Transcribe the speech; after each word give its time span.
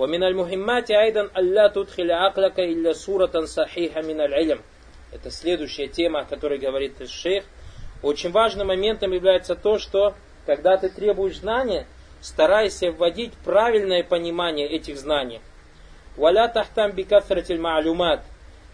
ومن 0.00 0.22
المهمات 0.22 0.90
أيضا 0.90 1.30
ألا 1.36 1.68
تدخل 1.68 2.10
عقلك 2.12 2.60
إلا 2.60 2.92
صورة 2.92 3.44
صحيحة 3.44 4.02
من 4.02 4.20
العلم. 4.20 4.60
Это 5.12 5.30
следующая 5.30 5.88
тема, 5.88 6.20
о 6.20 6.24
которой 6.24 6.58
говорит 6.58 7.08
шейх. 7.08 7.44
Очень 8.02 8.30
важным 8.30 8.66
моментом 8.66 9.12
является 9.12 9.54
то, 9.54 9.78
что 9.78 10.14
когда 10.44 10.76
ты 10.76 10.88
требуешь 10.88 11.38
знания, 11.38 11.86
старайся 12.20 12.90
вводить 12.90 13.32
правильное 13.44 14.02
понимание 14.02 14.68
этих 14.68 14.98
знаний. 14.98 15.40
Валя 16.16 16.48
тахтам 16.48 16.92
бикафратиль 16.92 17.58
маалюмат. 17.58 18.20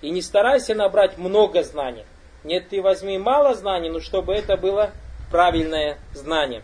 И 0.01 0.11
не 0.11 0.23
старайся 0.23 0.75
набрать 0.75 1.19
много 1.19 1.63
знаний. 1.63 2.05
Нет, 2.45 2.69
ты 2.71 2.83
возьми 2.83 3.19
мало 3.19 3.55
знаний, 3.55 3.89
но 3.89 4.01
чтобы 4.01 4.35
это 4.35 4.57
было 4.57 4.91
правильное 5.31 5.99
знание. 6.13 6.63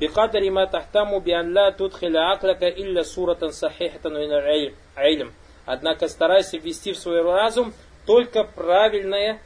بقدر 0.00 0.50
ما 0.50 0.64
تهتم 0.64 1.18
بأن 1.18 1.54
لا 1.54 1.70
تدخل 1.70 2.16
عقلك 2.16 2.62
إلا 2.62 3.02
صورة 3.02 3.48
صحيحة 3.48 4.00
من 4.04 4.32
العلم. 4.32 5.32
Однако 5.64 6.08
старайся 6.08 6.58
ввести 6.58 6.92
в 6.92 6.98
свой 6.98 7.22
разум 7.22 7.72
только 8.04 8.42
правильное 8.42 9.40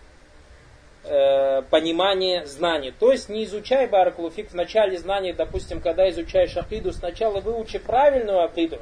э, 1.04 1.62
понимание 1.70 2.46
знаний. 2.46 2.90
То 2.90 3.12
есть 3.12 3.28
не 3.28 3.44
изучай 3.44 3.86
Баракулуфик 3.86 4.50
в 4.50 4.54
начале 4.54 4.96
знаний, 4.96 5.34
допустим, 5.34 5.80
когда 5.80 6.08
изучаешь 6.08 6.56
акиду, 6.56 6.92
сначала 6.92 7.40
выучи 7.40 7.78
правильную 7.78 8.42
акиду, 8.42 8.78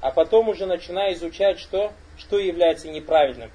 а 0.00 0.10
потом 0.10 0.48
уже 0.48 0.64
начинай 0.64 1.12
изучать, 1.12 1.58
что, 1.58 1.92
что 2.16 2.38
является 2.38 2.88
неправильным. 2.88 3.50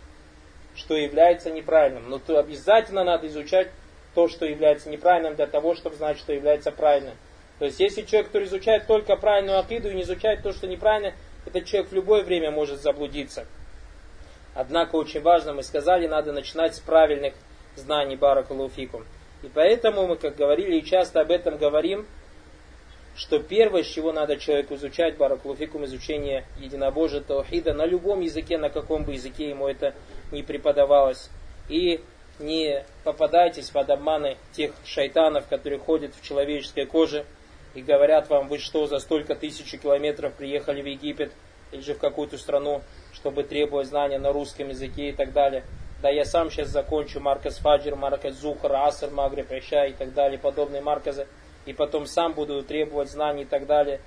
Что 0.76 0.96
является 0.96 1.50
неправильным. 1.50 2.10
Но 2.10 2.20
то 2.20 2.38
обязательно 2.38 3.04
надо 3.04 3.28
изучать 3.28 3.70
то, 4.19 4.27
что 4.27 4.47
является 4.47 4.91
неправильным, 4.91 5.37
для 5.37 5.47
того, 5.47 5.77
чтобы 5.77 5.95
знать, 5.95 6.19
что 6.19 6.33
является 6.33 6.73
правильным. 6.73 7.15
То 7.61 7.67
есть, 7.67 7.79
если 7.79 8.03
человек, 8.03 8.27
который 8.27 8.49
изучает 8.49 8.89
только 8.89 9.15
правильную 9.15 9.61
акиду 9.61 9.91
и 9.91 9.95
не 9.95 10.03
изучает 10.03 10.43
то, 10.43 10.53
что 10.53 10.67
неправильно, 10.67 11.15
этот 11.47 11.67
человек 11.67 11.93
в 11.93 11.95
любое 11.95 12.25
время 12.25 12.51
может 12.51 12.81
заблудиться. 12.83 13.47
Однако, 14.57 14.97
очень 14.97 15.21
важно, 15.21 15.53
мы 15.53 15.63
сказали, 15.63 16.09
надо 16.09 16.33
начинать 16.33 16.75
с 16.75 16.81
правильных 16.81 17.35
знаний 17.77 18.17
Баракалуфикум. 18.17 19.05
И 19.45 19.49
поэтому 19.55 20.09
мы, 20.09 20.17
как 20.17 20.35
говорили 20.35 20.79
и 20.79 20.85
часто 20.85 21.21
об 21.21 21.31
этом 21.31 21.57
говорим, 21.57 22.05
что 23.15 23.39
первое, 23.39 23.85
с 23.85 23.87
чего 23.87 24.11
надо 24.11 24.37
человеку 24.37 24.75
изучать 24.75 25.17
Баракулуфикум, 25.17 25.85
изучение 25.85 26.45
единобожия 26.59 27.21
Таухида 27.21 27.73
на 27.73 27.87
любом 27.87 28.19
языке, 28.19 28.59
на 28.59 28.69
каком 28.69 29.05
бы 29.05 29.13
языке 29.13 29.49
ему 29.49 29.69
это 29.69 29.95
не 30.33 30.43
преподавалось. 30.43 31.31
И 31.69 32.01
не 32.39 32.85
попадайтесь 33.05 33.71
под 33.71 33.91
обманы 33.91 34.37
тех 34.53 34.73
шайтанов, 34.85 35.47
которые 35.49 35.79
ходят 35.79 36.15
в 36.15 36.27
человеческой 36.27 36.87
коже 36.87 37.25
и 37.75 37.83
говорят 37.83 38.29
вам, 38.29 38.49
вы 38.49 38.59
что, 38.59 38.87
за 38.87 38.99
столько 38.99 39.35
тысяч 39.35 39.79
километров 39.79 40.35
приехали 40.35 40.83
в 40.83 40.87
Египет 40.87 41.33
или 41.73 41.81
же 41.81 41.95
в 41.95 41.99
какую-то 41.99 42.39
страну, 42.39 42.83
чтобы 43.13 43.43
требовать 43.43 43.89
знания 43.89 44.19
на 44.19 44.33
русском 44.33 44.69
языке 44.69 45.11
и 45.11 45.13
так 45.13 45.33
далее. 45.33 45.65
Да 46.01 46.11
я 46.11 46.25
сам 46.25 46.51
сейчас 46.51 46.69
закончу 46.69 47.21
Марказ 47.21 47.59
Фаджир, 47.59 47.97
Марказ 47.97 48.35
Зухар, 48.35 48.73
Аср, 48.73 49.11
Магриб, 49.11 49.51
Иша 49.51 49.87
и 49.87 49.93
так 49.93 50.15
далее, 50.15 50.39
подобные 50.39 50.81
марказы. 50.81 51.27
И 51.67 51.73
потом 51.73 52.07
сам 52.07 52.33
буду 52.33 52.63
требовать 52.63 53.11
знаний 53.11 53.43
и 53.43 53.47
так 53.47 53.67
далее. 53.67 54.01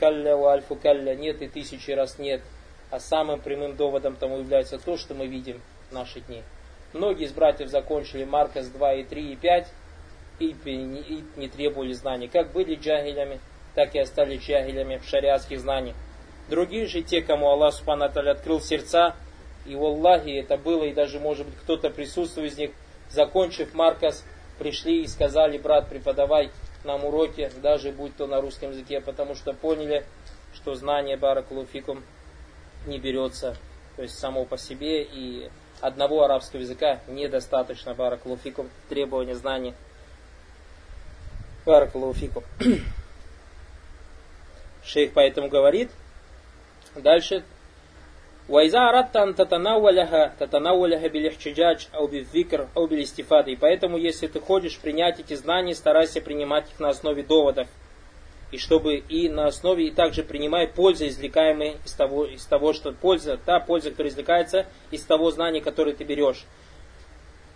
Калля 0.00 0.36
у 0.36 0.46
альфу 0.46 0.76
калля 0.76 1.14
нет 1.14 1.42
и 1.42 1.48
тысячи 1.48 1.90
раз 1.90 2.18
нет. 2.18 2.42
А 2.90 3.00
самым 3.00 3.40
прямым 3.40 3.76
доводом 3.76 4.16
тому 4.16 4.38
является 4.38 4.78
то, 4.78 4.96
что 4.96 5.14
мы 5.14 5.26
видим 5.26 5.60
в 5.90 5.94
наши 5.94 6.20
дни. 6.20 6.42
Многие 6.92 7.24
из 7.26 7.32
братьев 7.32 7.68
закончили 7.68 8.24
Маркас 8.24 8.68
2 8.68 8.94
и 8.94 9.04
3 9.04 9.32
и 9.32 9.36
5 9.36 9.68
и, 10.38 10.54
не 11.36 11.48
требовали 11.48 11.92
знаний. 11.92 12.28
Как 12.28 12.52
были 12.52 12.74
джагилями, 12.74 13.40
так 13.74 13.94
и 13.94 13.98
остались 13.98 14.42
джагилями 14.42 14.96
в 14.98 15.08
шариатских 15.08 15.60
знаниях. 15.60 15.96
Другие 16.48 16.86
же 16.86 17.02
те, 17.02 17.22
кому 17.22 17.48
Аллах 17.48 17.74
Субхану 17.74 18.04
открыл 18.04 18.60
сердца, 18.60 19.16
и 19.66 19.74
в 19.74 19.82
Аллахе 19.82 20.38
это 20.38 20.56
было, 20.56 20.84
и 20.84 20.94
даже 20.94 21.18
может 21.18 21.46
быть 21.46 21.56
кто-то 21.56 21.90
присутствует 21.90 22.52
из 22.52 22.58
них, 22.58 22.70
закончив 23.10 23.74
Маркас, 23.74 24.24
пришли 24.58 25.02
и 25.02 25.06
сказали, 25.06 25.58
брат, 25.58 25.88
преподавай 25.88 26.50
нам 26.84 27.04
уроки, 27.04 27.50
даже 27.62 27.90
будь 27.90 28.16
то 28.16 28.26
на 28.26 28.40
русском 28.40 28.70
языке, 28.70 29.00
потому 29.00 29.34
что 29.34 29.52
поняли, 29.52 30.04
что 30.54 30.74
знание 30.74 31.16
Баракулуфикум 31.16 32.02
не 32.86 32.98
берется, 32.98 33.56
то 33.96 34.02
есть 34.02 34.18
само 34.18 34.44
по 34.44 34.56
себе, 34.56 35.02
и 35.02 35.50
одного 35.81 36.23
арабского 36.23 36.61
языка 36.61 36.99
недостаточно 37.07 37.93
баракалуфикум, 37.93 38.69
требования 38.89 39.35
знаний. 39.35 39.73
Баракалуфикум. 41.65 42.43
Шейх 44.83 45.13
поэтому 45.13 45.49
говорит, 45.49 45.91
дальше, 46.95 47.43
وإذا 48.49 48.79
أردت 48.79 49.15
أن 49.15 49.35
تتناولها 49.35 50.35
تتناولها 50.39 51.07
بالاحتجاج 51.07 51.87
أو 51.95 52.07
بالذكر 52.07 52.67
أو 52.75 52.87
بالاستفادة. 52.87 53.51
И 53.51 53.55
поэтому, 53.55 53.97
если 53.97 54.27
ты 54.27 54.39
хочешь 54.39 54.79
принять 54.79 55.19
эти 55.19 55.35
знания, 55.35 55.73
старайся 55.75 56.21
принимать 56.21 56.69
их 56.69 56.79
на 56.79 56.89
основе 56.89 57.23
доводов 57.23 57.67
и 58.52 58.58
чтобы 58.58 58.96
и 58.96 59.28
на 59.28 59.46
основе, 59.46 59.88
и 59.88 59.90
также 59.90 60.22
принимая 60.22 60.66
пользу, 60.66 61.06
извлекаемые 61.06 61.78
из 61.84 61.92
того, 61.92 62.24
из 62.24 62.44
того, 62.44 62.72
что 62.72 62.92
польза, 62.92 63.36
та 63.36 63.60
польза, 63.60 63.90
которая 63.90 64.12
извлекается 64.12 64.66
из 64.90 65.02
того 65.02 65.30
знания, 65.30 65.60
которое 65.60 65.94
ты 65.94 66.04
берешь. 66.04 66.44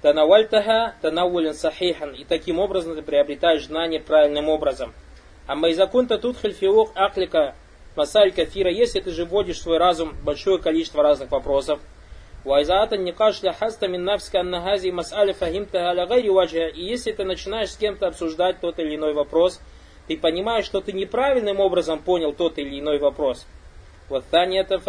Танавальтаха 0.03 0.95
танавулин 1.03 1.55
сахихан. 1.55 2.13
И 2.13 2.25
таким 2.25 2.59
образом 2.59 2.97
ты 2.97 3.03
приобретаешь 3.03 3.67
знание 3.67 4.01
правильным 4.01 4.49
образом. 4.49 4.93
А 5.47 5.55
майзакунта 5.55 6.19
тут 6.19 6.39
хальфиух 6.39 6.93
аклика 6.95 7.55
масаль 7.97 8.33
кафира. 8.33 8.71
Если 8.71 9.01
ты 9.01 9.11
же 9.11 9.27
вводишь 9.27 9.59
в 9.59 9.63
свой 9.63 9.79
разум 9.79 10.15
большое 10.25 10.59
количество 10.59 11.03
разных 11.03 11.31
вопросов, 11.31 11.81
Вайзаата 12.43 12.97
не 12.97 13.13
кашля 13.13 13.53
хаста 13.53 13.87
мин 13.87 14.05
навска 14.05 14.41
аннагази 14.41 14.89
мас'аля 14.89 15.35
фахимта 15.35 15.91
аля 15.91 16.07
гайри. 16.07 16.31
И 16.71 16.83
если 16.83 17.13
ты 17.13 17.25
начинаешь 17.25 17.71
с 17.71 17.77
кем-то 17.77 18.07
обсуждать 18.07 18.61
тот 18.61 18.79
или 18.79 18.97
иной 18.97 19.13
вопрос, 19.13 19.61
ты 20.11 20.17
понимаешь, 20.17 20.65
что 20.65 20.81
ты 20.81 20.91
неправильным 20.91 21.61
образом 21.61 22.01
понял 22.01 22.33
тот 22.33 22.59
или 22.59 22.81
иной 22.81 22.99
вопрос. 22.99 23.47
Вот 24.09 24.25
это 24.33 24.81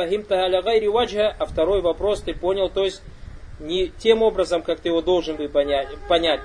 гайри 0.64 0.88
ваджа, 0.88 1.36
а 1.38 1.46
второй 1.46 1.82
вопрос 1.82 2.22
ты 2.22 2.34
понял, 2.34 2.70
то 2.72 2.84
есть 2.84 3.04
не 3.60 3.90
тем 3.90 4.24
образом, 4.24 4.64
как 4.64 4.80
ты 4.80 4.90
его 4.90 5.04
должен 5.04 5.36
бы 5.36 5.48
понять. 5.48 5.90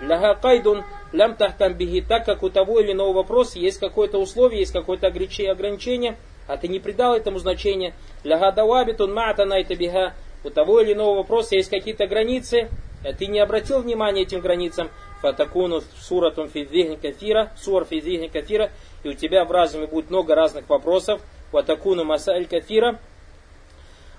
Ляга 0.02 0.34
кайдун 0.34 0.84
лям 1.12 1.36
тахтам 1.36 1.72
бихи, 1.72 2.02
так 2.02 2.26
как 2.26 2.42
у 2.42 2.50
того 2.50 2.80
или 2.80 2.92
иного 2.92 3.14
вопроса 3.14 3.58
есть 3.58 3.80
какое-то 3.80 4.18
условие, 4.18 4.60
есть 4.60 4.74
какое-то 4.74 5.06
ограничение, 5.06 6.18
а 6.46 6.58
ты 6.58 6.68
не 6.68 6.78
придал 6.78 7.16
этому 7.16 7.38
значения. 7.38 7.94
Ляга 8.24 8.52
давабитун 8.52 9.14
маата 9.14 9.46
найта 9.46 9.74
биха, 9.74 10.12
у 10.44 10.50
того 10.50 10.82
или 10.82 10.92
иного 10.92 11.16
вопроса 11.16 11.54
есть 11.54 11.70
какие-то 11.70 12.06
границы, 12.06 12.68
а 13.02 13.14
ты 13.14 13.26
не 13.26 13.40
обратил 13.40 13.80
внимания 13.80 14.24
этим 14.24 14.40
границам, 14.40 14.90
фатакуну 15.21 15.81
суратун 15.99 16.49
фидзихни 16.49 16.95
кафира, 16.95 17.51
сур 17.57 17.85
фидзихни 17.85 18.27
кафира, 18.27 18.71
и 19.03 19.09
у 19.09 19.13
тебя 19.13 19.45
в 19.45 19.51
разуме 19.51 19.87
будет 19.87 20.09
много 20.09 20.35
разных 20.35 20.69
вопросов, 20.69 21.21
ватакуну 21.51 22.03
масаль 22.03 22.47
кафира, 22.47 22.99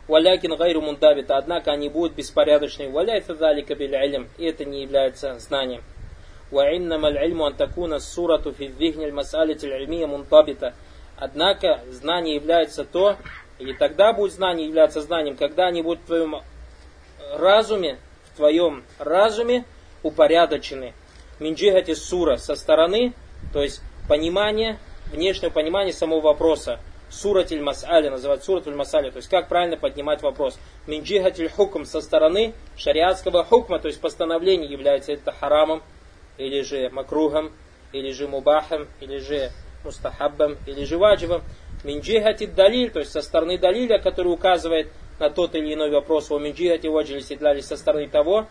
валякин 0.08 0.56
гайру 0.56 0.80
мундабита, 0.80 1.36
однако 1.36 1.72
они 1.72 1.88
будут 1.88 2.14
беспорядочны, 2.14 2.90
валяйта 2.90 3.34
далика 3.34 3.74
биль 3.74 3.94
и 4.38 4.44
это 4.44 4.64
не 4.64 4.82
является 4.82 5.38
знанием. 5.38 5.82
وإنما 6.52 7.08
العلم 7.08 7.42
أن 7.42 7.56
تكون 7.56 7.94
السورة 7.94 8.50
في 8.50 8.66
الذهن 8.66 9.02
المسألة 9.02 9.56
العلمية 9.64 10.06
منضبطة. 10.06 10.74
Однако 11.16 11.80
знание 11.90 12.34
является 12.34 12.84
то, 12.84 13.16
и 13.58 13.72
тогда 13.74 14.12
будет 14.12 14.32
знание 14.32 14.66
являться 14.66 15.00
знанием, 15.00 15.36
когда 15.36 15.66
они 15.66 15.80
будут 15.80 16.02
в 16.02 16.06
твоем 16.06 16.42
разуме, 17.34 17.98
в 18.32 18.36
твоем 18.36 18.82
разуме 18.98 19.64
упорядочены. 20.03 20.93
Минджихати 21.39 21.93
сура 21.93 22.37
со 22.37 22.55
стороны, 22.55 23.13
то 23.53 23.61
есть 23.61 23.81
понимание, 24.07 24.79
внешнее 25.11 25.51
понимание 25.51 25.93
самого 25.93 26.21
вопроса. 26.21 26.79
Суратиль 27.09 27.61
мас'али, 27.61 28.09
называют 28.09 28.43
суратиль 28.43 28.73
мас'али, 28.73 29.11
то 29.11 29.17
есть 29.17 29.29
как 29.29 29.47
правильно 29.47 29.77
поднимать 29.77 30.21
вопрос. 30.21 30.59
Минджихатиль 30.87 31.49
хукм 31.49 31.85
со 31.85 32.01
стороны 32.01 32.53
шариатского 32.75 33.43
хукма, 33.45 33.79
то 33.79 33.87
есть 33.87 34.01
постановление 34.01 34.69
является 34.69 35.13
это 35.13 35.31
харамом, 35.31 35.83
или 36.37 36.61
же 36.61 36.89
макругом, 36.89 37.53
или 37.93 38.11
же 38.11 38.27
мубахом, 38.27 38.87
или 38.99 39.19
же 39.19 39.51
мустахаббом, 39.83 40.57
или 40.65 40.83
же 40.83 40.97
ваджибом. 40.97 41.43
Минджихати 41.83 42.45
далиль, 42.45 42.91
то 42.91 42.99
есть 42.99 43.11
со 43.11 43.21
стороны 43.21 43.57
далиля, 43.57 43.99
который 43.99 44.33
указывает 44.33 44.91
на 45.19 45.29
тот 45.29 45.55
или 45.55 45.73
иной 45.73 45.89
вопрос, 45.91 46.31
о 46.31 46.39
минджихати 46.39 46.87
ваджили 46.87 47.21
седлали 47.21 47.61
со 47.61 47.77
стороны 47.77 48.07
того, 48.07 48.47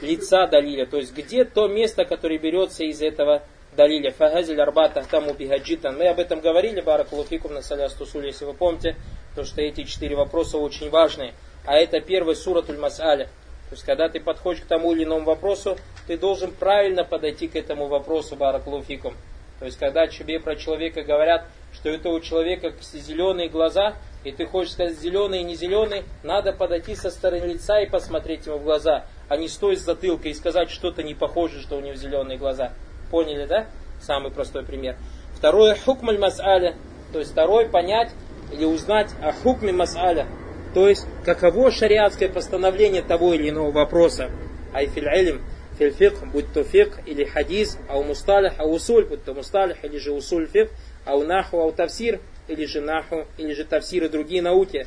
лица 0.00 0.46
далиля, 0.46 0.86
то 0.86 0.98
есть 0.98 1.14
где 1.14 1.44
то 1.44 1.68
место, 1.68 2.04
которое 2.04 2.38
берется 2.38 2.84
из 2.84 3.02
этого 3.02 3.42
далиля. 3.76 4.12
Фагазиль 4.12 4.60
арбата 4.60 5.04
тому 5.10 5.34
бихаджитан. 5.34 5.96
Мы 5.96 6.08
об 6.08 6.18
этом 6.18 6.40
говорили, 6.40 6.80
баракулуфикум 6.80 7.54
на 7.54 7.62
салястусуле, 7.62 8.28
если 8.28 8.44
вы 8.44 8.54
помните, 8.54 8.96
то 9.34 9.44
что 9.44 9.60
эти 9.62 9.84
четыре 9.84 10.16
вопроса 10.16 10.58
очень 10.58 10.90
важные. 10.90 11.34
А 11.66 11.76
это 11.76 12.00
первый 12.00 12.36
суратуль 12.36 12.76
мас'аля. 12.76 13.28
То 13.68 13.76
есть, 13.76 13.84
когда 13.84 14.08
ты 14.08 14.20
подходишь 14.20 14.62
к 14.62 14.66
тому 14.66 14.92
или 14.92 15.04
иному 15.04 15.24
вопросу, 15.24 15.76
ты 16.06 16.18
должен 16.18 16.52
правильно 16.52 17.04
подойти 17.04 17.48
к 17.48 17.56
этому 17.56 17.86
вопросу, 17.86 18.36
баракулуфикум. 18.36 19.14
То 19.58 19.64
есть, 19.64 19.78
когда 19.78 20.06
тебе 20.06 20.38
про 20.40 20.56
человека 20.56 21.02
говорят, 21.02 21.46
что 21.72 21.88
это 21.88 22.10
у 22.10 22.20
человека 22.20 22.72
зеленые 22.92 23.48
глаза, 23.48 23.94
и 24.22 24.32
ты 24.32 24.46
хочешь 24.46 24.72
сказать 24.72 24.98
зеленые 24.98 25.42
не 25.42 25.54
зеленые, 25.54 26.04
надо 26.22 26.52
подойти 26.52 26.94
со 26.94 27.10
стороны 27.10 27.46
лица 27.46 27.80
и 27.80 27.88
посмотреть 27.88 28.46
ему 28.46 28.58
в 28.58 28.64
глаза, 28.64 29.06
а 29.28 29.36
не 29.36 29.48
стоить 29.48 29.80
с 29.80 29.84
затылка 29.84 30.28
и 30.28 30.34
сказать 30.34 30.70
что-то 30.70 31.02
не 31.02 31.14
похоже, 31.14 31.60
что 31.60 31.76
у 31.76 31.80
него 31.80 31.94
зеленые 31.94 32.38
глаза. 32.38 32.72
Поняли, 33.10 33.46
да? 33.46 33.66
Самый 34.00 34.30
простой 34.30 34.64
пример. 34.64 34.96
Второе, 35.34 35.76
хукмаль 35.76 36.18
мас'аля, 36.18 36.74
то 37.12 37.18
есть 37.18 37.32
второй 37.32 37.66
понять 37.66 38.10
или 38.52 38.64
узнать 38.64 39.10
о 39.22 39.32
хукме 39.32 39.72
мас'аля, 39.72 40.26
то 40.74 40.88
есть 40.88 41.06
каково 41.24 41.70
шариатское 41.70 42.28
постановление 42.28 43.02
того 43.02 43.34
или 43.34 43.50
иного 43.50 43.70
вопроса. 43.70 44.30
Айфиль 44.72 45.08
илм, 45.08 45.42
филь 45.78 45.94
будь 46.32 46.52
то 46.52 46.64
фик 46.64 46.98
или 47.06 47.24
хадис, 47.24 47.78
ау 47.88 48.02
мусталих, 48.02 48.58
ау 48.58 48.72
усуль, 48.72 49.04
будь 49.04 49.24
то 49.24 49.34
мусталих 49.34 49.84
или 49.84 49.98
же 49.98 50.12
усуль 50.12 50.46
фик, 50.46 50.70
ау 51.04 51.22
наху, 51.24 51.60
ау 51.60 51.72
тавсир, 51.72 52.20
или 52.48 52.64
же 52.66 52.80
наху, 52.80 53.26
или 53.38 53.54
же 53.54 53.64
тавсир 53.64 54.04
и 54.04 54.08
другие 54.08 54.42
науки. 54.42 54.86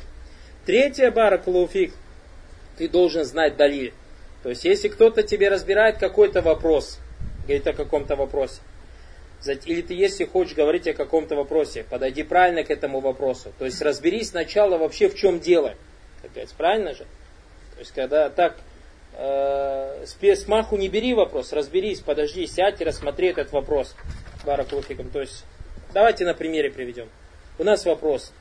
Третье, 0.66 1.10
баракулуфик, 1.10 1.94
ты 2.76 2.88
должен 2.88 3.24
знать 3.24 3.56
далиль. 3.56 3.92
То 4.42 4.50
есть, 4.50 4.64
если 4.64 4.88
кто-то 4.88 5.22
тебе 5.22 5.48
разбирает 5.48 5.98
какой-то 5.98 6.42
вопрос, 6.42 6.98
говорит 7.44 7.66
о 7.66 7.72
каком-то 7.72 8.16
вопросе, 8.16 8.60
или 9.46 9.82
ты, 9.82 9.94
если 9.94 10.24
хочешь 10.24 10.54
говорить 10.54 10.86
о 10.88 10.94
каком-то 10.94 11.36
вопросе, 11.36 11.84
подойди 11.88 12.22
правильно 12.22 12.64
к 12.64 12.70
этому 12.70 13.00
вопросу. 13.00 13.52
То 13.58 13.64
есть 13.64 13.80
разберись 13.80 14.30
сначала 14.30 14.78
вообще 14.78 15.08
в 15.08 15.14
чем 15.14 15.38
дело. 15.38 15.74
Опять, 16.24 16.50
правильно 16.54 16.92
же? 16.92 17.04
То 17.74 17.80
есть 17.80 17.92
когда 17.92 18.28
так 18.30 18.56
э, 19.12 20.04
с 20.04 20.48
маху 20.48 20.76
не 20.76 20.88
бери 20.88 21.14
вопрос, 21.14 21.52
разберись, 21.52 22.00
подожди, 22.00 22.46
сядь 22.46 22.80
и 22.80 22.84
рассмотри 22.84 23.28
этот 23.28 23.52
вопрос. 23.52 23.94
Баракулуфиком. 24.44 25.10
То 25.10 25.20
есть 25.20 25.44
давайте 25.94 26.24
на 26.24 26.34
примере 26.34 26.70
приведем. 26.70 27.08
У 27.58 27.64
нас 27.64 27.84
вопрос. 27.84 28.32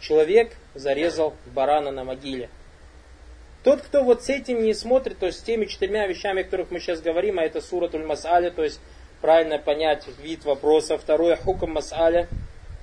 Человек 0.00 0.52
зарезал 0.74 1.34
барана 1.46 1.90
на 1.90 2.04
могиле. 2.04 2.50
Тот, 3.62 3.80
кто 3.80 4.02
вот 4.02 4.24
с 4.24 4.28
этим 4.28 4.62
не 4.64 4.74
смотрит, 4.74 5.18
то 5.18 5.26
есть 5.26 5.40
с 5.40 5.42
теми 5.42 5.66
четырьмя 5.66 6.06
вещами, 6.06 6.40
о 6.40 6.44
которых 6.44 6.70
мы 6.70 6.80
сейчас 6.80 7.00
говорим, 7.00 7.38
а 7.38 7.44
это 7.44 7.60
суратуль 7.60 8.02
мас'аля, 8.02 8.50
то 8.50 8.64
есть 8.64 8.80
правильно 9.20 9.58
понять 9.58 10.04
вид 10.20 10.44
вопроса. 10.44 10.98
Второе, 10.98 11.36
хукам 11.36 11.76
мас'аля, 11.78 12.26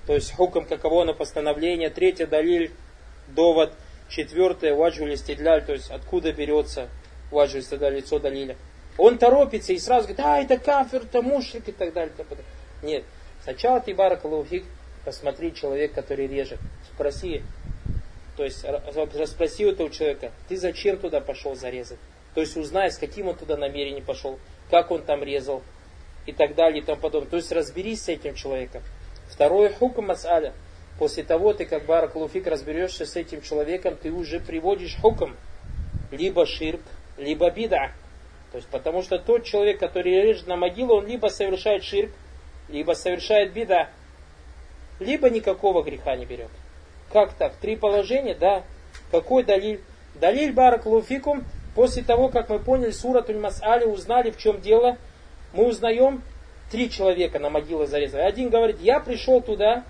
то 0.08 0.14
есть 0.14 0.34
хукам 0.34 0.66
каково 0.66 1.02
оно 1.02 1.14
постановление. 1.14 1.90
Третье, 1.90 2.26
далиль, 2.26 2.72
довод. 3.28 3.74
Четвертое, 4.10 4.74
ваджу 4.74 5.16
стидляль, 5.16 5.64
то 5.64 5.74
есть 5.74 5.92
откуда 5.92 6.32
берется 6.32 6.90
ваджу 7.30 7.62
стидляль, 7.62 7.98
лицо 7.98 8.18
далиля. 8.18 8.56
Он 8.98 9.20
торопится 9.20 9.72
и 9.72 9.78
сразу 9.78 10.08
говорит, 10.08 10.26
а, 10.26 10.42
это 10.42 10.58
кафир, 10.58 11.04
это 11.04 11.22
мушрик 11.22 11.68
и 11.70 11.72
так 11.72 11.94
далее. 11.94 12.12
Нет, 12.82 13.04
сначала 13.44 13.80
ты 13.82 13.94
баракалухик, 13.94 14.64
посмотри 15.06 15.54
человек, 15.54 15.94
который 15.94 16.26
режет. 16.26 16.58
Спроси, 16.92 17.44
то 18.40 18.46
есть 18.46 18.64
расспроси 18.64 19.66
у 19.66 19.72
этого 19.72 19.90
человека, 19.90 20.32
ты 20.48 20.56
зачем 20.56 20.96
туда 20.96 21.20
пошел 21.20 21.56
зарезать? 21.56 22.00
То 22.34 22.40
есть 22.40 22.56
узнай, 22.56 22.90
с 22.90 22.98
каким 22.98 23.28
он 23.28 23.36
туда 23.36 23.58
намерением 23.58 24.06
пошел, 24.06 24.40
как 24.72 24.92
он 24.92 25.02
там 25.04 25.26
резал, 25.26 25.62
и 26.26 26.32
так 26.32 26.56
далее 26.56 26.82
и 26.82 26.86
тому 26.86 27.02
подобное. 27.02 27.30
То 27.30 27.36
есть 27.36 27.52
разберись 27.52 28.04
с 28.04 28.08
этим 28.08 28.36
человеком. 28.36 28.82
Второе, 29.30 29.74
хукм 29.74 30.10
мас'аля. 30.10 30.54
После 30.98 31.24
того 31.24 31.52
ты, 31.52 31.66
как 31.66 31.86
Барак 31.86 32.16
Луфик, 32.16 32.48
разберешься 32.48 33.06
с 33.06 33.18
этим 33.18 33.42
человеком, 33.42 33.98
ты 34.02 34.10
уже 34.10 34.40
приводишь 34.40 34.96
хукм. 35.02 35.36
Либо 36.10 36.46
ширк, 36.46 36.80
либо 37.18 37.52
бида. 37.52 37.92
То 38.54 38.58
есть, 38.60 38.70
потому 38.70 39.02
что 39.02 39.20
тот 39.20 39.44
человек, 39.44 39.82
который 39.82 40.14
режет 40.14 40.48
на 40.48 40.56
могилу, 40.56 40.96
он 40.96 41.08
либо 41.08 41.28
совершает 41.28 41.84
ширк, 41.84 42.12
либо 42.70 42.94
совершает 42.94 43.52
бида, 43.52 43.90
либо 45.02 45.30
никакого 45.30 45.84
греха 45.84 46.16
не 46.16 46.26
берет. 46.26 46.52
Как 47.12 47.34
так? 47.34 47.54
Три 47.56 47.76
положения, 47.76 48.36
да. 48.36 48.64
Какой 49.12 49.44
далиль? 49.44 49.82
Далиль 50.16 50.54
Барак 50.54 50.86
Луфикум, 50.86 51.44
после 51.76 52.04
того, 52.04 52.30
как 52.30 52.50
мы 52.50 52.60
поняли 52.60 52.92
Суратуль 52.92 53.38
Мас'али, 53.38 53.86
узнали, 53.86 54.32
в 54.32 54.38
чем 54.38 54.62
дело– 54.62 54.98
мы 55.54 55.68
узнаем, 55.68 56.22
три 56.72 56.90
человека 56.90 57.40
на 57.40 57.50
могилу 57.50 57.86
зарезали. 57.86 58.22
Один 58.22 58.50
говорит, 58.50 58.80
я 58.82 59.00
пришел 59.00 59.42
туда, 59.42 59.84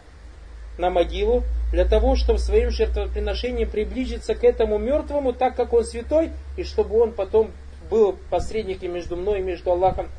на 0.77 0.89
могилу, 0.89 1.43
для 1.71 1.85
того, 1.85 2.15
чтобы 2.15 2.39
своим 2.39 2.71
жертвоприношением 2.71 3.69
приблизиться 3.69 4.33
к 4.33 4.43
этому 4.45 4.77
мертвому, 4.77 5.33
так 5.33 5.55
как 5.55 5.73
он 5.73 5.83
святой, 5.83 6.31
и 6.57 6.63
чтобы 6.63 6.99
он 6.99 7.11
потом 7.11 7.51
был 7.89 8.17
посредником 8.29 8.93
между 8.93 9.17
мной 9.17 9.39
и 9.39 9.43
между 9.43 9.71
Аллахом. 9.71 10.09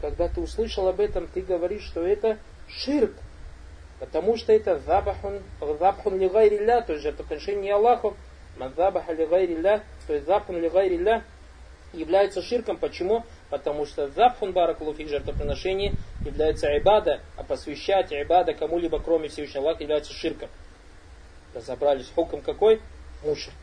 Когда 0.00 0.28
ты 0.28 0.40
услышал 0.40 0.88
об 0.88 1.00
этом, 1.00 1.28
ты 1.32 1.40
говоришь, 1.40 1.84
что 1.84 2.04
это 2.04 2.38
ширк. 2.68 3.12
Потому 4.00 4.36
что 4.36 4.52
это 4.52 4.78
забахун, 4.78 5.40
забахун 5.60 6.18
лигайрилля, 6.18 6.82
то 6.82 6.92
есть 6.92 7.02
жертвоприношение 7.02 7.74
Аллаху, 7.74 8.16
мазабаха 8.56 9.12
лигайрилля, 9.12 9.82
то 10.06 10.14
есть 10.14 10.26
забахун 10.26 10.60
лигайрилля, 10.60 11.24
является 11.92 12.42
ширком. 12.42 12.76
Почему? 12.76 13.24
Потому 13.50 13.86
что 13.86 14.08
запхун 14.08 14.52
баракулуфик 14.52 15.08
жертвоприношение 15.08 15.94
является 16.24 16.68
айбада, 16.68 17.20
а 17.36 17.42
посвящать 17.42 18.12
айбада 18.12 18.52
кому-либо, 18.54 19.00
кроме 19.00 19.28
Всевышнего 19.28 19.64
Аллаха, 19.64 19.82
является 19.82 20.12
ширком. 20.12 20.48
Разобрались, 21.54 22.10
хуком 22.14 22.42
какой? 22.42 22.80
Мушрик. 23.24 23.54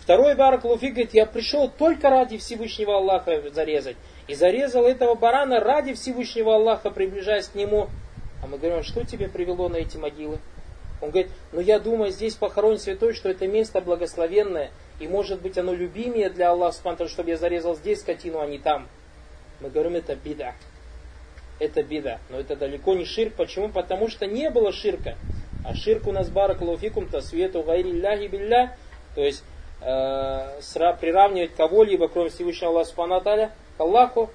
Второй 0.00 0.34
баракулуфик 0.34 0.94
говорит, 0.94 1.14
я 1.14 1.26
пришел 1.26 1.68
только 1.68 2.10
ради 2.10 2.38
Всевышнего 2.38 2.96
Аллаха 2.96 3.50
зарезать. 3.50 3.96
И 4.28 4.34
зарезал 4.34 4.86
этого 4.86 5.14
барана 5.14 5.60
ради 5.60 5.94
Всевышнего 5.94 6.54
Аллаха, 6.54 6.90
приближаясь 6.90 7.48
к 7.48 7.54
нему. 7.54 7.88
А 8.42 8.46
мы 8.46 8.58
говорим, 8.58 8.82
что 8.82 9.04
тебе 9.04 9.28
привело 9.28 9.68
на 9.68 9.76
эти 9.76 9.96
могилы? 9.96 10.38
Он 11.00 11.10
говорит, 11.10 11.30
ну 11.52 11.60
я 11.60 11.78
думаю, 11.78 12.10
здесь 12.10 12.34
похоронен 12.34 12.78
святой, 12.78 13.14
что 13.14 13.28
это 13.28 13.46
место 13.46 13.80
благословенное, 13.80 14.70
и 15.00 15.08
может 15.08 15.40
быть 15.40 15.58
оно 15.58 15.72
любимее 15.72 16.28
для 16.28 16.50
Аллаха, 16.50 17.08
чтобы 17.08 17.30
я 17.30 17.36
зарезал 17.36 17.74
здесь 17.76 18.00
скотину, 18.00 18.40
а 18.40 18.46
не 18.46 18.58
там. 18.58 18.88
Мы 19.60 19.70
говорим, 19.70 19.94
это 19.94 20.14
беда. 20.16 20.54
Это 21.58 21.82
беда. 21.82 22.18
Но 22.30 22.40
это 22.40 22.56
далеко 22.56 22.94
не 22.94 23.04
ширк. 23.04 23.34
Почему? 23.34 23.68
Потому 23.68 24.08
что 24.08 24.26
не 24.26 24.50
было 24.50 24.72
ширка. 24.72 25.16
А 25.64 25.74
ширк 25.74 26.08
у 26.08 26.12
нас 26.12 26.28
баракалуфикум 26.28 27.08
свету 27.20 27.62
гайри 27.62 27.92
ляхи 27.92 28.26
билля. 28.26 28.76
То 29.14 29.22
есть 29.22 29.44
э, 29.80 30.60
приравнивать 31.00 31.54
кого-либо, 31.54 32.08
кроме 32.08 32.30
Всевышнего 32.30 32.72
Аллаха 32.72 32.88
Субхану 32.88 33.20
к 33.20 33.50
Аллаху, 33.78 34.30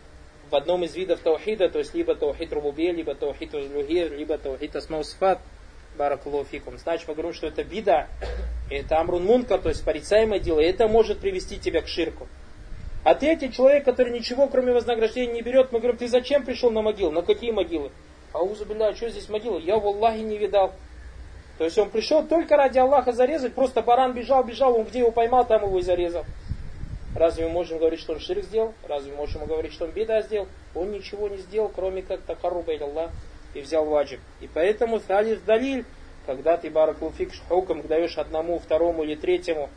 в 0.50 0.56
одном 0.56 0.84
из 0.84 0.96
видов 0.96 1.20
таухида, 1.20 1.70
то 1.70 1.80
есть 1.80 1.94
либо 1.94 2.16
таухид 2.16 2.54
рубубе, 2.54 2.92
либо 2.92 3.16
таухид 3.16 3.54
узлюхи, 3.54 4.08
либо 4.16 4.38
таухид 4.38 4.76
асмаусфат. 4.76 5.40
Баракулуфикум. 5.98 6.78
Значит, 6.78 7.08
мы 7.08 7.16
говорим, 7.16 7.34
что 7.34 7.48
это 7.48 7.64
бида, 7.64 8.08
это 8.70 9.00
амрун 9.00 9.26
мунка, 9.26 9.58
то 9.58 9.70
есть 9.70 9.84
порицаемое 9.84 10.40
дело, 10.40 10.60
и 10.60 10.66
это 10.66 10.88
может 10.88 11.20
привести 11.20 11.58
тебя 11.58 11.82
к 11.82 11.88
ширку. 11.88 12.28
А 13.04 13.16
третий 13.16 13.52
человек, 13.52 13.86
который 13.86 14.14
ничего, 14.14 14.48
кроме 14.48 14.74
вознаграждения, 14.74 15.34
не 15.34 15.42
берет, 15.42 15.72
мы 15.72 15.80
говорим, 15.80 15.98
ты 15.98 16.08
зачем 16.08 16.46
пришел 16.46 16.72
на 16.72 16.82
могилу? 16.82 17.12
На 17.12 17.22
какие 17.22 17.52
могилы? 17.52 17.90
Аузу 18.34 18.66
билля, 18.66 18.94
что 18.94 19.10
здесь 19.10 19.30
могила? 19.30 19.58
Я 19.58 19.78
в 19.78 19.88
Аллахе 19.88 20.22
не 20.22 20.38
видал. 20.38 20.74
То 21.58 21.64
есть 21.64 21.78
он 21.78 21.90
пришел 21.90 22.24
только 22.28 22.56
ради 22.56 22.78
Аллаха 22.78 23.14
зарезать, 23.14 23.54
просто 23.54 23.82
баран 23.82 24.14
бежал, 24.14 24.44
бежал, 24.44 24.78
он 24.78 24.86
где 24.86 25.00
его 25.00 25.12
поймал, 25.12 25.46
там 25.46 25.64
его 25.64 25.80
и 25.80 25.82
зарезал. 25.82 26.26
Разве 27.18 27.48
мы 27.48 27.52
можем 27.52 27.80
говорить, 27.80 28.00
что 28.00 28.14
он 28.14 28.20
ширк 28.20 28.44
сделал? 28.44 28.76
Разве 28.88 29.12
мы 29.12 29.18
можем 29.18 29.44
говорить, 29.46 29.74
что 29.74 29.86
он 29.86 29.92
беда 29.92 30.22
сделал? 30.22 30.48
Он 30.76 30.92
ничего 30.92 31.28
не 31.28 31.38
сделал, 31.38 31.70
кроме 31.70 32.04
как 32.04 32.22
такаруба 32.22 32.74
Аллах 32.80 33.10
и 33.56 33.62
взял 33.62 33.86
ваджиб. 33.86 34.20
И 34.40 34.48
поэтому 34.48 35.00
салис 35.00 35.40
далиль, 35.42 35.84
когда 36.28 36.58
ты 36.58 36.70
баракулфик 36.70 37.32
хукам 37.50 37.82
даешь 37.88 38.20
одному, 38.20 38.60
второму 38.60 39.04
или 39.04 39.16
третьему, 39.16 39.72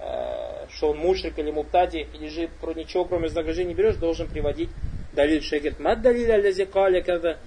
э, 0.00 0.66
что 0.70 0.90
он 0.90 0.98
мушрик 0.98 1.38
или 1.38 1.52
муптади, 1.52 2.08
или 2.12 2.26
же 2.26 2.48
про 2.60 2.72
ничего 2.72 3.04
кроме 3.04 3.24
вознаграждения 3.24 3.68
не 3.68 3.74
берешь, 3.74 3.94
должен 3.94 4.26
приводить 4.26 4.70
далиль 5.12 5.42
шегет. 5.42 5.78
Мад 5.78 6.02
далиль 6.02 6.32
алязи 6.32 6.64
когда 6.64 7.38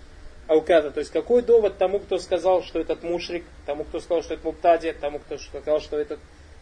аукада. 0.48 0.92
То 0.92 1.00
есть 1.00 1.12
какой 1.12 1.42
довод 1.42 1.78
тому, 1.78 2.00
кто 2.00 2.18
сказал, 2.18 2.64
что 2.64 2.80
этот 2.80 3.04
мушрик, 3.04 3.44
тому, 3.66 3.84
кто 3.84 4.00
сказал, 4.00 4.24
что 4.24 4.36
это 4.36 4.46
муптади, 4.46 4.96
тому, 5.02 5.20
кто 5.20 5.38
сказал, 5.38 5.82
что 5.82 6.00
этот 6.00 6.20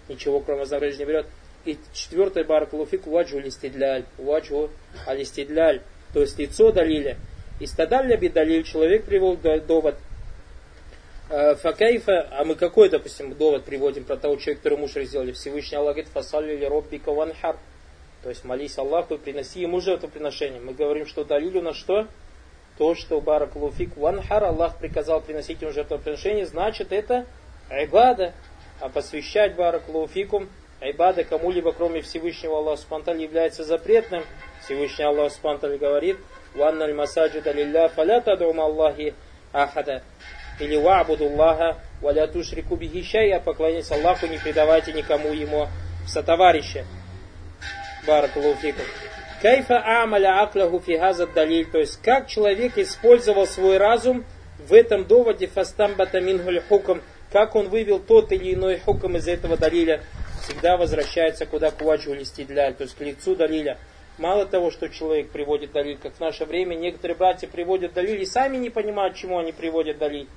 ничего 0.07 0.39
кроме 0.39 0.61
вознаграждения 0.61 1.05
не 1.05 1.09
берет. 1.11 1.27
И 1.65 1.77
четвертое 1.93 2.43
баракулуфик 2.43 3.05
ваджу 3.05 3.39
листидляль. 3.39 4.05
Ваджу 4.17 4.69
алистидляль. 5.05 5.81
То 6.13 6.21
есть 6.21 6.37
лицо 6.39 6.71
далиля. 6.71 7.17
Истадалля 7.59 8.17
бидалиль, 8.17 8.63
человек 8.63 9.05
привел 9.05 9.37
довод. 9.37 9.95
Э, 11.29 11.55
факайфа, 11.55 12.27
а 12.31 12.43
мы 12.43 12.55
какой, 12.55 12.89
допустим, 12.89 13.33
довод 13.35 13.63
приводим 13.63 14.03
про 14.03 14.17
того 14.17 14.35
человека, 14.35 14.63
который 14.63 14.79
муж 14.79 14.91
сделали? 14.93 15.31
Всевышний 15.31 15.77
Аллах 15.77 15.95
говорит, 15.95 16.11
фасалли 16.11 16.57
ли 16.57 16.67
роббика 16.67 17.11
ванхар. 17.13 17.57
То 18.23 18.29
есть 18.29 18.43
молись 18.43 18.77
Аллаху 18.77 19.15
и 19.15 19.17
приноси 19.17 19.61
ему 19.61 19.79
жертвоприношение. 19.79 20.59
Мы 20.59 20.73
говорим, 20.73 21.05
что 21.05 21.23
далиль 21.23 21.57
у 21.57 21.61
нас 21.61 21.77
что? 21.77 22.07
То, 22.77 22.95
что 22.95 23.21
барак 23.21 23.55
луфик 23.55 23.95
ванхар, 23.95 24.43
Аллах 24.43 24.77
приказал 24.77 25.21
приносить 25.21 25.61
ему 25.61 25.71
жертвоприношение, 25.71 26.45
значит 26.45 26.91
это 26.91 27.25
айбада. 27.69 28.33
А 28.79 28.89
посвящать 28.89 29.55
барак 29.55 29.87
луфикум, 29.87 30.49
айбада 30.81 31.23
кому-либо, 31.23 31.71
кроме 31.71 32.01
Всевышнего 32.01 32.57
Аллаха 32.57 32.81
Субтитры 32.81 33.17
является 33.17 33.63
запретным. 33.63 34.23
Всевышний 34.63 35.05
Аллах 35.05 35.31
Субтитры 35.31 35.77
говорит, 35.77 36.17
«Ванналь 36.55 36.93
масаджида 36.93 37.51
лилля 37.51 37.87
фаля 37.89 38.19
тадум 38.19 38.59
Аллахи 38.59 39.13
ахада». 39.53 40.03
или 40.59 40.75
ва'будуллаха 40.75 41.77
валя 42.01 42.27
тушрику 42.27 42.75
бихи 42.75 43.03
шайя, 43.03 43.39
поклоняйтесь 43.39 43.91
Аллаху, 43.91 44.27
не 44.27 44.37
предавайте 44.37 44.93
никому 44.93 45.29
ему 45.33 45.67
сотоварища. 46.07 46.85
Баракулуфикум. 48.05 48.85
Кайфа 49.41 50.03
амаля 50.03 50.41
акляху 50.43 50.79
фигаза 50.79 51.25
далиль, 51.25 51.65
то 51.65 51.79
есть 51.79 51.99
как 52.01 52.27
человек 52.27 52.77
использовал 52.77 53.47
свой 53.47 53.77
разум 53.77 54.23
в 54.59 54.73
этом 54.73 55.05
доводе 55.05 55.47
фастамбата 55.47 56.21
мингуль 56.21 56.61
хукам, 56.61 57.01
как 57.31 57.55
он 57.55 57.69
вывел 57.69 57.99
тот 57.99 58.31
или 58.31 58.53
иной 58.53 58.79
хукам 58.79 59.17
из 59.17 59.27
этого 59.27 59.57
далиля, 59.57 60.03
всегда 60.41 60.77
возвращается 60.77 61.45
куда 61.45 61.71
к 61.71 61.81
ваджу 61.81 62.13
листидляль, 62.13 62.73
то 62.73 62.83
есть 62.83 62.95
к 62.95 63.01
лицу 63.01 63.35
далиля. 63.35 63.77
Мало 64.17 64.45
того, 64.45 64.71
что 64.71 64.89
человек 64.89 65.29
приводит 65.29 65.71
далиль, 65.71 65.97
как 65.97 66.13
в 66.13 66.19
наше 66.19 66.45
время 66.45 66.75
некоторые 66.75 67.17
братья 67.17 67.47
приводят 67.47 67.93
далиль 67.93 68.21
и 68.21 68.25
сами 68.25 68.57
не 68.57 68.69
понимают, 68.69 69.15
чему 69.15 69.39
они 69.39 69.51
приводят 69.51 69.97
далиль. 69.97 70.27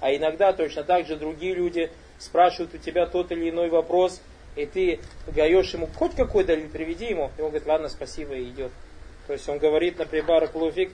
А 0.00 0.14
иногда 0.14 0.52
точно 0.52 0.84
так 0.84 1.06
же 1.06 1.16
другие 1.16 1.54
люди 1.54 1.90
спрашивают 2.18 2.74
у 2.74 2.78
тебя 2.78 3.06
тот 3.06 3.32
или 3.32 3.50
иной 3.50 3.68
вопрос, 3.68 4.22
и 4.54 4.64
ты 4.64 5.00
даешь 5.26 5.72
ему 5.74 5.86
хоть 5.86 6.14
какой 6.14 6.44
далиль, 6.44 6.68
приведи 6.68 7.06
ему, 7.06 7.30
и 7.36 7.42
он 7.42 7.48
говорит, 7.48 7.66
ладно, 7.66 7.88
спасибо, 7.88 8.34
и 8.34 8.44
идет. 8.44 8.72
То 9.26 9.32
есть 9.32 9.48
он 9.48 9.58
говорит, 9.58 9.98
например, 9.98 10.26
Баракулуфик, 10.26 10.92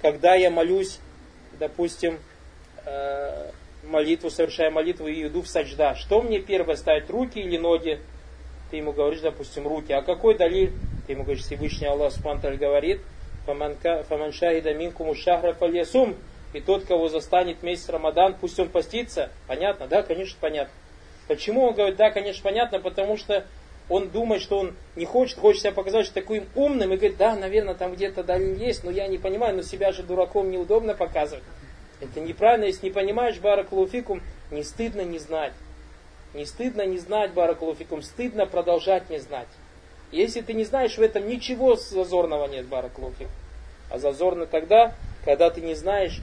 когда 0.00 0.34
я 0.34 0.50
молюсь, 0.50 1.00
допустим, 1.58 2.18
э, 2.84 3.50
молитву, 3.82 4.30
совершая 4.30 4.70
молитву 4.70 5.06
и 5.06 5.26
иду 5.26 5.42
в 5.42 5.48
саджда, 5.48 5.94
что 5.94 6.22
мне 6.22 6.40
первое 6.40 6.76
ставить, 6.76 7.10
руки 7.10 7.38
или 7.38 7.58
ноги? 7.58 8.00
Ты 8.70 8.78
ему 8.78 8.92
говоришь, 8.92 9.20
допустим, 9.20 9.66
руки. 9.66 9.92
А 9.92 10.02
какой 10.02 10.36
далиль? 10.36 10.72
Ты 11.06 11.12
ему 11.12 11.24
говоришь, 11.24 11.44
Всевышний 11.44 11.86
Аллах 11.86 12.12
Субтитры 12.12 12.56
говорит, 12.56 13.00
«Фаман 13.44 14.32
шахида 14.32 14.72
минкуму 14.74 15.14
шахра 15.14 15.52
фальясум». 15.52 16.16
И 16.52 16.60
тот, 16.60 16.84
кого 16.84 17.08
застанет 17.08 17.62
месяц 17.62 17.88
Рамадан, 17.88 18.36
пусть 18.38 18.58
он 18.60 18.68
постится. 18.68 19.30
Понятно? 19.46 19.86
Да, 19.86 20.02
конечно, 20.02 20.36
понятно. 20.40 20.72
Почему 21.26 21.64
он 21.64 21.74
говорит, 21.74 21.96
да, 21.96 22.10
конечно, 22.10 22.42
понятно, 22.42 22.78
потому 22.78 23.16
что 23.16 23.46
он 23.88 24.10
думает, 24.10 24.42
что 24.42 24.58
он 24.58 24.74
не 24.96 25.06
хочет, 25.06 25.38
хочет 25.38 25.62
себя 25.62 25.72
показать 25.72 26.06
что 26.06 26.14
таким 26.14 26.46
умным, 26.54 26.92
и 26.92 26.96
говорит, 26.96 27.16
да, 27.16 27.36
наверное, 27.36 27.74
там 27.74 27.94
где-то 27.94 28.22
далее 28.22 28.54
есть, 28.54 28.84
но 28.84 28.90
я 28.90 29.06
не 29.06 29.18
понимаю, 29.18 29.56
но 29.56 29.62
себя 29.62 29.92
же 29.92 30.02
дураком 30.02 30.50
неудобно 30.50 30.94
показывать. 30.94 31.44
Это 32.02 32.18
неправильно, 32.18 32.64
если 32.64 32.86
не 32.86 32.92
понимаешь 32.92 33.38
Баракулуфикум, 33.38 34.22
не 34.50 34.64
стыдно 34.64 35.02
не 35.02 35.20
знать. 35.20 35.52
Не 36.34 36.44
стыдно 36.44 36.84
не 36.84 36.98
знать 36.98 37.32
Баракулуфикум, 37.32 38.02
стыдно 38.02 38.44
продолжать 38.44 39.08
не 39.08 39.20
знать. 39.20 39.46
Если 40.10 40.40
ты 40.40 40.52
не 40.52 40.64
знаешь, 40.64 40.98
в 40.98 41.00
этом 41.00 41.28
ничего 41.28 41.76
зазорного 41.76 42.48
нет 42.48 42.66
Баракулуфикум. 42.66 43.30
А 43.88 44.00
зазорно 44.00 44.46
тогда, 44.46 44.96
когда 45.24 45.48
ты 45.50 45.60
не 45.60 45.76
знаешь 45.76 46.20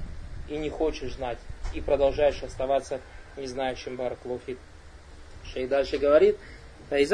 и 0.49 0.57
не 0.57 0.69
хочешь 0.69 1.13
знать, 1.13 1.37
и 1.73 1.79
продолжаешь 1.79 2.43
оставаться 2.43 2.99
не 3.37 3.47
знающим 3.47 3.95
Баракулуфикум. 3.95 4.61
Шей 5.45 5.65
дальше 5.65 5.97
говорит, 5.97 6.35
и 6.91 7.05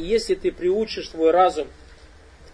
если 0.00 0.34
ты 0.36 0.52
приучишь 0.52 1.10
свой 1.10 1.32
разум 1.32 1.66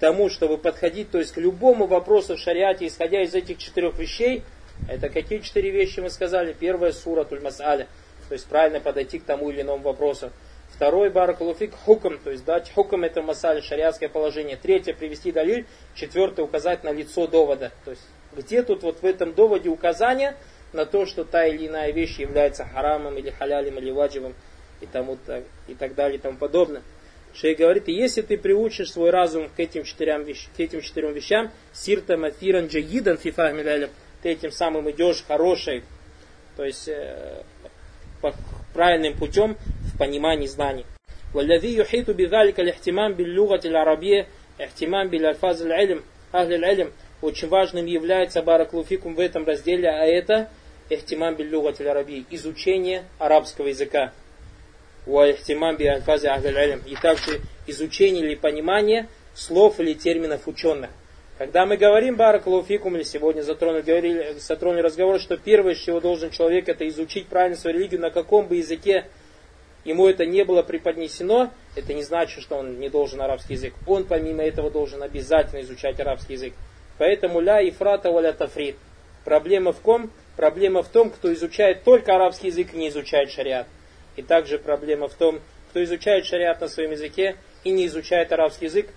тому, 0.03 0.29
чтобы 0.29 0.59
подходить, 0.59 1.13
то 1.13 1.19
есть 1.19 1.31
к 1.31 1.37
любому 1.37 1.87
вопросу 1.87 2.35
в 2.35 2.41
шариате, 2.41 2.89
исходя 2.89 3.23
из 3.23 3.37
этих 3.37 3.59
четырех 3.59 3.97
вещей, 4.01 4.43
это 4.89 5.09
какие 5.09 5.39
четыре 5.39 5.71
вещи 5.71 6.01
мы 6.01 6.11
сказали? 6.11 6.57
Первая 6.59 6.91
сура 6.91 7.23
Туль-Мас'аля, 7.23 7.87
то 8.29 8.33
есть 8.33 8.49
правильно 8.49 8.81
подойти 8.81 9.21
к 9.21 9.25
тому 9.25 9.51
или 9.51 9.63
иному 9.63 9.85
вопросу. 9.85 10.33
Второй 10.75 11.11
баракулуфик 11.11 11.73
хукм, 11.85 12.19
то 12.19 12.33
есть 12.33 12.45
дать 12.45 12.73
хукм 12.73 13.05
это 13.05 13.23
масаль, 13.23 13.63
шариатское 13.63 14.09
положение. 14.09 14.57
Третье 14.57 14.93
привести 14.93 15.31
далиль. 15.31 15.67
Четвертое 15.95 16.43
указать 16.43 16.83
на 16.83 16.91
лицо 16.91 17.29
довода. 17.29 17.71
То 17.85 17.93
есть 17.93 18.03
где 18.35 18.65
тут 18.65 18.83
вот 18.83 19.03
в 19.03 19.07
этом 19.07 19.35
доводе 19.35 19.69
указание 19.69 20.35
на 20.73 20.85
то, 20.85 21.07
что 21.07 21.25
та 21.25 21.47
или 21.47 21.69
иная 21.69 21.93
вещь 21.93 22.19
является 22.19 22.65
харамом 22.65 23.19
или 23.19 23.31
халялем 23.31 23.79
или 23.79 23.93
ваджибом 23.93 24.35
и, 24.81 24.87
тому, 24.87 25.17
и 25.69 25.75
так 25.75 25.95
далее 25.95 26.19
и 26.19 26.21
тому 26.21 26.39
подобное. 26.39 26.83
Шейх 27.34 27.58
говорит, 27.60 27.88
если 27.88 28.22
ты 28.22 28.38
приучишь 28.38 28.92
свой 28.92 29.12
разум 29.12 29.50
к 29.56 29.60
этим 29.60 29.84
четырем, 29.84 30.24
вещ, 30.24 30.48
к 30.56 30.60
этим 30.60 30.82
четырем 30.82 31.14
вещам, 31.14 31.52
сирта 31.72 32.18
мафиран 32.18 32.68
джагидан 32.68 33.18
фифахмиляля, 33.18 33.90
ты 34.24 34.30
этим 34.30 34.52
самым 34.52 34.90
идешь 34.90 35.24
хорошей, 35.28 35.84
то 36.56 36.64
есть 36.64 36.88
э, 36.88 37.44
по 38.22 38.34
правильным 38.74 39.14
путем 39.14 39.58
в 39.94 39.98
понимании 39.98 40.48
знаний. 40.48 40.86
والذي 41.34 41.78
يحيط 41.78 42.10
بذلك 42.10 42.60
الاهتمام 42.60 43.14
باللغة 43.14 43.62
العربية 43.66 44.28
اهتمام 44.62 45.08
بالألفاظ 45.10 45.62
العلم 45.62 46.02
أهل 46.34 46.54
العلم 46.54 46.92
очень 47.22 47.48
важным 47.48 47.86
является 47.86 48.42
бараклуфикум 48.42 49.16
в 49.16 49.20
этом 49.20 49.46
разделе, 49.46 49.90
а 49.90 50.06
это 50.06 50.50
ихтимам 50.90 51.36
биллюгат 51.36 51.82
араби, 51.82 52.26
изучение 52.30 53.04
арабского 53.20 53.68
языка. 53.68 54.14
Уахтимам 55.07 55.77
би 55.77 55.87
альфази 55.87 56.29
И 56.87 56.97
также 56.97 57.41
изучение 57.67 58.25
или 58.25 58.35
понимание 58.35 59.09
слов 59.35 59.81
или 59.81 59.95
терминов 59.95 60.47
ученых. 60.47 60.91
Когда 61.39 61.67
мы 61.67 61.77
говорим 61.77 62.17
баракалуфикум, 62.17 62.97
или 62.97 63.03
сегодня 63.03 63.43
затронули, 63.43 63.83
говорили, 63.83 64.37
затронули 64.39 64.83
разговор, 64.83 65.19
что 65.19 65.37
первое, 65.37 65.75
с 65.75 65.79
чего 65.79 65.99
должен 65.99 66.31
человек, 66.31 66.69
это 66.69 66.87
изучить 66.89 67.27
правильно 67.27 67.57
свою 67.57 67.79
религию, 67.79 68.01
на 68.01 68.11
каком 68.11 68.47
бы 68.47 68.57
языке 68.57 69.07
ему 69.85 70.07
это 70.07 70.25
не 70.25 70.45
было 70.45 70.63
преподнесено, 70.63 71.51
это 71.75 71.95
не 71.95 72.05
значит, 72.05 72.43
что 72.43 72.57
он 72.57 72.79
не 72.79 72.89
должен 72.89 73.21
арабский 73.21 73.55
язык. 73.55 73.75
Он 73.87 74.05
помимо 74.05 74.45
этого 74.45 74.71
должен 74.71 75.03
обязательно 75.03 75.63
изучать 75.63 75.99
арабский 75.99 76.35
язык. 76.35 76.55
Поэтому 76.99 77.41
ля 77.41 77.61
и 77.61 77.71
фрата 77.71 78.13
валя 78.13 78.33
тафрит. 78.33 78.77
Проблема 79.25 79.73
в 79.73 79.81
ком? 79.81 80.11
Проблема 80.37 80.83
в 80.83 80.89
том, 80.89 81.11
кто 81.11 81.33
изучает 81.33 81.83
только 81.83 82.15
арабский 82.15 82.49
язык 82.49 82.73
и 82.73 82.77
не 82.77 82.89
изучает 82.91 83.31
шариат. 83.31 83.67
И 84.16 84.23
также 84.23 84.59
проблема 84.59 85.09
в 85.09 85.14
том, 85.14 85.40
кто 85.71 85.83
изучает 85.85 86.26
шариат 86.26 86.61
на 86.61 86.69
своем 86.69 86.90
языке 86.90 87.37
и 87.64 87.71
не 87.71 87.87
изучает 87.87 88.33
арабский 88.33 88.66
язык 88.66 88.90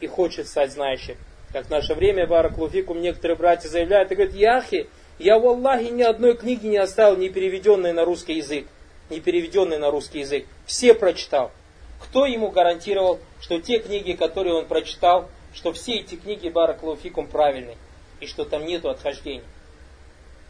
и 0.00 0.06
хочет 0.06 0.48
стать 0.48 0.72
знающим. 0.72 1.16
Как 1.52 1.66
в 1.66 1.70
наше 1.70 1.94
время, 1.94 2.26
Бараклуфикум, 2.26 3.00
некоторые 3.00 3.36
братья 3.36 3.68
заявляют 3.68 4.10
и 4.10 4.14
говорят, 4.14 4.34
Яхи, 4.34 4.88
я 5.18 5.38
в 5.38 5.46
Аллахе 5.46 5.90
ни 5.90 6.02
одной 6.02 6.36
книги 6.36 6.66
не 6.66 6.78
оставил, 6.78 7.16
не 7.16 7.28
переведенной 7.28 7.92
на 7.92 8.04
русский 8.04 8.34
язык. 8.34 8.66
Не 9.10 9.20
переведенной 9.20 9.78
на 9.78 9.90
русский 9.90 10.20
язык. 10.20 10.46
Все 10.64 10.94
прочитал. 10.94 11.52
Кто 12.00 12.24
ему 12.24 12.50
гарантировал, 12.50 13.20
что 13.40 13.60
те 13.60 13.78
книги, 13.78 14.12
которые 14.12 14.54
он 14.54 14.66
прочитал, 14.66 15.28
что 15.52 15.72
все 15.72 15.96
эти 15.96 16.14
книги 16.14 16.48
Бараклуфикум 16.48 17.26
правильные, 17.26 17.76
и 18.20 18.26
что 18.26 18.44
там 18.44 18.64
нету 18.64 18.88
отхождений? 18.88 19.44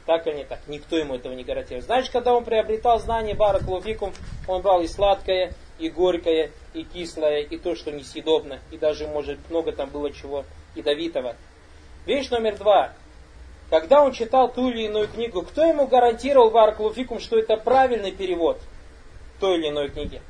Так 0.06 0.26
или 0.26 0.38
не 0.38 0.44
так? 0.44 0.60
Никто 0.66 0.96
ему 0.96 1.14
этого 1.14 1.32
не 1.32 1.44
гарантирует. 1.44 1.84
Значит, 1.84 2.10
когда 2.10 2.34
он 2.34 2.44
приобретал 2.44 2.98
знания 2.98 3.34
Бараклуфикум, 3.34 4.12
он 4.48 4.62
брал 4.62 4.82
и 4.82 4.88
сладкое, 4.88 5.54
и 5.78 5.88
горькое, 5.88 6.50
и 6.74 6.84
кислое, 6.84 7.40
и 7.40 7.56
то, 7.56 7.74
что 7.76 7.92
несъедобно, 7.92 8.58
и 8.70 8.78
даже, 8.78 9.06
может, 9.06 9.38
много 9.48 9.72
там 9.72 9.90
было 9.90 10.12
чего 10.12 10.44
ядовитого. 10.74 11.36
Вещь 12.06 12.30
номер 12.30 12.56
два. 12.56 12.92
Когда 13.70 14.02
он 14.02 14.12
читал 14.12 14.52
ту 14.52 14.68
или 14.68 14.82
иную 14.82 15.08
книгу, 15.08 15.42
кто 15.42 15.64
ему 15.64 15.86
гарантировал 15.86 16.50
Бараклуфикум, 16.50 17.20
что 17.20 17.38
это 17.38 17.56
правильный 17.56 18.12
перевод 18.12 18.60
той 19.40 19.58
или 19.58 19.68
иной 19.68 19.88
книги? 19.88 20.20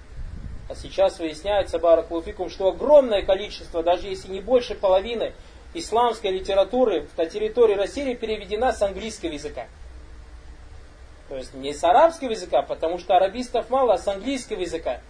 А 0.69 0.75
сейчас 0.75 1.19
выясняется 1.19 1.79
Бараклуфикум, 1.79 2.50
что 2.50 2.69
огромное 2.69 3.23
количество, 3.23 3.83
даже 3.83 4.07
если 4.07 4.31
не 4.31 4.41
больше 4.41 4.75
половины, 4.75 5.33
исламской 5.75 6.31
литературы 6.31 7.07
на 7.17 7.26
территории 7.26 7.75
России 7.75 8.14
переведена 8.14 8.73
с 8.73 8.83
английского 8.83 9.31
языка. 9.31 9.67
То 11.29 11.37
есть 11.37 11.55
не 11.55 11.73
с 11.73 11.83
арабского 11.83 12.31
языка, 12.31 12.62
потому 12.62 12.99
что 12.99 13.17
арабистов 13.17 13.71
мало, 13.71 13.95
а 13.95 13.99
с 13.99 14.07
английского 14.07 14.61
языка. 14.61 15.00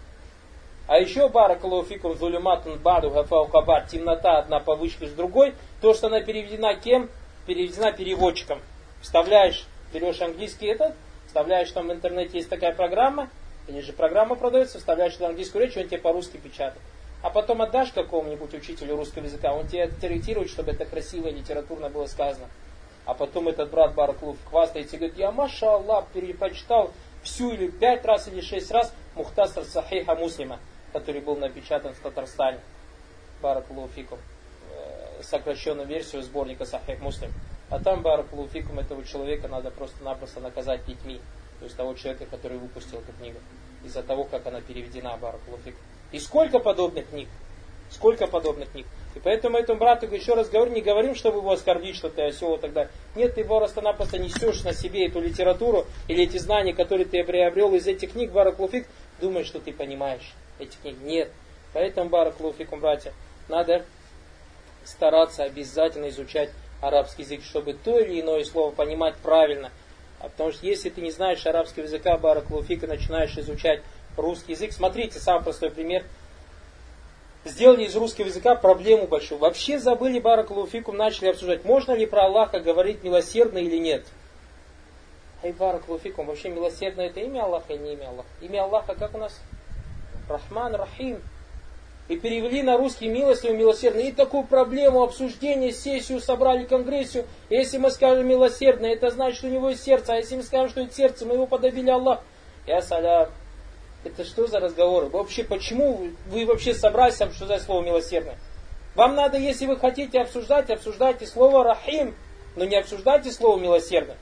А 0.87 0.99
еще 0.99 1.28
баракалуфикум 1.28 2.16
зулюматун 2.16 2.78
баду 2.78 3.11
гафаукабар, 3.11 3.87
темнота 3.87 4.38
одна 4.38 4.61
повыше 4.61 5.09
с 5.09 5.12
другой, 5.12 5.54
то, 5.81 5.95
что 5.95 6.09
она 6.09 6.21
переведена 6.21 6.75
кем? 6.75 7.09
Переведена 7.47 7.92
переводчиком. 7.92 8.61
Вставляешь, 9.00 9.66
берешь 9.92 10.21
английский 10.21 10.66
этот, 10.66 10.95
вставляешь 11.26 11.71
там 11.73 11.88
в 11.88 11.92
интернете 11.92 12.38
есть 12.38 12.49
такая 12.49 12.73
программа, 12.73 13.28
или 13.69 13.81
же 13.81 13.92
программа 13.92 14.35
продается, 14.35 14.78
вставляешь 14.78 15.14
туда 15.14 15.28
английскую 15.28 15.64
речь, 15.64 15.76
он 15.76 15.87
тебе 15.87 15.99
по-русски 15.99 16.37
печатает. 16.37 16.83
А 17.23 17.31
потом 17.31 17.62
отдашь 17.62 17.93
какому-нибудь 17.93 18.52
учителю 18.55 18.97
русского 18.97 19.25
языка, 19.25 19.52
он 19.52 19.69
тебе 19.69 19.88
корректирует, 19.88 20.50
чтобы 20.50 20.73
это 20.73 20.85
красиво 20.85 21.29
и 21.29 21.35
литературно 21.35 21.88
было 21.88 22.07
сказано. 22.07 22.49
А 23.05 23.14
потом 23.14 23.49
этот 23.49 23.71
брат 23.71 23.95
Бараклув 23.95 24.37
хвастается 24.45 24.97
и 24.97 24.99
говорит, 24.99 25.19
я, 25.19 25.31
маша 25.31 25.75
Аллах, 25.75 26.07
перепрочитал 26.12 26.93
всю 27.23 27.52
или 27.52 27.69
пять 27.69 28.05
раз 28.05 28.29
или 28.29 28.41
шесть 28.41 28.71
раз 28.71 28.93
Мухтасар 29.14 29.64
Сахиха 29.64 30.14
Муслима 30.14 30.59
который 30.93 31.21
был 31.21 31.37
напечатан 31.37 31.95
в 31.95 31.99
Татарстане, 31.99 32.61
Баракулуфикум, 33.41 34.19
э, 34.71 35.23
сокращенную 35.23 35.88
версию 35.88 36.23
сборника 36.23 36.64
Сахих 36.64 37.00
Муслим. 37.00 37.33
А 37.71 37.81
там 37.81 38.02
Баракулуфикум 38.02 38.79
этого 38.79 39.05
человека 39.05 39.49
надо 39.49 39.71
просто-напросто 39.71 40.41
наказать 40.41 40.85
детьми, 40.85 41.21
то 41.59 41.64
есть 41.64 41.76
того 41.76 41.95
человека, 41.95 42.26
который 42.26 42.59
выпустил 42.59 42.99
эту 42.99 43.12
книгу, 43.12 43.38
из-за 43.85 44.02
того, 44.02 44.25
как 44.25 44.47
она 44.47 44.61
переведена 44.61 45.17
Баракулуфикум. 45.17 45.81
И 46.12 46.19
сколько 46.19 46.59
подобных 46.59 47.09
книг? 47.09 47.28
Сколько 47.90 48.26
подобных 48.26 48.71
книг. 48.71 48.87
И 49.14 49.19
поэтому 49.19 49.59
этому 49.59 49.78
брату 49.78 50.07
еще 50.07 50.35
раз 50.35 50.49
говорю, 50.49 50.73
не 50.73 50.81
говорим, 50.81 51.14
чтобы 51.14 51.38
его 51.38 51.52
оскорбить, 51.52 51.97
что 51.97 52.09
ты 52.09 52.23
осел 52.23 52.57
далее. 52.57 52.90
Нет, 53.14 53.35
ты 53.35 53.45
просто-напросто 53.45 54.19
несешь 54.19 54.62
на 54.62 54.73
себе 54.73 55.07
эту 55.07 55.21
литературу 55.21 55.87
или 56.09 56.25
эти 56.25 56.38
знания, 56.38 56.73
которые 56.73 57.07
ты 57.07 57.23
приобрел 57.25 57.75
из 57.75 57.87
этих 57.87 58.12
книг, 58.12 58.33
Бараклуфик, 58.33 58.87
думаешь, 59.21 59.47
что 59.47 59.61
ты 59.61 59.73
понимаешь 59.73 60.33
эти 60.59 60.76
книги. 60.76 60.99
Нет. 61.02 61.31
Поэтому, 61.75 62.09
Бараклуфикум, 62.09 62.81
братья, 62.81 63.12
надо 63.49 63.85
стараться 64.85 65.45
обязательно 65.45 66.09
изучать 66.09 66.50
арабский 66.81 67.23
язык, 67.23 67.42
чтобы 67.45 67.75
то 67.75 67.99
или 67.99 68.21
иное 68.21 68.45
слово 68.45 68.73
понимать 68.73 69.16
правильно. 69.16 69.71
А 70.19 70.28
потому 70.28 70.52
что 70.52 70.66
если 70.66 70.88
ты 70.88 71.00
не 71.00 71.11
знаешь 71.11 71.47
арабского 71.47 71.85
языка, 71.85 72.16
Бараклуфик, 72.16 72.85
и 72.85 72.87
начинаешь 72.87 73.37
изучать 73.37 73.83
русский 74.16 74.52
язык, 74.52 74.73
смотрите, 74.73 75.19
самый 75.19 75.42
простой 75.42 75.71
пример– 75.71 76.04
сделали 77.45 77.85
из 77.85 77.97
русского 77.97 78.26
языка 78.26 78.54
проблему 78.54 79.07
большую. 79.07 79.38
Вообще 79.38 79.78
забыли 79.78 80.21
Баракулуфикум, 80.21 80.97
начали 80.97 81.28
обсуждать, 81.28 81.64
можно 81.64 81.92
ли 81.92 82.07
про 82.07 82.25
Аллаха 82.25 82.61
говорить 82.61 83.02
милосердно 83.02 83.59
или 83.59 83.78
нет. 83.78 84.04
Ай, 85.42 85.52
Баракулуфикум, 85.52 86.26
вообще 86.26 86.49
милосердно 86.50 87.02
это 87.02 87.21
имя 87.21 87.42
Аллаха 87.45 87.73
или 87.73 87.83
не 87.83 87.92
имя 87.95 88.09
Аллаха? 88.09 88.28
Имя 88.40 88.62
Аллаха 88.64 88.95
как 88.95 89.14
у 89.14 89.19
нас? 89.19 89.40
Рахман, 90.28 90.75
Рахим. 90.75 91.21
И 92.09 92.16
перевели 92.16 92.62
на 92.62 92.76
русский 92.76 93.09
милостивый, 93.09 93.57
милосердный. 93.57 94.09
И 94.09 94.12
такую 94.12 94.45
проблему, 94.45 95.02
обсуждение, 95.02 95.73
сессию 95.73 96.21
собрали, 96.21 96.64
конгрессию. 96.64 97.25
Если 97.49 97.78
мы 97.78 97.90
скажем 97.90 98.26
милосердно, 98.26 98.87
это 98.87 99.11
значит, 99.11 99.38
что 99.38 99.47
у 99.47 99.50
него 99.50 99.71
есть 99.71 99.85
сердце. 99.85 100.14
А 100.14 100.16
если 100.16 100.37
мы 100.37 100.42
скажем, 100.42 100.69
что 100.69 100.81
это 100.81 100.95
сердце, 100.95 101.25
мы 101.26 101.35
его 101.35 101.47
подобили 101.47 101.90
Аллах. 101.90 102.21
Я 102.66 102.83
салям. 102.83 103.28
Это 104.04 104.25
что 104.25 104.47
за 104.47 104.59
разговоры? 104.59 105.09
Вообще, 105.09 105.44
почему 105.44 106.09
вы 106.26 106.44
вообще 106.44 106.75
собрались 106.75 107.21
обсуждать 107.21 107.62
слово 107.62 107.85
милосердное? 107.85 108.37
Вам 108.94 109.14
надо, 109.14 109.38
если 109.38 109.66
вы 109.66 109.78
хотите 109.78 110.21
обсуждать, 110.21 110.71
обсуждайте 110.71 111.26
слово 111.26 111.64
рахим, 111.64 112.14
но 112.56 112.64
не 112.64 112.76
обсуждайте 112.76 113.30
слово 113.30 113.59
милосердное. 113.59 114.18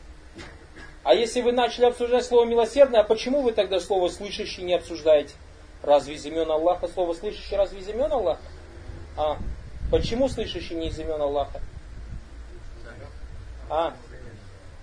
А 1.03 1.15
если 1.15 1.41
вы 1.41 1.53
начали 1.53 1.87
обсуждать 1.87 2.25
слово 2.25 2.45
милосердное, 2.45 3.01
а 3.01 3.05
почему 3.05 3.41
вы 3.41 3.53
тогда 3.53 3.81
слово 3.81 4.09
слышащий 4.09 4.63
не 4.63 4.75
обсуждаете? 4.75 5.35
Разве 5.83 6.15
из 6.15 6.27
имен 6.27 6.51
Аллаха 6.51 6.89
слово 6.89 7.15
слышащий, 7.15 7.57
разве 7.57 7.81
из 7.81 7.89
имен 7.89 8.13
Аллаха? 8.13 8.43
А, 9.17 9.39
почему 9.91 10.29
слышащий 10.29 10.77
не 10.77 10.89
из 10.89 10.99
имен 10.99 11.21
Аллаха? 11.21 11.61
А, 13.71 13.95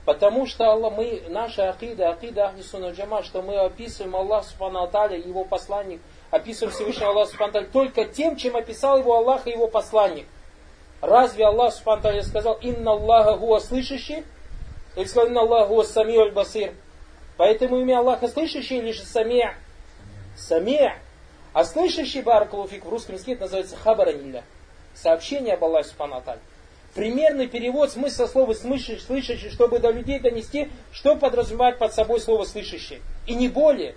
Потому 0.07 0.45
что 0.45 0.71
Аллах, 0.71 0.93
мы, 0.95 1.23
наша 1.27 1.69
акида, 1.69 2.11
акида 2.11 2.45
Ахлисуна 2.47 2.91
Джама, 2.91 3.23
что 3.23 3.41
мы 3.41 3.57
описываем 3.57 4.15
Аллах 4.15 4.45
Субхану 4.45 4.83
Аталя, 4.83 5.17
его 5.17 5.43
посланник, 5.43 5.99
описываем 6.31 6.73
Всевышнего 6.73 7.09
Аллаха 7.09 7.31
Субхану 7.31 7.67
только 7.67 8.05
тем, 8.05 8.37
чем 8.37 8.55
описал 8.55 8.99
его 8.99 9.17
Аллах 9.17 9.47
и 9.47 9.51
его 9.51 9.67
посланник. 9.67 10.25
Разве 11.01 11.45
Аллах 11.45 11.73
Субхану 11.73 11.99
Аталя 11.99 12.23
сказал, 12.23 12.53
инна 12.61 12.91
Аллаха 12.91 13.35
гуа 13.35 13.59
слышащий? 13.59 14.23
Или 14.95 15.03
сказал, 15.03 15.27
инна 15.27 15.41
Аллаха 15.41 15.67
гуа 15.67 15.83
самиу 15.83 16.21
аль 16.21 16.31
басир? 16.31 16.73
Поэтому 17.35 17.81
имя 17.81 17.99
Аллаха 17.99 18.29
слышащий 18.29 18.77
или 18.77 18.93
же 18.93 19.03
самия? 19.03 19.55
Самия. 20.37 20.99
А 21.51 21.65
слышащий, 21.65 22.21
баракалуфик, 22.21 22.85
в 22.85 22.89
русском 22.89 23.15
языке 23.15 23.35
называется 23.35 23.75
хабаранилля. 23.75 24.45
Сообщение 24.95 25.55
об 25.55 25.65
Аллахе 25.65 25.89
Субхану 25.89 26.15
Аталя 26.15 26.39
примерный 26.97 27.45
перевод 27.45 27.91
смысла 27.91 28.25
слова 28.25 28.55
слышащий, 28.55 29.49
чтобы 29.51 29.77
до 29.77 29.91
людей 29.91 30.19
донести, 30.19 30.67
что 30.91 31.15
подразумевает 31.15 31.77
под 31.77 31.93
собой 31.93 32.19
слово 32.19 32.43
слышащий. 32.43 33.03
И 33.27 33.35
не 33.35 33.47
более. 33.49 33.93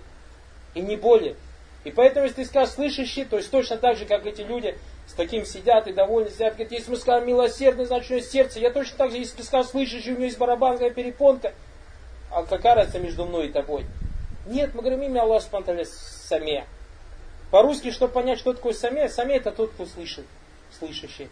И 0.75 0.81
не 0.81 0.95
более. 0.97 1.35
И 1.83 1.89
поэтому, 1.89 2.27
если 2.27 2.43
ты 2.43 2.45
скажешь 2.45 2.75
слышащий, 2.75 3.25
то 3.25 3.37
есть 3.37 3.49
точно 3.49 3.77
так 3.77 3.97
же, 3.97 4.05
как 4.05 4.27
эти 4.27 4.41
люди 4.41 4.77
с 5.07 5.13
таким 5.13 5.45
сидят 5.45 5.87
и 5.87 5.93
довольны 5.93 6.29
сидят, 6.29 6.53
говорят, 6.53 6.71
если 6.71 6.91
мы 6.91 6.97
скажем 6.97 7.27
милосердный, 7.27 7.85
значит 7.85 8.11
у 8.11 8.13
него 8.13 8.23
сердце. 8.23 8.59
Я 8.59 8.69
точно 8.69 8.97
так 8.97 9.09
же, 9.09 9.17
если 9.17 9.37
ты 9.37 9.43
скажешь 9.43 9.71
слышащий, 9.71 10.11
у 10.11 10.13
него 10.13 10.25
есть 10.25 10.37
барабанная 10.37 10.91
перепонка. 10.91 11.53
А 12.29 12.43
какая 12.43 12.75
разница 12.75 12.99
между 12.99 13.25
мной 13.25 13.47
и 13.47 13.51
тобой? 13.51 13.87
Нет, 14.45 14.75
мы 14.75 14.81
говорим 14.81 15.01
имя 15.01 15.21
Аллаха 15.21 15.47
Субтитры 15.49 15.85
Саме. 15.85 16.65
По-русски, 17.49 17.89
чтобы 17.89 18.13
понять, 18.13 18.37
что 18.37 18.53
такое 18.53 18.73
Саме, 18.73 19.09
Саме 19.09 19.37
это 19.37 19.51
тот, 19.51 19.71
кто 19.71 19.87
слышит, 19.87 20.25
слышащий 20.77 21.29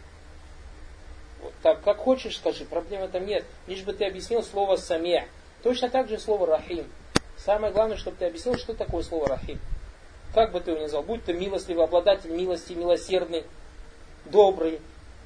так, 1.61 1.81
как 1.81 1.97
хочешь 1.97 2.37
скажи, 2.37 2.65
проблем 2.65 3.09
там 3.09 3.25
нет. 3.25 3.45
Лишь 3.67 3.83
бы 3.83 3.93
ты 3.93 4.05
объяснил 4.05 4.43
слово 4.43 4.75
«самия». 4.75 5.27
Точно 5.63 5.89
так 5.89 6.07
же 6.07 6.17
слово 6.17 6.47
«рахим». 6.47 6.85
Самое 7.37 7.71
главное, 7.71 7.97
чтобы 7.97 8.17
ты 8.17 8.25
объяснил, 8.25 8.57
что 8.57 8.73
такое 8.73 9.03
слово 9.03 9.27
«рахим». 9.27 9.59
Как 10.33 10.51
бы 10.51 10.59
ты 10.59 10.71
его 10.71 10.79
ни 10.79 10.83
назвал, 10.83 11.03
будь 11.03 11.25
то 11.25 11.33
милостливый, 11.33 11.83
обладатель 11.83 12.29
милости, 12.29 12.73
милосердный, 12.73 13.43
добрый, 14.25 14.79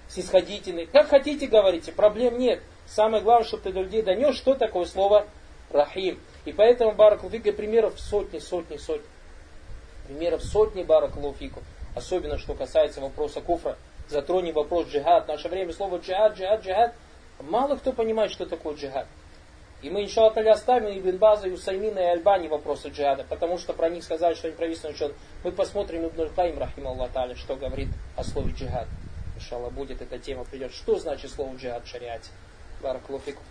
снисходительный. 0.07 0.85
Как 0.85 1.09
хотите 1.09 1.47
говорите, 1.47 1.91
проблем 1.91 2.37
нет. 2.37 2.61
Самое 2.85 3.21
главное, 3.21 3.45
чтобы 3.45 3.63
ты 3.63 3.73
до 3.73 3.81
людей 3.81 4.01
донес, 4.01 4.35
что 4.35 4.55
такое 4.55 4.85
слово 4.85 5.27
«рахим». 5.71 6.19
И 6.45 6.51
поэтому 6.51 6.93
Баракулуфика 6.93 7.51
примеров 7.51 7.99
сотни, 7.99 8.39
сотни, 8.39 8.77
сотни. 8.77 9.05
Примеров 10.07 10.43
сотни 10.43 10.83
Баракулуфику. 10.83 11.61
Особенно, 11.95 12.37
что 12.37 12.53
касается 12.53 13.01
вопроса 13.01 13.41
куфра 13.41 13.77
затронем 14.09 14.53
вопрос 14.53 14.87
джихад. 14.87 15.25
В 15.25 15.27
наше 15.27 15.49
время 15.49 15.73
слово 15.73 15.97
джихад, 15.97 16.35
джихад, 16.35 16.63
джихад. 16.63 16.93
Мало 17.41 17.75
кто 17.75 17.91
понимает, 17.91 18.31
что 18.31 18.45
такое 18.45 18.75
джихад. 18.75 19.07
И 19.81 19.89
мы, 19.89 20.03
иншаллах, 20.03 20.37
оставим 20.37 20.97
Ибн 20.97 21.17
База, 21.17 21.49
и 21.49 21.51
Усаймина, 21.51 21.99
и 21.99 22.03
Альбани 22.03 22.47
вопросы 22.47 22.87
джихада, 22.87 23.25
потому 23.27 23.57
что 23.57 23.73
про 23.73 23.89
них 23.89 24.05
сказали, 24.05 24.33
что 24.33 24.47
они 24.47 24.55
провисли 24.55 24.89
учет. 24.89 25.13
Мы 25.43 25.51
посмотрим 25.51 26.07
Ибн 26.07 26.29
Каим, 26.33 26.57
рахим 26.57 26.87
Аллах 26.87 27.11
что 27.35 27.57
говорит 27.57 27.89
о 28.15 28.23
слове 28.23 28.53
джихад. 28.53 28.87
Иншаллах, 29.35 29.73
будет 29.73 30.01
эта 30.01 30.17
тема, 30.19 30.45
придет. 30.45 30.73
Что 30.73 30.97
значит 30.97 31.31
слово 31.31 31.55
джихад 31.55 31.83
в 31.83 31.87
шариате? 31.87 32.29
Баракулуфикум. 32.81 33.43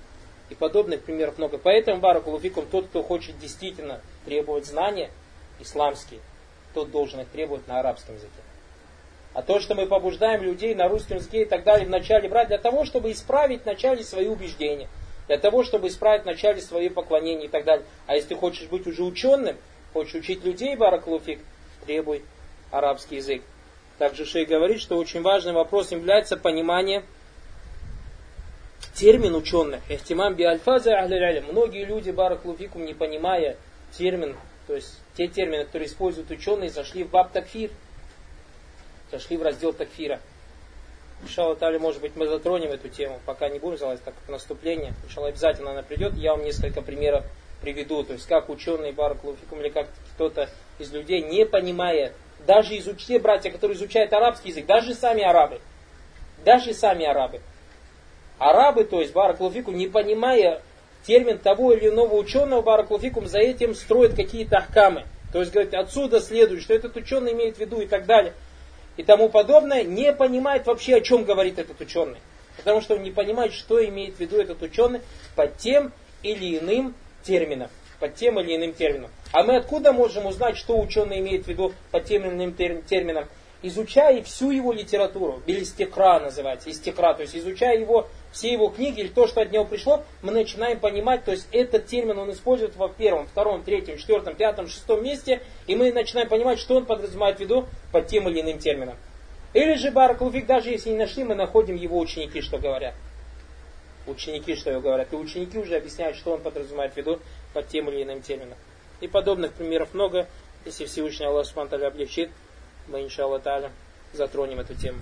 И 0.48 0.54
подобных 0.54 1.02
примеров 1.02 1.36
много. 1.36 1.58
Поэтому, 1.58 2.00
Баракулуфикум, 2.00 2.64
тот, 2.66 2.86
кто 2.86 3.02
хочет 3.02 3.38
действительно 3.38 4.00
требовать 4.24 4.64
знания 4.64 5.10
исламские, 5.60 6.20
тот 6.72 6.90
должен 6.90 7.20
их 7.20 7.28
требовать 7.28 7.68
на 7.68 7.78
арабском 7.80 8.14
языке. 8.14 8.40
А 9.35 9.40
то, 9.40 9.61
что 9.61 9.75
мы 9.75 9.87
побуждаем 9.87 10.42
людей 10.42 10.75
на 10.75 10.88
русском 10.88 11.16
языке 11.16 11.42
и 11.42 11.45
так 11.47 11.64
далее 11.64 11.87
вначале 11.87 12.29
брать, 12.29 12.49
для 12.49 12.59
того, 12.59 12.85
чтобы 12.85 13.12
исправить 13.12 13.62
вначале 13.62 14.05
свои 14.05 14.27
убеждения, 14.27 14.88
для 15.27 15.38
того, 15.38 15.64
чтобы 15.64 15.88
исправить 15.88 16.25
вначале 16.25 16.61
свои 16.61 16.90
поклонения 16.90 17.47
и 17.47 17.49
так 17.49 17.64
далее. 17.64 17.87
А 18.07 18.14
если 18.14 18.31
ты 18.31 18.35
хочешь 18.35 18.68
быть 18.68 18.87
уже 18.87 19.03
ученым, 19.03 19.57
хочешь 19.95 20.14
учить 20.14 20.45
людей, 20.45 20.77
Бараклуфик, 20.77 21.40
требуй 21.87 22.23
арабский 22.71 23.16
язык. 23.16 23.42
Также 23.99 24.27
Шей 24.27 24.45
говорит, 24.45 24.81
что 24.81 24.97
очень 24.97 25.23
важным 25.23 25.55
вопросом 25.55 25.99
является 25.99 26.37
понимание 26.37 27.03
термин 28.95 29.35
ученых. 29.35 29.81
Эхтимам 29.88 30.35
би 30.35 30.45
альфаза 30.45 30.90
Многие 31.51 31.85
люди, 31.85 32.11
Бараклуфикум, 32.11 32.85
не 32.85 32.92
понимая 32.92 33.57
термин, 33.97 34.37
то 34.66 34.75
есть 34.75 34.99
те 35.16 35.27
термины, 35.27 35.64
которые 35.64 35.88
используют 35.88 36.31
ученые, 36.31 36.68
зашли 36.68 37.05
в 37.05 37.11
баб 37.11 37.33
такфир– 37.33 37.71
зашли 39.12 39.37
в 39.37 39.42
раздел 39.42 39.72
такфира. 39.72 40.18
Иншалла 41.22 41.55
Тали, 41.55 41.79
может 41.79 42.01
быть, 42.01 42.16
мы 42.16 42.27
затронем 42.27 42.72
эту 42.72 42.88
тему, 42.88 43.20
пока 43.27 43.48
не 43.48 43.61
будем 43.61 43.79
залазить, 43.79 44.03
так 44.03 44.14
как 44.14 44.29
наступление. 44.29 44.94
Иншалла, 45.05 45.29
обязательно 45.29 45.70
она 45.70 45.83
придет. 45.83 46.14
Я 46.14 46.33
вам 46.33 46.42
несколько 46.44 46.83
примеров 46.83 47.25
приведу. 47.61 48.03
То 48.03 48.14
есть, 48.14 48.27
как 48.27 48.48
ученые 48.48 48.92
Баракулуфикум 48.92 49.61
или 49.61 49.68
как 49.68 49.87
кто-то 50.14 50.48
из 50.81 50.90
людей, 50.92 51.22
не 51.22 51.46
понимая, 51.46 52.12
даже 52.44 52.75
из 52.75 52.88
те 53.07 53.20
братья, 53.20 53.51
которые 53.51 53.77
изучают 53.77 54.12
арабский 54.12 54.48
язык, 54.48 54.66
даже 54.66 54.94
сами 54.94 55.22
арабы, 55.22 55.61
даже 56.44 56.75
сами 56.75 57.05
арабы. 57.05 57.40
Арабы, 58.38 58.83
то 58.83 59.01
есть 59.01 59.12
Баракулуфикум, 59.12 59.77
не 59.77 59.87
понимая 59.87 60.61
термин 61.07 61.38
того 61.38 61.72
или 61.72 61.88
иного 61.88 62.14
ученого, 62.14 62.62
Баракулуфикум 62.62 63.27
за 63.27 63.38
этим 63.38 63.77
строят 63.77 64.14
какие-то 64.14 64.57
ахкамы. 64.57 65.05
То 65.33 65.38
есть, 65.38 65.53
говорит, 65.53 65.72
отсюда 65.75 66.20
следует, 66.20 66.62
что 66.62 66.75
этот 66.75 66.96
ученый 66.96 67.33
имеет 67.33 67.59
в 67.59 67.61
виду 67.61 67.81
и 67.81 67.87
так 67.87 68.07
далее 68.07 68.33
и 68.96 69.02
тому 69.02 69.28
подобное, 69.28 69.83
не 69.85 70.12
понимает 70.12 70.66
вообще, 70.66 70.96
о 70.96 71.00
чем 71.00 71.24
говорит 71.24 71.59
этот 71.59 71.81
ученый. 71.81 72.18
Потому 72.57 72.81
что 72.81 72.94
он 72.94 73.02
не 73.02 73.11
понимает, 73.11 73.52
что 73.52 73.85
имеет 73.85 74.16
в 74.16 74.20
виду 74.20 74.37
этот 74.37 74.61
ученый 74.62 75.00
под 75.35 75.57
тем 75.57 75.92
или 76.22 76.59
иным 76.59 76.94
термином. 77.22 77.70
Под 77.98 78.14
тем 78.14 78.38
или 78.40 78.57
иным 78.57 78.74
термином. 78.74 79.11
А 79.33 79.42
мы 79.42 79.57
откуда 79.57 79.92
можем 79.92 80.26
узнать, 80.26 80.57
что 80.57 80.78
ученый 80.78 81.20
имеет 81.20 81.44
в 81.44 81.48
виду 81.48 81.72
под 81.90 82.05
тем 82.05 82.26
или 82.26 82.35
иным 82.35 82.52
термином? 82.55 83.26
Изучая 83.62 84.22
всю 84.22 84.51
его 84.51 84.72
литературу, 84.72 85.40
белистекра 85.46 86.20
называется, 86.20 86.70
истекра, 86.70 87.14
то 87.14 87.22
есть 87.22 87.37
изучая 87.37 87.79
его, 87.79 88.09
все 88.33 88.53
его 88.53 88.68
книги 88.68 89.01
или 89.01 89.09
то, 89.09 89.27
что 89.27 89.40
от 89.40 89.53
него 89.53 89.64
пришло, 89.64 90.05
мы 90.22 90.33
начинаем 90.33 90.79
понимать, 90.81 91.25
то 91.25 91.31
есть 91.31 91.48
этот 91.53 91.87
термин 91.87 92.18
он 92.18 92.31
использует 92.33 92.77
во 92.77 92.88
первом, 92.88 93.27
втором, 93.27 93.62
третьем, 93.62 93.98
четвертом, 93.98 94.35
пятом, 94.35 94.68
шестом 94.68 95.03
месте, 95.03 95.40
и 95.66 95.77
мы 95.77 95.92
начинаем 95.92 96.29
понимать, 96.29 96.59
что 96.59 96.77
он 96.77 96.87
подразумевает 96.87 97.37
в 97.37 97.40
виду 97.40 97.66
под 97.92 98.09
тем 98.09 98.29
или 98.29 98.40
иным 98.40 98.59
термином. 98.59 98.96
Или 99.55 99.75
же 99.75 99.90
Баракулфик, 99.90 100.46
даже 100.46 100.70
если 100.70 100.90
не 100.90 100.96
нашли, 100.96 101.25
мы 101.25 101.35
находим 101.35 101.77
его 101.77 101.98
ученики, 101.98 102.40
что 102.40 102.59
говорят. 102.59 102.94
Ученики, 104.07 104.57
что 104.57 104.81
говорят. 104.81 105.12
И 105.12 105.16
ученики 105.16 105.59
уже 105.59 105.77
объясняют, 105.77 106.16
что 106.16 106.33
он 106.33 106.40
подразумевает 106.40 106.94
в 106.94 106.96
виду 106.96 107.20
под 107.53 107.68
тем 107.68 107.88
или 107.90 108.03
иным 108.03 108.22
термином. 108.22 108.57
И 109.01 109.09
подобных 109.09 109.53
примеров 109.53 109.92
много. 109.92 110.27
Если 110.64 110.87
Всевышний 110.87 111.27
Аллах 111.27 111.46
Субтитры 111.46 111.85
облегчит, 111.85 112.31
мы, 112.88 113.03
иншаллах, 113.03 113.42
таля, 113.42 113.71
затронем 114.12 114.61
эту 114.61 114.75
тему. 114.75 114.99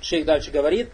Шейх 0.00 0.24
дальше 0.24 0.50
говорит, 0.50 0.88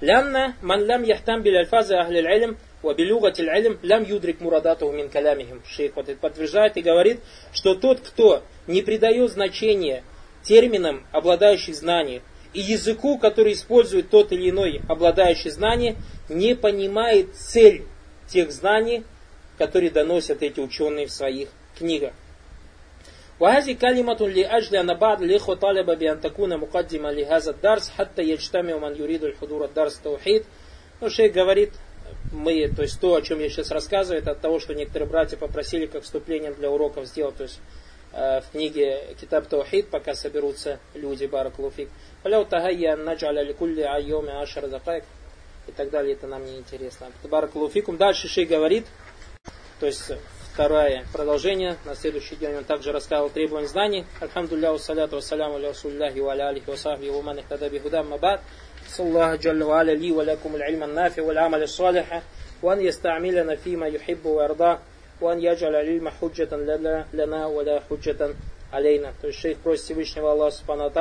«Лянна 0.00 0.56
ман 0.62 0.84
лям 0.84 1.02
яхтам 1.02 1.42
биль 1.42 1.58
альфазы 1.58 1.94
ахли 1.94 2.18
аль-илм, 2.18 2.56
ва 2.82 2.94
билюгати 2.94 3.42
аль-илм, 3.42 3.78
лям 3.82 4.04
юдрик 4.04 4.40
мурадатуху 4.40 4.92
мин 4.92 5.08
калямихим». 5.08 5.62
Шейх 5.66 5.96
вот 5.96 6.08
это 6.08 6.18
подтверждает 6.18 6.76
и 6.76 6.82
говорит, 6.82 7.20
что 7.52 7.74
тот, 7.74 8.00
кто 8.00 8.42
не 8.66 8.82
придает 8.82 9.30
значения 9.30 10.04
терминам, 10.42 11.06
обладающих 11.12 11.74
знанием, 11.74 12.22
и 12.52 12.60
языку, 12.60 13.18
который 13.18 13.54
использует 13.54 14.10
тот 14.10 14.32
или 14.32 14.50
иной 14.50 14.82
обладающий 14.88 15.50
знание, 15.50 15.96
не 16.28 16.54
понимает 16.54 17.34
цель 17.34 17.86
тех 18.26 18.52
знаний, 18.52 19.04
которые 19.58 19.90
доносят 19.90 20.42
эти 20.42 20.60
ученые 20.60 21.06
в 21.06 21.12
своих 21.12 21.48
книгах. 21.78 22.12
وهذه 23.41 23.73
كلمة 23.73 24.27
لأجل 24.27 24.75
أن 24.75 24.93
بعض 24.93 25.21
الإخوة 25.21 25.55
طالب 25.55 25.99
بأن 25.99 26.21
تكون 26.21 26.57
مقدمة 26.57 27.11
لهذا 27.11 27.51
الدرس 27.51 27.89
حتى 27.89 28.21
يجتمع 28.21 28.77
من 28.77 28.95
يريد 28.95 29.23
الحضور 29.23 29.65
الدرس 29.65 29.97
التوحيد. 29.97 30.45
Ну, 30.99 31.11
шейх 31.11 31.31
говорит, 31.31 31.73
мы, 32.31 32.67
то 32.69 32.81
есть 32.81 32.99
то, 32.99 33.13
о 33.13 33.21
чем 33.21 33.39
я 33.39 33.49
сейчас 33.49 33.71
рассказываю, 33.71 34.21
это 34.21 34.31
от 34.31 34.41
того, 34.41 34.59
что 34.59 34.73
некоторые 34.73 35.07
братья 35.07 35.37
попросили 35.37 35.85
как 35.85 36.03
вступление 36.03 36.51
для 36.51 36.71
уроков 36.71 37.05
сделать, 37.05 37.37
то 37.37 37.43
есть 37.43 37.59
э, 38.13 38.41
в 38.41 38.51
книге 38.51 39.15
Китаб 39.21 39.47
Таухид, 39.47 39.89
пока 39.89 40.15
соберутся 40.15 40.79
люди, 40.95 41.25
Баракулуфик. 41.25 41.89
Фаляу 42.23 42.45
тагайя 42.45 42.95
наджаля 42.95 43.43
ликулли 43.43 43.81
айоми 43.81 44.31
ашар 44.41 44.67
закайк 44.67 45.03
и 45.67 45.71
так 45.71 45.89
далее, 45.89 46.13
это 46.13 46.27
нам 46.27 46.43
не 46.45 46.57
интересно. 46.57 47.07
Баракулуфикум. 47.23 47.97
Дальше 47.97 48.27
Шей 48.27 48.45
говорит, 48.45 48.87
то 49.79 49.85
есть 49.85 50.11
вторая. 50.52 51.06
Продолжение. 51.14 51.76
На 51.86 51.94
следующий 51.94 52.36
день 52.36 52.54
он 52.56 52.64
также 52.64 52.92
рассказал 52.92 53.30
требования 53.30 53.68
знаний. 53.68 54.04
Альхамдулиллаху 54.20 54.78
саляту 54.78 55.16
вассаляму 55.16 55.58
ля 55.58 55.70
расулиллахи 55.70 56.18
ва 56.18 56.34
ля 56.34 56.48
алихи 56.48 56.68
ва 56.68 56.76
сахби 56.76 57.08
ва 57.08 57.22
ман 57.22 57.38
ихтада 57.38 57.70
би 57.70 57.78
худам 57.78 58.10
мабад. 58.10 58.42
Саллаху 58.86 59.40
джалла 59.40 59.64
ва 59.64 59.78
аля 59.78 59.94
ли 59.94 60.12
ва 60.12 60.22
лякум 60.22 60.56
аль-ильма 60.56 60.86
нафи 60.86 61.20
ва 61.20 61.30
аль-амаля 61.30 61.66
салиха. 61.66 62.22
Ван 62.60 62.80
яста'миляна 62.80 63.56
фима 63.56 63.88
юхиббу 63.88 64.34
ва 64.34 64.42
ярда. 64.42 64.80
Ван 65.20 65.38
яджаля 65.38 65.78
аль-ильма 65.78 66.12
худжатан 66.20 66.68
лана 66.68 67.48
ва 67.48 67.62
ля 67.62 67.82
худжатан 67.88 68.36
алейна. 68.70 69.14
То 69.22 69.28
есть 69.28 69.38
шейх 69.38 69.58
просит 69.58 69.84
Всевышнего 69.84 70.32
Аллаха 70.32 70.56
Субхану 70.56 70.92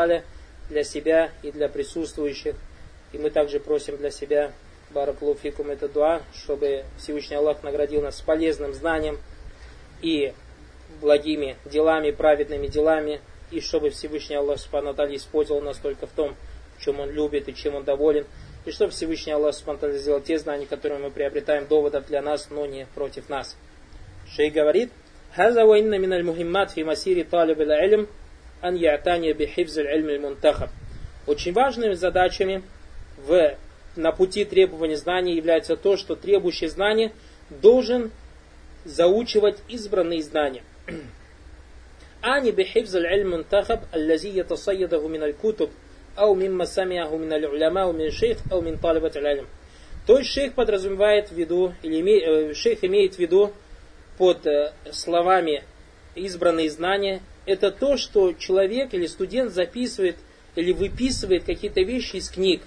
для 0.69 0.83
себя 0.85 1.29
и 1.43 1.51
для 1.51 1.67
присутствующих. 1.67 2.55
И 3.11 3.17
мы 3.17 3.29
также 3.29 3.59
просим 3.59 3.97
для 3.97 4.11
себя 4.11 4.53
Баракулуфикум 4.91 5.71
это 5.71 5.87
дуа, 5.87 6.21
чтобы 6.33 6.83
Всевышний 6.97 7.35
Аллах 7.35 7.63
наградил 7.63 8.01
нас 8.01 8.21
полезным 8.21 8.73
знанием, 8.73 9.19
и 10.01 10.33
благими 10.99 11.57
делами, 11.65 12.11
праведными 12.11 12.67
делами, 12.67 13.21
и 13.51 13.59
чтобы 13.59 13.89
Всевышний 13.89 14.35
Аллах 14.35 14.59
Субхану 14.59 14.91
использовал 14.91 15.61
нас 15.61 15.77
только 15.77 16.07
в 16.07 16.11
том, 16.11 16.35
чем 16.79 16.99
Он 16.99 17.09
любит 17.09 17.49
и 17.49 17.55
чем 17.55 17.75
Он 17.75 17.83
доволен, 17.83 18.25
и 18.65 18.71
чтобы 18.71 18.91
Всевышний 18.91 19.33
Аллах 19.33 19.55
Субхану 19.55 19.93
сделал 19.93 20.21
те 20.21 20.37
знания, 20.37 20.65
которые 20.65 20.99
мы 20.99 21.11
приобретаем, 21.11 21.67
доводов 21.67 22.07
для 22.07 22.21
нас, 22.21 22.49
но 22.49 22.65
не 22.65 22.87
против 22.95 23.29
нас. 23.29 23.57
Шейх 24.35 24.53
говорит, 24.53 24.91
«Хаза 25.35 25.65
ва 25.65 25.77
инна 25.77 25.97
мухиммат 26.23 26.71
фи 26.71 26.83
масири 26.83 27.23
талиб 27.23 27.59
илм 27.59 28.07
ан 28.61 28.75
я'тания 28.75 29.33
би 29.33 29.45
хибзил 29.45 29.85
ильм 29.85 30.21
мунтахаб». 30.21 30.69
Очень 31.27 31.53
важными 31.53 31.93
задачами 31.93 32.63
в, 33.17 33.55
на 33.95 34.11
пути 34.11 34.45
требования 34.45 34.97
знаний 34.97 35.35
является 35.35 35.75
то, 35.75 35.97
что 35.97 36.15
требующий 36.15 36.67
знания 36.67 37.11
должен 37.49 38.11
заучивать 38.85 39.59
избранные 39.67 40.21
знания. 40.21 40.63
Ани 42.21 42.51
бихифз 42.51 42.93
аль-илм 42.95 43.31
мунтахаб, 43.31 43.85
аллази 43.91 44.29
ятасайядаhu 44.29 45.07
мин 45.09 45.23
аль-кутуб, 45.23 45.71
ау 46.15 46.35
мимма 46.35 46.65
самиаху 46.65 47.17
мин 47.17 47.33
аль-уляма, 47.33 47.91
мин 47.91 48.11
шейх, 48.11 48.37
ау 48.51 48.61
мин 48.61 48.77
талибат 48.77 49.15
аль 49.17 49.45
То 50.05 50.19
есть 50.19 50.29
шейх 50.31 50.53
подразумевает 50.53 51.29
в 51.29 51.35
виду, 51.35 51.73
или 51.81 51.99
име, 51.99 52.53
шейх 52.53 52.83
имеет 52.83 53.15
в 53.15 53.19
виду 53.19 53.53
под 54.17 54.45
э, 54.45 54.73
словами 54.91 55.63
избранные 56.15 56.69
знания, 56.69 57.21
это 57.45 57.71
то, 57.71 57.97
что 57.97 58.33
человек 58.33 58.93
или 58.93 59.07
студент 59.07 59.51
записывает 59.51 60.17
или 60.55 60.73
выписывает 60.73 61.43
какие-то 61.43 61.81
вещи 61.81 62.17
из 62.17 62.29
книг, 62.29 62.61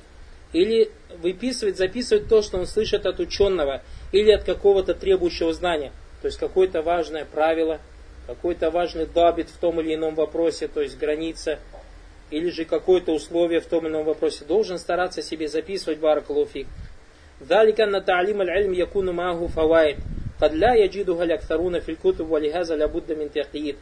или 0.53 0.91
выписывает, 1.21 1.77
записывает 1.77 2.29
то, 2.29 2.43
что 2.43 2.59
он 2.59 2.67
слышит 2.67 3.07
от 3.07 3.21
ученого, 3.21 3.83
или 4.13 4.31
от 4.31 4.45
какого-то 4.45 4.95
требующего 4.95 5.53
знания. 5.53 5.93
То 6.25 6.29
есть 6.29 6.39
какое-то 6.39 6.81
важное 6.81 7.27
правило, 7.27 7.83
какой-то 8.27 8.71
важный 8.71 9.05
дабит 9.05 9.51
в 9.51 9.59
том 9.59 9.79
или 9.83 9.95
ином 9.95 10.15
вопросе, 10.15 10.69
то 10.69 10.81
есть 10.81 10.97
граница, 10.97 11.59
или 12.31 12.49
же 12.49 12.65
какое-то 12.65 13.13
условие 13.13 13.61
в 13.61 13.67
том 13.67 13.85
или 13.85 13.93
ином 13.93 14.05
вопросе, 14.05 14.47
должен 14.47 14.79
стараться 14.79 15.21
себе 15.21 15.49
записывать 15.49 15.99
баракалуфик. 15.99 16.67
Далика 17.41 17.85
на 17.85 18.01
таалим 18.01 18.41
аль-альм 18.41 18.73
якуну 18.73 19.13
магу 19.13 19.49
фавайд. 19.49 19.99
Кадля 20.41 20.73
яджиду 20.73 21.15
галякфаруна 21.15 21.81
филькуту 21.81 22.25
валихаза 22.25 22.75
лябудда 22.75 23.17
минтехиид. 23.17 23.77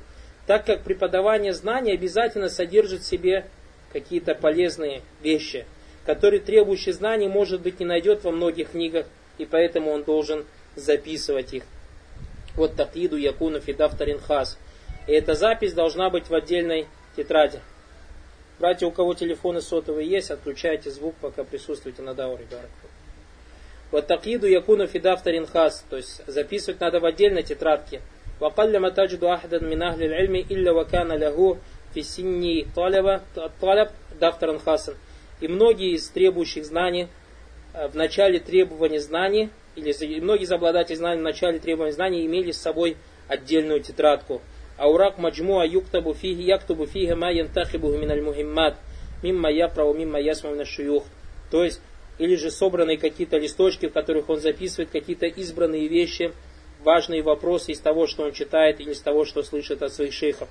Так 0.49 0.67
как 0.67 0.83
преподавание 0.83 1.53
знаний 1.53 1.93
обязательно 1.93 2.49
содержит 2.49 3.03
в 3.03 3.07
себе 3.07 3.47
какие-то 3.93 4.35
полезные 4.35 5.03
вещи, 5.23 5.65
которые 6.05 6.41
требующий 6.41 6.91
знаний, 6.91 7.29
может 7.29 7.61
быть, 7.61 7.79
не 7.79 7.87
найдет 7.87 8.25
во 8.25 8.33
многих 8.33 8.73
книгах, 8.73 9.07
и 9.39 9.45
поэтому 9.45 9.93
он 9.93 10.03
должен 10.03 10.45
записывать 10.75 11.55
их. 11.55 11.63
Вот 12.56 12.76
такиду 12.76 13.18
якуну 13.18 13.60
фидафтарин 13.60 14.20
хас. 14.20 14.58
И 15.08 15.12
эта 15.12 15.36
запись 15.36 15.74
должна 15.74 16.10
быть 16.10 16.30
в 16.30 16.34
отдельной 16.34 16.88
тетради. 17.16 17.60
Братья, 18.60 18.88
у 18.88 18.92
кого 18.92 19.14
телефоны 19.14 19.62
сотовые 19.62 20.10
есть, 20.10 20.32
отключайте 20.32 20.90
звук, 20.90 21.16
пока 21.22 21.44
присутствуете 21.44 22.02
на 22.02 22.14
дауре. 22.14 22.48
Вот 23.92 24.08
такиду 24.08 24.48
якуну 24.48 24.88
фидафтарин 24.88 25.46
хас. 25.46 25.86
То 25.90 25.98
есть 25.98 26.22
записывать 26.28 26.80
надо 26.82 27.00
в 27.00 27.06
отдельной 27.06 27.44
тетрадке. 27.44 28.02
وقل 28.40 28.78
ما 28.78 28.90
تجد 28.90 29.24
أحدا 29.24 29.60
من 29.60 29.82
أهل 29.82 30.04
العلم 30.04 30.36
إلا 30.36 30.72
وكان 30.72 31.12
له 31.12 31.58
في 31.94 32.04
سن 32.04 32.66
طلب 32.76 33.22
طلب 33.62 33.90
дафтаран 34.20 34.60
хасан. 34.60 34.96
И 35.42 35.48
многие 35.48 35.92
из 35.92 36.10
требующих 36.10 36.66
знаний 36.66 37.08
э, 37.74 37.88
в 37.88 37.96
начале 37.96 38.40
требования 38.40 39.00
знаний, 39.00 39.50
или 39.77 40.21
многие 40.21 40.45
из 40.45 40.53
обладателей 40.53 40.97
знаний 40.97 41.21
в 41.21 41.25
начале 41.25 41.59
требования 41.59 41.93
знаний 41.93 42.27
имели 42.27 42.53
с 42.53 42.61
собой 42.61 42.97
отдельную 43.29 43.81
тетрадку. 43.81 44.43
Аурак 44.77 45.19
маджмуа 45.19 45.65
юктабу 45.65 46.15
фиги 46.15 46.43
яктубу 46.43 46.87
фиги 46.87 47.13
ма 47.13 47.31
янтахибу 47.31 47.91
миналь 47.97 48.23
мухиммат 48.23 48.77
мимма 49.23 49.51
япрау 49.51 49.95
мимма 49.95 50.21
ясмам 50.21 50.65
шуюх. 50.65 51.05
То 51.51 51.65
есть, 51.65 51.81
или 52.19 52.37
же 52.37 52.51
собранные 52.51 52.99
какие-то 52.99 53.39
листочки, 53.39 53.87
в 53.87 53.93
которых 53.93 54.29
он 54.29 54.41
записывает 54.41 54.91
какие-то 54.91 55.27
избранные 55.27 55.89
вещи, 55.89 56.33
важные 56.83 57.23
вопросы 57.23 57.73
из 57.73 57.79
того, 57.79 58.07
что 58.07 58.25
он 58.25 58.33
читает 58.33 58.81
или 58.81 58.93
из 58.93 59.01
того, 59.01 59.25
что 59.25 59.43
слышит 59.43 59.83
от 59.83 59.93
своих 59.93 60.13
шейхов. 60.13 60.49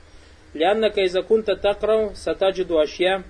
Ляннака 0.53 1.05
изакунта 1.05 1.55
такрау 1.55 2.13
сатаджиду 2.15 2.77
ашья 2.77 3.23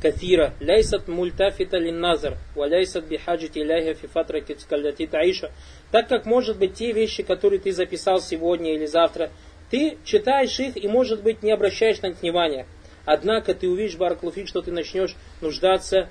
кафира, 0.00 0.54
ляйсат 0.60 1.08
мультафита 1.08 1.78
линназар, 1.78 2.36
валяйсат 2.54 3.04
бихаджити 3.04 3.58
ляйха 3.58 3.94
фифатра 3.94 4.40
калляти 4.68 5.06
таиша. 5.06 5.50
Так 5.90 6.08
как, 6.08 6.26
может 6.26 6.58
быть, 6.58 6.74
те 6.74 6.92
вещи, 6.92 7.22
которые 7.22 7.60
ты 7.60 7.72
записал 7.72 8.20
сегодня 8.20 8.74
или 8.74 8.86
завтра, 8.86 9.30
ты 9.70 9.98
читаешь 10.04 10.58
их 10.58 10.76
и, 10.82 10.88
может 10.88 11.22
быть, 11.22 11.42
не 11.42 11.52
обращаешь 11.52 12.00
на 12.02 12.08
них 12.08 12.22
внимания. 12.22 12.66
Однако 13.04 13.54
ты 13.54 13.68
увидишь, 13.68 13.96
Бараклуфик, 13.96 14.48
что 14.48 14.62
ты 14.62 14.72
начнешь 14.72 15.16
нуждаться, 15.40 16.08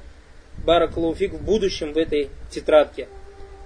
Бараклуфик, 0.65 1.33
в 1.33 1.43
будущем 1.43 1.93
в 1.93 1.97
этой 1.97 2.29
тетрадке. 2.51 3.07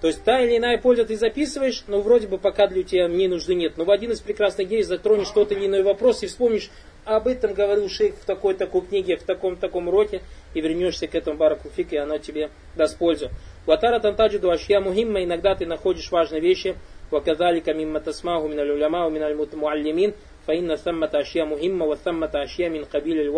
То 0.02 0.08
есть 0.08 0.24
та 0.24 0.42
или 0.42 0.58
иная 0.58 0.78
польза 0.78 1.06
ты 1.06 1.16
записываешь, 1.16 1.86
но 1.88 2.02
вроде 2.02 2.28
бы 2.28 2.38
пока 2.38 2.68
для 2.68 2.84
тебя 2.84 3.08
мне 3.08 3.30
нужды 3.30 3.56
нет. 3.56 3.78
Но 3.78 3.86
в 3.86 3.92
один 3.92 4.12
из 4.12 4.20
прекрасных 4.20 4.68
дней 4.68 4.84
затронешь 4.84 5.30
тот 5.30 5.54
или 5.54 5.66
иной 5.66 5.82
вопрос 5.82 6.24
и 6.24 6.28
вспомнишь, 6.28 6.70
об 7.06 7.28
этом 7.28 7.54
говорил 7.54 7.90
шейх 7.90 8.16
в 8.16 8.26
такой-такой 8.26 8.82
книге, 8.82 9.18
в 9.18 9.24
таком-таком 9.24 9.90
роте, 9.90 10.22
и 10.54 10.62
вернешься 10.62 11.08
к 11.08 11.16
этому 11.16 11.38
баракуфик, 11.38 11.94
и 11.94 11.98
оно 11.98 12.18
тебе 12.18 12.50
даст 12.76 12.98
пользу. 12.98 13.30
Ватара 13.66 14.00
тантаджиду 14.00 14.50
ашья 14.50 14.80
мухимма, 14.80 15.24
иногда 15.24 15.56
ты 15.56 15.66
находишь 15.66 16.12
важные 16.12 16.42
вещи, 16.42 16.76
ваказалика 17.12 17.74
мимма 17.74 18.00
тасмаху 18.00 18.48
миналь 18.48 18.72
уляма, 18.72 19.10
миналь 19.10 19.36
муаллимин, 19.36 20.14
фаинна 20.46 20.78
саммата 20.78 21.20
ашья 21.20 21.46
мухимма, 21.46 21.86
ва 21.86 21.98
саммата 22.04 22.42
ашья 22.42 22.70
мин 22.70 22.86
кабиль. 22.86 23.32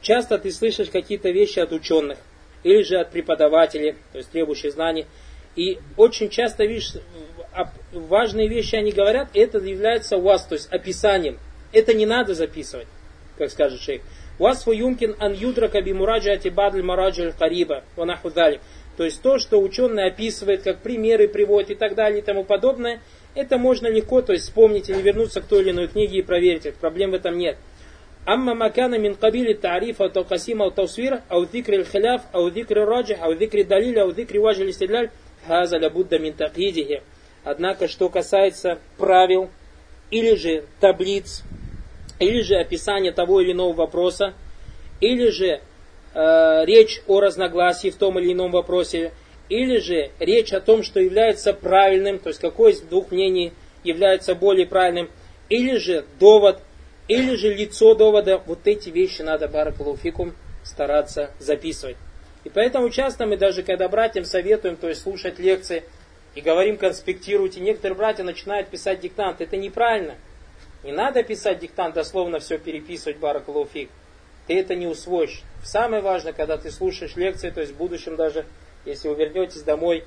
Часто 0.00 0.38
ты 0.38 0.50
слышишь 0.50 0.90
какие-то 0.90 1.30
вещи 1.30 1.58
от 1.58 1.72
ученых, 1.72 2.18
или 2.62 2.82
же 2.82 2.98
от 2.98 3.10
преподавателей, 3.10 3.96
то 4.12 4.18
есть 4.18 4.30
требующих 4.30 4.72
знаний, 4.72 5.06
и 5.56 5.78
очень 5.96 6.28
часто, 6.28 6.64
видишь, 6.64 6.92
важные 7.92 8.48
вещи 8.48 8.76
они 8.76 8.92
говорят, 8.92 9.30
и 9.34 9.40
это 9.40 9.58
является 9.58 10.16
у 10.16 10.20
вас, 10.20 10.44
то 10.44 10.54
есть 10.54 10.72
описанием. 10.72 11.38
Это 11.72 11.94
не 11.94 12.06
надо 12.06 12.34
записывать, 12.34 12.86
как 13.36 13.50
скажет 13.50 13.80
шейх. 13.80 14.02
Уасфу 14.38 14.72
юмкин 14.72 15.16
ан 15.18 15.32
юдрака 15.32 15.82
би 15.82 15.92
мураджати 15.92 16.48
бадль 16.48 16.82
мураджаль 16.82 17.32
кариба, 17.32 17.82
ванахудали. 17.96 18.60
То 18.96 19.04
есть 19.04 19.22
то, 19.22 19.38
что 19.38 19.60
ученый 19.60 20.06
описывает, 20.06 20.62
как 20.62 20.80
примеры 20.80 21.28
приводит 21.28 21.70
и 21.70 21.74
так 21.74 21.94
далее 21.94 22.20
и 22.20 22.22
тому 22.22 22.44
подобное, 22.44 23.00
это 23.34 23.58
можно 23.58 23.86
легко 23.86 24.22
то 24.22 24.32
есть, 24.32 24.46
вспомнить 24.46 24.88
или 24.88 25.00
вернуться 25.00 25.40
к 25.40 25.44
той 25.44 25.62
или 25.62 25.70
иной 25.70 25.88
книге 25.88 26.18
и 26.18 26.22
проверить. 26.22 26.74
Проблем 26.76 27.12
в 27.12 27.14
этом 27.14 27.38
нет. 27.38 27.56
Амма 28.24 28.54
макана 28.54 28.98
мин 28.98 29.14
кабили 29.14 29.54
тарифа 29.54 30.08
то 30.08 30.24
касима 30.24 30.66
ау 30.66 30.70
таусвир, 30.70 31.22
ау 31.28 31.46
дикри 31.46 31.82
хляф, 31.84 32.22
ау 32.32 32.50
дикри 32.50 32.80
раджих, 32.84 33.18
ау 33.22 33.34
дикри 33.34 33.64
далиля, 33.64 34.02
ау 34.02 34.12
дикри 34.12 34.38
важили 34.38 34.70
стедляль, 34.70 35.10
хаза 35.46 35.78
будда 35.90 36.18
мин 36.18 36.34
такидихи. 36.34 37.02
Однако, 37.44 37.88
что 37.88 38.08
касается 38.08 38.78
правил 38.98 39.48
или 40.10 40.34
же 40.34 40.64
таблиц, 40.80 41.42
или 42.18 42.40
же 42.42 42.56
описания 42.56 43.12
того 43.12 43.40
или 43.40 43.52
иного 43.52 43.72
вопроса, 43.72 44.34
или 45.00 45.30
же 45.30 45.60
э, 46.14 46.64
речь 46.64 47.00
о 47.06 47.20
разногласии 47.20 47.90
в 47.90 47.96
том 47.96 48.18
или 48.18 48.32
ином 48.32 48.50
вопросе, 48.50 49.12
или 49.48 49.78
же 49.78 50.10
речь 50.18 50.52
о 50.52 50.60
том, 50.60 50.82
что 50.82 51.00
является 51.00 51.52
правильным, 51.52 52.18
то 52.18 52.28
есть 52.28 52.40
какое 52.40 52.72
из 52.72 52.80
двух 52.80 53.10
мнений 53.10 53.52
является 53.84 54.34
более 54.34 54.66
правильным, 54.66 55.08
или 55.48 55.76
же 55.78 56.04
довод, 56.18 56.60
или 57.06 57.34
же 57.36 57.54
лицо 57.54 57.94
довода, 57.94 58.42
вот 58.44 58.66
эти 58.66 58.90
вещи 58.90 59.22
надо, 59.22 59.48
баракалуфикум, 59.48 60.34
стараться 60.64 61.30
записывать. 61.38 61.96
И 62.44 62.50
поэтому 62.50 62.90
часто 62.90 63.26
мы 63.26 63.36
даже, 63.36 63.62
когда 63.62 63.88
братьям 63.88 64.24
советуем, 64.24 64.76
то 64.76 64.88
есть 64.88 65.02
слушать 65.02 65.38
лекции, 65.38 65.84
и 66.34 66.40
говорим 66.40 66.76
конспектируйте, 66.76 67.60
некоторые 67.60 67.96
братья 67.96 68.22
начинают 68.22 68.68
писать 68.68 69.00
диктант. 69.00 69.40
Это 69.40 69.56
неправильно. 69.56 70.14
Не 70.88 70.92
надо 70.92 71.22
писать 71.22 71.58
диктант, 71.58 71.96
дословно 71.96 72.38
все 72.38 72.56
переписывать, 72.56 73.18
баракалуфик. 73.18 73.90
Ты 74.46 74.58
это 74.58 74.74
не 74.74 74.86
усвоишь. 74.86 75.42
Самое 75.62 76.00
важное, 76.00 76.32
когда 76.32 76.56
ты 76.56 76.70
слушаешь 76.70 77.14
лекции, 77.14 77.50
то 77.50 77.60
есть 77.60 77.74
в 77.74 77.76
будущем 77.76 78.16
даже, 78.16 78.46
если 78.86 79.08
вы 79.08 79.16
вернетесь 79.16 79.60
домой 79.60 80.04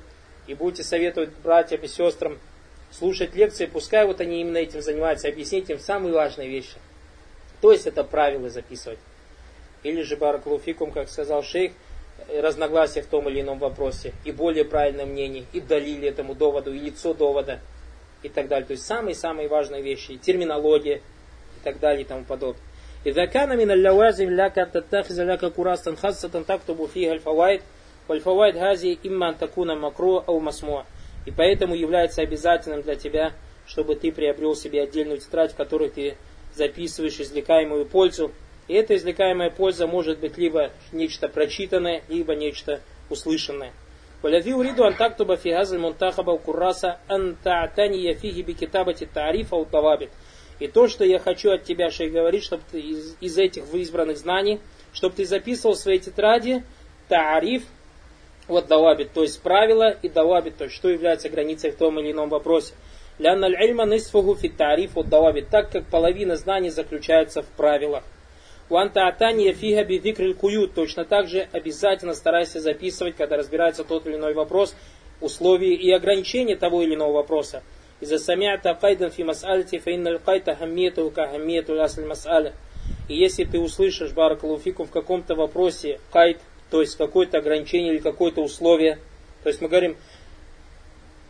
и 0.48 0.54
будете 0.54 0.82
советовать 0.82 1.30
братьям 1.44 1.82
и 1.82 1.86
сестрам 1.86 2.36
слушать 2.90 3.36
лекции, 3.36 3.66
пускай 3.66 4.04
вот 4.06 4.20
они 4.20 4.40
именно 4.40 4.56
этим 4.56 4.82
занимаются, 4.82 5.28
объяснить 5.28 5.70
им 5.70 5.78
самые 5.78 6.14
важные 6.14 6.48
вещи. 6.48 6.74
То 7.60 7.70
есть 7.70 7.86
это 7.86 8.02
правила 8.02 8.48
записывать. 8.48 8.98
Или 9.84 10.02
же 10.02 10.16
Баракулуфикум, 10.16 10.90
как 10.90 11.08
сказал 11.08 11.44
шейх, 11.44 11.74
разногласия 12.28 13.02
в 13.02 13.06
том 13.06 13.28
или 13.28 13.40
ином 13.40 13.60
вопросе, 13.60 14.14
и 14.24 14.32
более 14.32 14.64
правильное 14.64 15.06
мнение, 15.06 15.44
и 15.52 15.60
далили 15.60 16.08
этому 16.08 16.34
доводу, 16.34 16.74
и 16.74 16.80
лицо 16.80 17.14
довода, 17.14 17.60
и 18.23 18.29
так 18.29 18.47
далее. 18.47 18.65
То 18.65 18.71
есть 18.71 18.85
самые-самые 18.85 19.47
важные 19.47 19.81
вещи, 19.81 20.13
и 20.13 20.17
терминология, 20.17 20.97
и 20.97 21.63
так 21.63 21.79
далее, 21.79 22.01
и 22.01 22.05
тому 22.05 22.23
подобное. 22.23 22.61
إذا 23.05 23.25
كان 23.25 23.57
من 23.57 23.71
اللوازم 23.71 24.29
لك 24.29 24.59
أن 24.59 24.71
تتخذ 24.71 25.23
لك 25.23 25.45
كراسة 25.45 25.95
خاصة 25.95 26.43
تكتب 26.47 26.85
فيها 26.85 27.13
الفوائد 27.13 27.61
والفوائد 28.09 28.57
هذه 28.57 28.97
إما 29.05 29.29
أن 29.29 29.37
تكون 29.37 29.77
مقروء 29.79 30.23
أو 30.27 30.39
مسموع 30.39 30.83
и 31.27 31.31
поэтому 31.31 31.75
является 31.75 32.21
обязательным 32.21 32.81
для 32.81 32.95
тебя, 32.95 33.33
чтобы 33.67 33.95
ты 33.95 34.13
приобрел 34.13 34.55
себе 34.55 34.81
отдельную 34.81 35.19
тетрадь, 35.19 35.51
в 35.51 35.55
которой 35.57 35.89
ты 35.89 36.15
записываешь 36.55 37.19
извлекаемую 37.19 37.85
пользу. 37.85 38.31
И 38.69 38.73
эта 38.73 38.95
извлекаемая 38.95 39.49
польза 39.49 39.87
может 39.87 40.19
быть 40.19 40.37
либо 40.37 40.71
нечто 40.93 41.27
прочитанное, 41.27 42.01
либо 42.07 42.33
нечто 42.33 42.79
услышанное. 43.09 43.73
والذي 44.23 44.53
أريد 44.53 44.79
أن 44.79 44.97
تكتب 44.97 45.35
في 45.35 45.55
هذا 45.55 45.75
المنتخب 45.75 46.29
أو 46.29 46.37
كراسة 46.37 46.97
أن 47.11 47.35
تعتني 47.43 48.15
فيه 48.15 48.43
بكتابة 48.43 48.95
التعريف 49.01 49.53
أو 49.53 49.63
الضوابط. 49.63 50.09
И 50.59 50.67
то, 50.67 50.87
что 50.87 51.05
я 51.05 51.19
хочу 51.19 51.51
от 51.51 51.63
тебя, 51.63 51.91
шейх 51.91 52.11
говорит, 52.11 52.43
чтобы 52.43 52.63
ты 52.71 52.79
из, 52.79 53.15
из 53.21 53.37
этих 53.37 53.71
избранных 53.73 54.17
знаний, 54.17 54.59
чтобы 54.91 55.15
ты 55.15 55.25
записывал 55.25 55.75
в 55.75 55.77
своей 55.77 55.99
тетради 55.99 56.63
тариф, 57.07 57.63
вот 58.47 58.67
давабит, 58.67 59.13
то 59.13 59.21
есть 59.21 59.41
правила 59.41 59.91
и 60.01 60.09
давабит, 60.09 60.57
то 60.57 60.63
есть 60.63 60.75
что 60.75 60.89
является 60.89 61.29
границей 61.29 61.71
в 61.71 61.75
том 61.75 61.99
или 61.99 62.11
ином 62.11 62.29
вопросе. 62.29 62.73
Лянна 63.19 63.47
аль-ильма 63.47 63.85
нисфуху 63.85 64.35
фи 64.35 64.49
тариф 64.49 64.97
от 64.97 65.09
давабит, 65.09 65.49
так 65.49 65.69
как 65.69 65.85
половина 65.85 66.37
знаний 66.37 66.69
заключается 66.69 67.43
в 67.43 67.47
правилах. 67.49 68.03
وأن 68.68 69.06
تعتني 69.06 69.52
فيه 69.52 69.84
بذكر 69.84 70.34
القيود, 70.34 70.74
точно 70.74 71.04
так 71.04 71.28
же 71.28 71.48
обязательно 71.52 72.14
старайся 72.14 72.60
записывать, 72.60 73.16
когда 73.16 73.36
разбирается 73.36 73.84
тот 73.84 74.06
или 74.06 74.16
иной 74.16 74.34
вопрос, 74.34 74.74
условия 75.20 75.74
и 75.74 75.90
ограничения 75.90 76.56
того 76.56 76.82
или 76.82 76.94
иного 76.94 77.12
вопроса. 77.12 77.62
Из-за 78.00 78.18
самята 78.18 78.74
кайдан 78.74 79.10
фи 79.10 79.24
фаинналь 79.78 80.18
кайта 80.18 80.56
хаммету 80.56 81.10
ка 81.10 81.30
асль 81.84 82.04
мас'аля. 82.04 82.52
И 83.08 83.14
если 83.14 83.44
ты 83.44 83.60
услышишь, 83.60 84.12
баракалуфикум, 84.12 84.86
в 84.86 84.90
каком-то 84.90 85.34
вопросе 85.34 86.00
кайт, 86.10 86.38
то 86.70 86.80
есть 86.80 86.96
какое-то 86.96 87.38
ограничение 87.38 87.92
или 87.92 88.00
какое-то 88.00 88.42
условие. 88.42 88.98
То 89.42 89.50
есть 89.50 89.60
мы 89.60 89.68
говорим, 89.68 89.96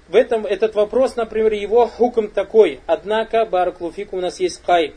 в 0.09 0.17
этом 0.17 0.47
этот 0.47 0.75
вопрос, 0.75 1.17
например, 1.17 1.53
его 1.53 1.87
хуком 1.87 2.29
такой, 2.29 2.81
однако 2.87 3.45
бараклуфик 3.45 4.13
у 4.13 4.21
нас 4.21 4.41
есть 4.41 4.63
кайт. 4.63 4.95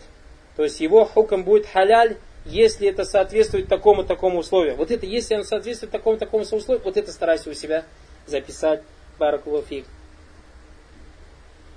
То 0.56 0.64
есть 0.64 0.80
его 0.80 1.04
хуком 1.04 1.44
будет 1.44 1.66
халяль, 1.66 2.16
если 2.44 2.88
это 2.88 3.04
соответствует 3.04 3.68
такому-такому 3.68 4.38
условию. 4.38 4.76
Вот 4.76 4.90
это, 4.90 5.06
если 5.06 5.34
оно 5.34 5.44
соответствует 5.44 5.92
такому-такому 5.92 6.42
условию, 6.42 6.82
вот 6.84 6.96
это 6.96 7.12
старайся 7.12 7.50
у 7.50 7.54
себя 7.54 7.84
записать 8.26 8.82
бараклуфик. 9.18 9.86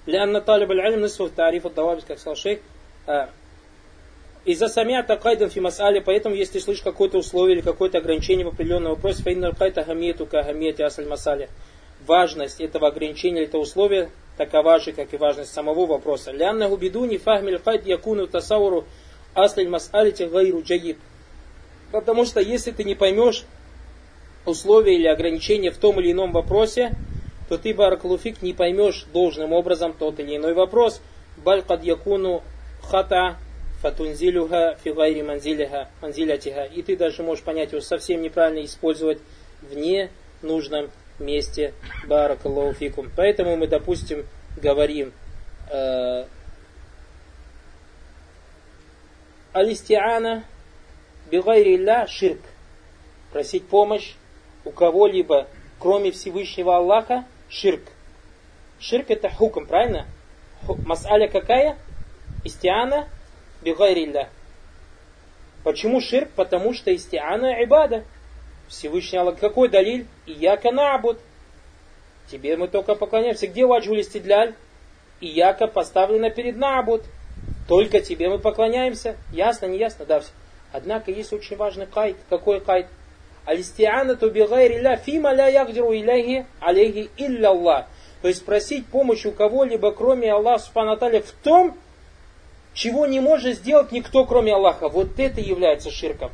لأن 0.06 0.38
طالب 0.42 0.72
العلم 0.72 1.02
نصف 1.02 1.32
تعريف 1.34 1.66
الضوابط, 1.66 2.04
как 2.04 2.20
сказал 2.20 2.36
шейх, 2.36 2.60
из-за 4.46 4.68
самята 4.68 5.16
кайдан 5.16 5.50
фи 5.50 5.62
мас'але, 5.62 6.02
поэтому 6.02 6.36
если 6.36 6.54
ты 6.54 6.60
слышишь 6.60 6.84
какое-то 6.84 7.18
условие 7.18 7.56
или 7.56 7.64
какое-то 7.64 8.00
ограничение 8.00 8.46
в 8.46 8.50
определенном 8.50 8.96
вопросе, 8.96 9.24
фаиннал 9.24 9.54
кайта 9.54 9.84
гамиету 9.84 10.26
ка 10.26 10.44
гамиети 10.44 10.82
асль 10.82 11.08
масале. 11.08 11.48
Важность 12.06 12.60
этого 12.60 12.90
ограничения 12.90 13.44
или 13.44 13.48
этого 13.48 13.62
условия 13.62 14.10
такова 14.39 14.79
же, 14.79 14.93
как 14.93 15.13
и 15.13 15.19
важность 15.19 15.53
самого 15.53 15.85
вопроса. 15.85 16.31
Лянна 16.31 16.69
губиду 16.69 17.05
не 17.05 17.19
фахмиль 17.19 17.59
кайд 17.59 17.87
якуну 17.87 18.27
тасауру 18.27 18.87
асль 19.35 19.69
мас'алити 19.69 20.23
гайру 20.23 20.63
джагид. 20.63 20.97
Потому 21.93 22.25
что 22.25 22.41
если 22.41 22.71
ты 22.71 22.85
не 22.85 22.95
поймешь 22.95 23.45
условия 24.47 24.95
или 24.95 25.07
ограничения 25.07 25.71
в 25.71 25.77
том 25.77 26.01
или 26.01 26.13
ином 26.13 26.33
вопросе, 26.33 26.93
то 27.49 27.59
ты, 27.59 27.75
بارك 27.75 27.95
الله 27.95 28.14
فيك, 28.14 28.41
не 28.43 28.53
поймешь 28.53 29.07
должным 29.13 29.53
образом 29.53 29.93
тот 29.93 30.21
или 30.21 30.37
иной 30.37 30.55
вопрос. 30.55 31.01
بل 31.37 31.63
قد 31.63 31.83
يكون 31.83 32.43
خطأ 32.83 33.37
فتنزلها 33.83 34.79
في 34.83 34.99
غير 34.99 35.23
منزلها, 35.23 35.89
منزلتها. 36.01 36.65
И 36.65 36.83
ты 36.83 36.97
даже 36.97 37.23
можешь 37.23 37.45
понять 37.45 37.73
его 37.73 37.81
совсем 37.81 38.23
неправильно 38.23 38.65
использовать 38.65 39.19
в 39.63 39.75
ненужном 39.75 40.91
месте. 41.21 41.75
بارك 42.07 42.41
الله 42.41 42.75
فيكم. 42.75 43.11
Поэтому 43.17 43.57
мы, 43.57 43.67
допустим, 43.67 44.27
говорим 44.57 45.13
э, 45.71 46.27
Алистиана 49.53 50.45
бигайри 51.31 51.77
ля 51.77 52.07
ширк. 52.07 52.41
Просить 53.33 53.67
помощь 53.67 54.15
у 54.65 54.71
кого-либо, 54.71 55.49
кроме 55.79 56.11
Всевышнего 56.13 56.77
Аллаха, 56.77 57.25
ширк. 57.49 57.83
Ширк 58.81 59.11
это 59.11 59.29
хуком, 59.29 59.67
правильно? 59.67 60.07
Масаля 60.85 61.29
какая? 61.29 61.77
Истиана 62.45 63.09
бигайрилля. 63.63 64.29
Почему 65.65 66.01
ширк? 66.01 66.31
Потому 66.31 66.73
что 66.73 66.91
истиана 66.91 67.63
ибада. 67.63 68.05
Всевышний 68.69 69.19
Аллах. 69.19 69.39
Какой 69.39 69.69
далиль? 69.69 70.07
Ияка 70.27 70.71
набуд. 70.71 71.19
Тебе 72.31 72.57
мы 72.57 72.69
только 72.69 72.95
поклоняемся. 72.95 73.47
Где 73.47 73.67
ваджули 73.67 74.03
стидляль? 74.03 74.55
Ияка 75.21 75.67
поставлена 75.67 76.31
перед 76.31 76.57
набуд. 76.57 77.03
Только 77.67 78.01
тебе 78.01 78.29
мы 78.29 78.39
поклоняемся. 78.39 79.17
Ясно, 79.33 79.67
не 79.67 79.79
ясно? 79.79 80.05
Да, 80.05 80.21
все. 80.21 80.31
Однако 80.73 81.11
есть 81.11 81.33
очень 81.33 81.57
важный 81.57 81.87
кайт. 81.87 82.17
Какой 82.29 82.61
кайт? 82.61 82.87
Алистианату 83.45 84.31
бигайрилля 84.31 84.97
фима 84.97 85.33
ля 85.33 85.49
ягдиру 85.49 85.95
иляхи 85.95 86.47
алейхи 86.61 87.11
илля. 87.17 87.87
То 88.21 88.29
есть 88.29 88.45
просить 88.45 88.87
помощи 88.87 89.29
у 89.29 89.33
кого-либо, 89.33 89.93
кроме 89.93 90.33
Аллаха 90.33 90.65
Субхану 90.65 90.97
в 90.97 91.33
том, 91.43 91.79
чего 92.75 93.07
не 93.07 93.21
может 93.21 93.57
сделать 93.57 93.93
никто, 93.93 94.25
кроме 94.27 94.55
Аллаха. 94.55 94.89
Вот 94.89 95.19
это 95.19 95.41
является 95.41 95.91
ширком. 95.91 96.31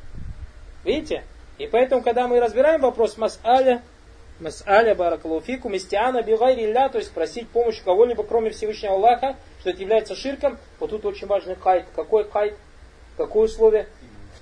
Видите? 0.83 1.25
И 1.59 1.67
поэтому, 1.67 2.03
когда 2.03 2.27
мы 2.27 2.41
разбираем 2.41 2.81
вопрос 2.81 3.17
мас'аля, 3.17 3.83
مسألة 4.41 4.95
بارك 4.95 5.15
الله 5.15 5.35
فيكم, 5.35 5.69
استعانة 5.69 6.23
بغير 6.23 6.73
то 6.73 6.99
есть 6.99 7.13
просить 7.13 7.49
помощи 7.49 7.83
кого-либо, 7.85 8.25
кроме 8.25 8.51
Всевышнего 8.51 8.95
Аллаха, 8.95 9.37
что 9.61 9.71
это 9.71 9.81
является 9.81 10.17
ширком, 10.17 10.59
вот 10.81 10.91
тут 10.91 11.05
очень 11.05 11.27
важный 11.27 11.55
قيد. 11.55 11.87
Какой 11.95 12.29
قيد? 12.29 12.57
Какое 13.17 13.45
условие? 13.45 13.87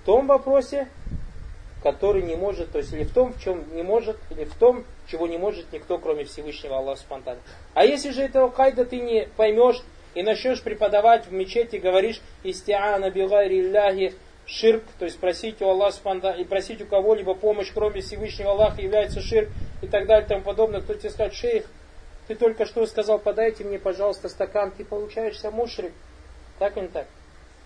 В 0.01 0.07
том 0.07 0.27
вопросе, 0.27 0.89
который 1.83 2.23
не 2.23 2.37
может, 2.37 2.73
то 2.73 2.79
есть 2.79 2.93
или 2.93 3.05
в 3.05 3.13
том, 3.13 3.33
в 3.35 3.43
чем 3.43 3.65
не 3.75 3.83
может, 3.83 4.17
или 4.31 4.45
в 4.45 4.55
том, 4.55 4.85
чего 5.11 5.27
не 5.27 5.37
может 5.37 5.71
никто, 5.73 5.99
кроме 5.99 6.25
Всевышнего 6.25 6.79
Аллаха 6.79 7.01
سبحانه 7.01 7.19
وتعالى. 7.19 7.41
А 7.75 7.85
если 7.85 8.11
же 8.11 8.23
этого 8.23 8.51
قيد 8.51 8.76
а 8.76 8.85
ты 8.85 9.01
не 9.01 9.29
поймешь, 9.37 9.83
и 10.15 10.23
начнешь 10.23 10.63
преподавать 10.63 11.27
в 11.27 11.33
мечети, 11.33 11.77
говоришь 11.77 12.21
«استعانة 12.43 13.11
بغير 13.11 13.63
شرك», 14.53 14.85
то 14.99 15.07
есть 15.07 15.19
просить 15.19 15.63
у 15.63 15.69
Аллаха 15.69 16.31
и 16.31 16.45
просить 16.45 16.83
у 16.83 16.87
кого-либо 16.87 17.35
помощь, 17.35 17.73
кроме 17.73 18.03
Всевышнего 18.03 18.51
Аллаха, 18.51 18.83
является 18.83 19.21
ширк 19.21 19.49
и 19.81 19.87
так 19.87 20.07
далее 20.07 20.27
и 20.27 20.29
тому 20.29 20.43
подобное, 20.43 20.81
кто 20.81 20.95
тебе 20.95 21.11
скажет 21.11 21.35
«Шейх, 21.35 21.67
ты 22.29 22.35
только 22.35 22.67
что 22.67 22.87
сказал, 22.87 23.19
подайте 23.19 23.65
мне, 23.65 23.79
пожалуйста, 23.79 24.29
стакан, 24.29 24.71
ты 24.71 24.85
получаешься 24.85 25.51
мушрик». 25.51 25.93
Так 26.59 26.77
или 26.77 26.87
так? 26.87 27.07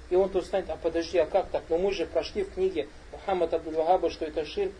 И 0.09 0.17
он 0.17 0.29
тут 0.29 0.47
станет, 0.47 0.71
а 0.71 0.77
подожди, 0.77 1.19
а 1.19 1.27
как 1.27 1.49
так? 1.49 1.65
Но 1.69 1.79
мы 1.79 1.93
же 1.93 2.07
прошли 2.07 2.45
в 2.45 2.55
книге 2.55 2.87
Мухаммад 3.13 3.53
Абдул 3.53 4.11
что 4.11 4.25
это 4.25 4.45
ширк. 4.45 4.73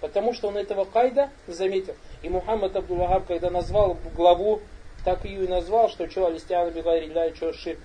Потому 0.00 0.32
что 0.32 0.48
он 0.48 0.56
этого 0.56 0.84
кайда 0.84 1.30
заметил. 1.48 1.96
И 2.22 2.28
Мухаммад 2.28 2.76
Абдул 2.76 3.06
когда 3.26 3.50
назвал 3.50 3.98
главу, 4.14 4.60
так 5.04 5.24
ее 5.24 5.44
и 5.44 5.48
назвал, 5.48 5.88
что 5.88 6.08
что 6.08 6.26
Алистиана 6.26 6.70
Бигайри 6.70 7.34
что 7.34 7.52
ширк. 7.52 7.80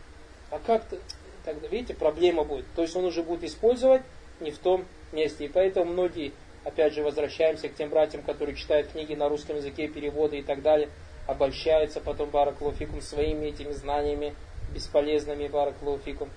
А 0.52 0.60
как-то, 0.60 0.98
тогда, 1.44 1.68
видите, 1.68 1.94
проблема 1.94 2.44
будет. 2.44 2.66
То 2.76 2.82
есть 2.82 2.96
он 2.96 3.06
уже 3.06 3.24
будет 3.24 3.44
использовать 3.44 4.02
не 4.40 4.52
в 4.52 4.60
том 4.60 4.86
месте. 5.12 5.46
И 5.46 5.48
поэтому 5.48 5.92
многие, 5.92 6.34
опять 6.64 6.94
же, 6.94 7.04
возвращаемся 7.04 7.70
к 7.70 7.76
тем 7.76 7.90
братьям, 7.90 8.24
которые 8.24 8.56
читают 8.56 8.90
книги 8.90 9.14
на 9.14 9.30
русском 9.30 9.58
языке, 9.58 9.88
переводы 9.88 10.40
и 10.40 10.44
так 10.44 10.62
далее, 10.62 10.90
обольщаются 11.28 12.02
потом 12.02 12.30
Бараклуфикум 12.30 13.02
своими 13.02 13.48
этими 13.48 13.72
знаниями 13.72 14.36
бесполезными 14.74 15.48
Бараклуфикум 15.48 16.30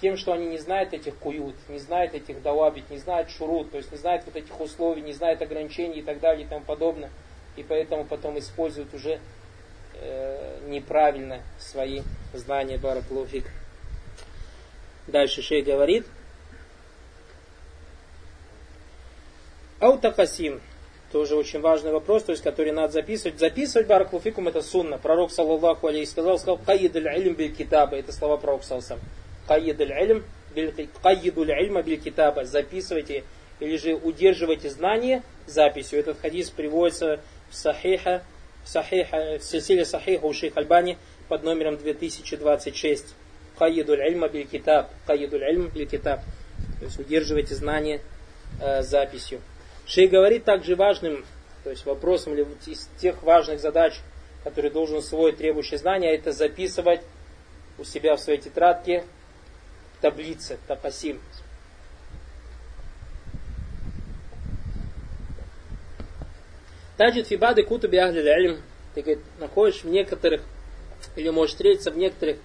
тем, 0.00 0.16
что 0.16 0.32
они 0.32 0.46
не 0.46 0.58
знают 0.58 0.92
этих 0.92 1.16
куют, 1.16 1.56
не 1.68 1.78
знают 1.78 2.14
этих 2.14 2.42
давабит, 2.42 2.90
не 2.90 2.98
знают 2.98 3.30
шурут, 3.30 3.70
то 3.70 3.78
есть 3.78 3.90
не 3.92 3.98
знают 3.98 4.24
вот 4.26 4.36
этих 4.36 4.60
условий, 4.60 5.02
не 5.02 5.12
знают 5.12 5.40
ограничений 5.40 6.00
и 6.00 6.02
так 6.02 6.20
далее 6.20 6.46
и 6.46 6.48
тому 6.48 6.64
подобное. 6.64 7.10
И 7.56 7.62
поэтому 7.62 8.04
потом 8.04 8.38
используют 8.38 8.92
уже 8.92 9.20
э, 10.00 10.58
неправильно 10.68 11.42
свои 11.58 12.02
знания 12.32 12.78
Бараклуфик. 12.78 13.50
Дальше 15.06 15.42
шей 15.42 15.62
говорит. 15.62 16.06
Аутакасим. 19.80 20.60
Тоже 21.12 21.36
очень 21.36 21.60
важный 21.60 21.92
вопрос, 21.92 22.24
то 22.24 22.32
есть, 22.32 22.42
который 22.42 22.72
надо 22.72 22.92
записывать. 22.92 23.38
Записывать 23.38 23.86
Бараклуфикум 23.86 24.48
это 24.48 24.60
сунна. 24.60 24.98
Пророк, 24.98 25.30
саллаллаху 25.30 25.86
алейхи, 25.86 26.10
сказал, 26.10 26.38
сказал, 26.38 26.58
каид 26.58 26.96
аль-илм 26.96 27.34
биль 27.34 27.54
китаба. 27.54 27.96
Это 27.96 28.12
слова 28.12 28.36
пророка, 28.36 28.64
саллаллаху 28.64 29.00
Кайид 29.46 29.80
аль-илм, 29.80 30.24
кайиду 31.02 31.42
аль-ильма 31.42 31.82
китаба. 31.82 32.44
Записывайте 32.44 33.24
или 33.60 33.76
же 33.76 33.94
удерживайте 33.94 34.68
знание 34.70 35.22
записью. 35.46 36.00
Этот 36.00 36.20
хадис 36.20 36.50
приводится 36.50 37.20
в 37.50 37.54
Сахиха, 37.54 38.22
в, 38.66 38.68
сахиха, 38.68 39.38
в 39.38 39.44
силсиле 39.44 39.84
Сахиха 39.84 40.24
у 40.26 40.32
шейх 40.32 40.56
Альбани 40.56 40.98
под 41.28 41.44
номером 41.44 41.76
2026. 41.76 43.14
Кайиду 43.58 43.92
аль-ильма 43.92 44.28
биль 44.28 44.46
китаб. 44.46 44.90
Кайиду 45.06 45.36
аль-ильм 45.36 45.68
биль 45.68 45.86
китаб. 45.86 46.20
То 46.80 46.84
есть 46.84 46.98
удерживайте 46.98 47.54
знание 47.54 48.00
э, 48.60 48.82
записью. 48.82 49.40
Шей 49.86 50.08
говорит 50.08 50.44
также 50.44 50.74
важным, 50.74 51.24
то 51.62 51.70
есть 51.70 51.86
вопросом 51.86 52.34
или 52.34 52.44
из 52.66 52.88
тех 52.98 53.22
важных 53.22 53.60
задач, 53.60 53.94
которые 54.42 54.72
должен 54.72 54.96
усвоить 54.96 55.36
требующий 55.36 55.76
знания, 55.76 56.12
это 56.12 56.32
записывать 56.32 57.00
у 57.78 57.84
себя 57.84 58.16
в 58.16 58.20
своей 58.20 58.40
тетрадке 58.40 59.04
таблице, 60.00 60.58
тапасим. 60.66 61.20
Таджид 66.96 67.26
фибады 67.26 67.62
кутуби 67.62 67.96
ахли 67.96 68.20
илм. 68.20 68.62
Ты 68.94 69.02
говорит, 69.02 69.24
находишь 69.38 69.84
в 69.84 69.88
некоторых, 69.88 70.42
или 71.16 71.28
можешь 71.28 71.52
встретиться 71.52 71.90
в 71.90 71.98
некоторых, 71.98 72.38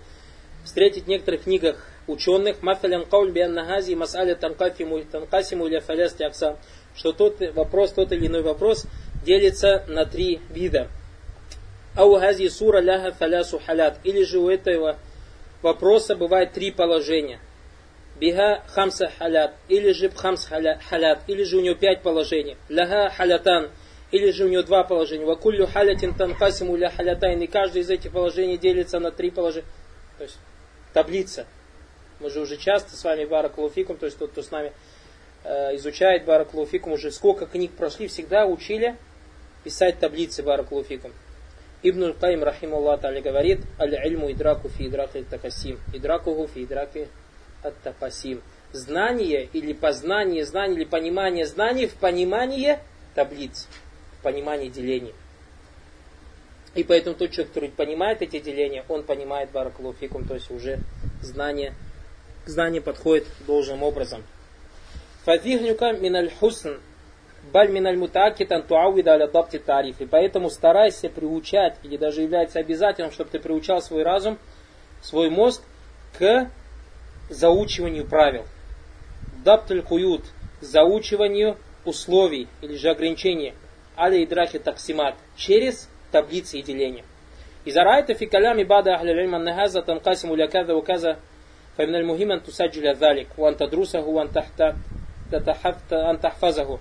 встретить 0.65 1.05
в 1.05 1.07
некоторых 1.07 1.43
книгах 1.43 1.85
ученых, 2.07 2.61
мафалян 2.61 3.05
кауль 3.05 3.31
биан 3.31 3.53
нагази 3.53 3.93
масаля 3.93 4.35
танкасиму 4.35 5.01
танкасиму 5.03 5.67
или 5.67 5.79
фалясти 5.79 6.23
акса, 6.23 6.57
что 6.95 7.13
тот 7.13 7.39
вопрос, 7.53 7.93
тот 7.93 8.11
или 8.11 8.27
иной 8.27 8.41
вопрос 8.41 8.85
делится 9.23 9.85
на 9.87 10.05
три 10.05 10.41
вида. 10.49 10.89
Ау 11.95 12.19
хази 12.19 12.49
сура 12.49 12.79
ляха 12.79 13.11
фалясу 13.11 13.59
халят. 13.65 13.99
Или 14.03 14.23
же 14.23 14.39
у 14.39 14.49
этого 14.49 14.97
вопроса 15.61 16.15
бывает 16.15 16.53
три 16.53 16.71
положения. 16.71 17.39
Биха 18.19 18.63
хамса 18.67 19.11
халят, 19.17 19.55
или 19.67 19.91
же 19.91 20.09
хамс 20.09 20.45
халят, 20.45 21.19
или 21.27 21.43
же 21.43 21.57
у 21.57 21.61
него 21.61 21.75
пять 21.75 22.01
положений. 22.01 22.57
Ляха 22.69 23.09
халятан, 23.09 23.69
или 24.11 24.31
же 24.31 24.45
у 24.45 24.49
него 24.49 24.63
два 24.63 24.83
положения. 24.83 25.25
Вакуллю 25.25 25.67
халятин 25.67 26.13
танхасиму 26.13 26.75
ля 26.75 26.89
халятайн. 26.89 27.41
И 27.41 27.47
каждое 27.47 27.81
из 27.81 27.89
этих 27.89 28.11
положений 28.11 28.57
делится 28.57 28.99
на 28.99 29.11
три 29.11 29.31
положения. 29.31 29.67
То 30.17 30.23
есть 30.23 30.37
таблица. 30.93 31.45
Мы 32.19 32.29
же 32.29 32.41
уже 32.41 32.57
часто 32.57 32.95
с 32.95 33.03
вами 33.03 33.25
Баракулуфикум, 33.25 33.97
то 33.97 34.05
есть 34.05 34.19
тот, 34.19 34.31
кто 34.31 34.43
с 34.43 34.51
нами 34.51 34.73
э, 35.43 35.75
изучает 35.77 36.25
Баракулуфикум, 36.25 36.93
уже 36.93 37.09
сколько 37.09 37.47
книг 37.47 37.71
прошли, 37.71 38.07
всегда 38.07 38.45
учили 38.45 38.95
писать 39.63 39.99
таблицы 39.99 40.43
Баракулуфикум. 40.43 41.11
Ибн 41.83 42.13
Каим 42.13 42.43
Рахимуллах 42.43 43.01
Тали 43.01 43.21
говорит, 43.21 43.61
аль-ильму 43.79 44.31
идраку 44.31 44.69
фи 44.69 44.87
идраки 44.87 45.25
такасим, 45.27 45.79
идракуху 45.93 46.47
фи 46.47 46.63
идраки 46.63 47.07
ат-тапасим. 47.63 48.43
Знание 48.71 49.49
или 49.51 49.73
познание 49.73 50.45
знаний, 50.45 50.75
или 50.75 50.85
понимание 50.85 51.47
знаний 51.47 51.87
в 51.87 51.95
понимании 51.95 52.77
таблиц, 53.15 53.67
понимании 54.21 54.69
делений. 54.69 55.13
И 56.73 56.83
поэтому 56.83 57.15
тот 57.15 57.31
человек, 57.31 57.49
который 57.49 57.69
понимает 57.69 58.21
эти 58.21 58.39
деления, 58.39 58.85
он 58.87 59.03
понимает 59.03 59.51
баракулуфикум, 59.51 60.25
то 60.25 60.35
есть 60.35 60.49
уже 60.51 60.79
знание, 61.21 61.73
знание 62.45 62.81
подходит 62.81 63.27
должным 63.45 63.83
образом. 63.83 64.23
Фазихнюка 65.25 65.91
миналь 65.93 66.31
хусн 66.39 66.77
Баль 67.51 67.71
миналь 67.71 67.97
мутакитан 67.97 68.63
туауида 68.63 69.13
аля 69.13 69.27
дабти 69.27 69.57
тариф. 69.57 69.99
И 69.99 70.05
поэтому 70.05 70.49
старайся 70.49 71.09
приучать, 71.09 71.75
или 71.83 71.97
даже 71.97 72.21
является 72.21 72.59
обязательным, 72.59 73.11
чтобы 73.11 73.31
ты 73.31 73.39
приучал 73.39 73.81
свой 73.81 74.03
разум, 74.03 74.37
свой 75.01 75.29
мозг 75.29 75.63
к 76.17 76.49
заучиванию 77.29 78.05
правил. 78.05 78.45
Даптуль 79.43 79.81
куют, 79.81 80.23
заучиванию 80.61 81.57
условий 81.83 82.47
или 82.61 82.75
же 82.75 82.89
ограничений 82.89 83.55
Аля 84.00 84.22
идрахи 84.22 84.58
таксимат, 84.58 85.14
через 85.36 85.88
таблицы 86.12 86.58
и 86.58 86.62
деления. 86.62 87.04
إذا 87.66 87.82
رأيت 87.82 88.12
في 88.12 88.26
كلام 88.26 88.62
بعض 88.64 88.88
أهل 88.88 89.10
العلم 89.10 89.34
أن 89.34 89.48
هذا 89.48 89.80
تنقسم 89.80 90.32
إلى 90.32 90.46
كذا 90.46 90.72
وكذا 90.72 91.18
فمن 91.78 91.94
المهم 91.94 92.32
أن 92.32 92.42
تسجل 92.42 92.94
ذلك 92.94 93.26
وأن 93.38 93.56
تدرسه 93.56 94.06
وأن 94.06 94.30
أن 95.92 96.20
تحفظه 96.20 96.78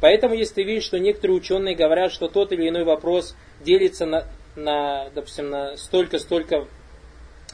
Поэтому, 0.00 0.34
если 0.34 0.54
ты 0.54 0.62
видишь, 0.64 0.82
что 0.82 0.98
некоторые 0.98 1.36
ученые 1.36 1.76
говорят, 1.76 2.10
что 2.10 2.26
тот 2.26 2.50
или 2.50 2.68
иной 2.68 2.82
вопрос 2.82 3.36
делится 3.60 4.04
на, 4.04 4.26
на 4.56 5.08
допустим, 5.10 5.48
на 5.48 5.76
столько-столько 5.76 6.66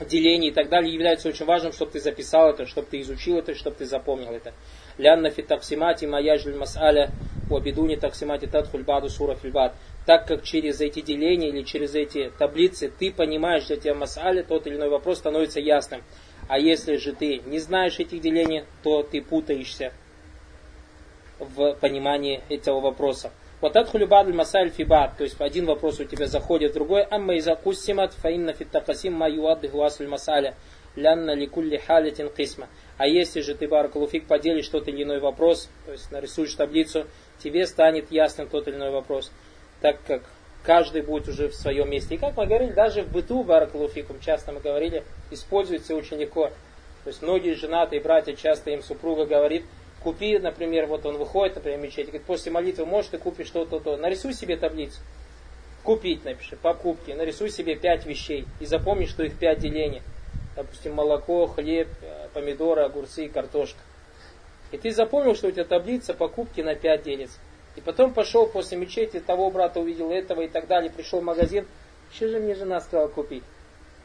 делений 0.09 0.49
и 0.49 0.51
так 0.51 0.71
далее, 0.71 0.95
является 0.95 1.29
очень 1.29 1.45
важным, 1.45 1.75
чтобы 1.75 1.93
ты 1.93 2.01
записал 2.01 2.49
это, 2.49 2.64
чтобы 2.64 2.88
ты 2.91 3.03
изучил 3.03 3.37
это, 3.37 3.55
чтобы 3.55 3.77
ты 3.77 3.85
запомнил 3.85 4.33
это. 4.33 4.55
Лянна 4.98 5.30
фи 5.30 5.42
таксимати 5.42 6.06
маяжль 6.06 6.56
масаля 6.56 7.12
уабидуни 7.50 7.96
таксимати 7.96 8.46
татхуль 8.46 8.84
баду 8.84 9.10
сура 9.10 9.36
фильбад. 9.36 9.74
Так 10.06 10.28
как 10.28 10.44
через 10.44 10.82
эти 10.82 11.02
деления 11.02 11.50
или 11.50 11.64
через 11.64 11.96
эти 11.96 12.32
таблицы 12.38 12.90
ты 12.90 13.12
понимаешь, 13.12 13.64
что 13.64 13.78
тебе 13.78 13.94
масаля, 13.94 14.44
тот 14.44 14.68
или 14.68 14.76
иной 14.76 14.90
вопрос 14.90 15.20
становится 15.20 15.60
ясным. 15.60 16.04
А 16.48 16.60
если 16.60 16.98
же 16.98 17.14
ты 17.14 17.42
не 17.46 17.60
знаешь 17.60 18.00
этих 18.00 18.22
делений, 18.22 18.64
то 18.84 19.04
ты 19.04 19.22
путаешься 19.22 19.94
в 21.40 21.74
понимании 21.76 22.42
этого 22.50 22.82
вопроса. 22.82 23.32
Вот 23.62 23.78
адхулю 23.78 24.08
бадль 24.08 24.34
масаль 24.34 24.72
фибат, 24.72 25.16
то 25.18 25.24
есть 25.24 25.40
один 25.40 25.66
вопрос 25.66 26.00
у 26.02 26.04
тебя 26.04 26.28
заходит 26.28 26.72
в 26.72 26.74
другой, 26.74 27.04
амма 27.04 27.36
иза 27.36 27.56
куссимат 27.56 28.12
фаинна 28.14 28.52
фиттакасим 28.52 29.14
ма 29.14 29.30
масаля, 30.10 30.56
лянна 30.96 31.34
ликулли 31.34 31.78
халятин 31.78 32.30
кисма. 32.30 32.68
А 32.98 33.08
если 33.08 33.42
же 33.42 33.56
ты, 33.56 33.68
Баракалуфик, 33.68 34.28
поделишь 34.28 34.68
тот 34.68 34.88
или 34.88 35.04
иной 35.04 35.20
вопрос, 35.20 35.70
то 35.86 35.92
есть 35.92 36.12
нарисуешь 36.12 36.54
таблицу, 36.54 37.06
тебе 37.44 37.66
станет 37.66 38.12
ясным 38.12 38.48
тот 38.48 38.68
или 38.68 38.76
иной 38.76 38.92
вопрос, 38.92 39.32
так 39.82 39.98
как 40.06 40.24
каждый 40.64 41.02
будет 41.02 41.28
уже 41.28 41.50
в 41.50 41.56
своем 41.56 41.90
месте. 41.90 42.16
И 42.16 42.18
как 42.18 42.38
мы 42.38 42.46
говорили, 42.46 42.72
даже 42.72 43.02
в 43.02 43.12
быту 43.12 43.44
Баракалуфикум, 43.44 44.20
часто 44.20 44.52
мы 44.52 44.60
говорили, 44.60 45.04
используется 45.32 45.96
очень 45.96 46.18
легко. 46.18 46.50
То 47.04 47.10
есть 47.10 47.22
многие 47.22 47.56
женатые 47.56 48.02
братья, 48.02 48.34
часто 48.34 48.72
им 48.72 48.82
супруга 48.82 49.26
говорит, 49.26 49.66
Купи, 50.04 50.38
например, 50.38 50.88
вот 50.88 51.06
он 51.06 51.18
выходит, 51.18 51.56
например, 51.56 51.80
в 51.80 51.84
мечеть, 51.84 52.08
говорит, 52.08 52.24
после 52.24 52.52
молитвы 52.52 52.86
можешь 52.86 53.12
ты 53.12 53.18
купить 53.18 53.48
что-то, 53.48 53.80
то. 53.80 53.96
Нарисуй 53.96 54.34
себе 54.34 54.58
таблицу. 54.58 55.00
Купить 55.82 56.26
напиши, 56.26 56.58
покупки. 56.58 57.12
Нарисуй 57.12 57.50
себе 57.50 57.76
пять 57.76 58.06
вещей. 58.06 58.46
И 58.60 58.66
запомни, 58.66 59.06
что 59.06 59.24
их 59.24 59.39
пять 59.39 59.60
делений. 59.60 60.02
Допустим, 60.56 60.93
молоко, 60.93 61.47
хлеб, 61.47 61.88
э, 62.01 62.28
помидоры, 62.34 62.84
огурцы 62.84 63.26
и 63.26 63.30
картошка. 63.30 63.80
И 64.72 64.78
ты 64.78 64.91
запомнил, 64.91 65.36
что 65.36 65.47
у 65.47 65.51
тебя 65.51 65.64
таблица 65.64 66.14
покупки 66.14 66.62
на 66.62 66.76
пять 66.76 67.04
делится. 67.04 67.38
И 67.76 67.82
потом 67.82 68.14
пошел 68.14 68.47
после 68.47 68.78
мечети, 68.78 69.20
того 69.20 69.49
брата 69.49 69.80
увидел 69.80 70.12
этого 70.12 70.41
и 70.41 70.47
так 70.47 70.68
далее, 70.68 70.91
пришел 70.91 71.22
в 71.22 71.24
магазин. 71.24 71.66
Что 72.14 72.28
же 72.28 72.39
мне 72.39 72.54
жена 72.54 72.80
сказала 72.82 73.08
купить? 73.08 73.43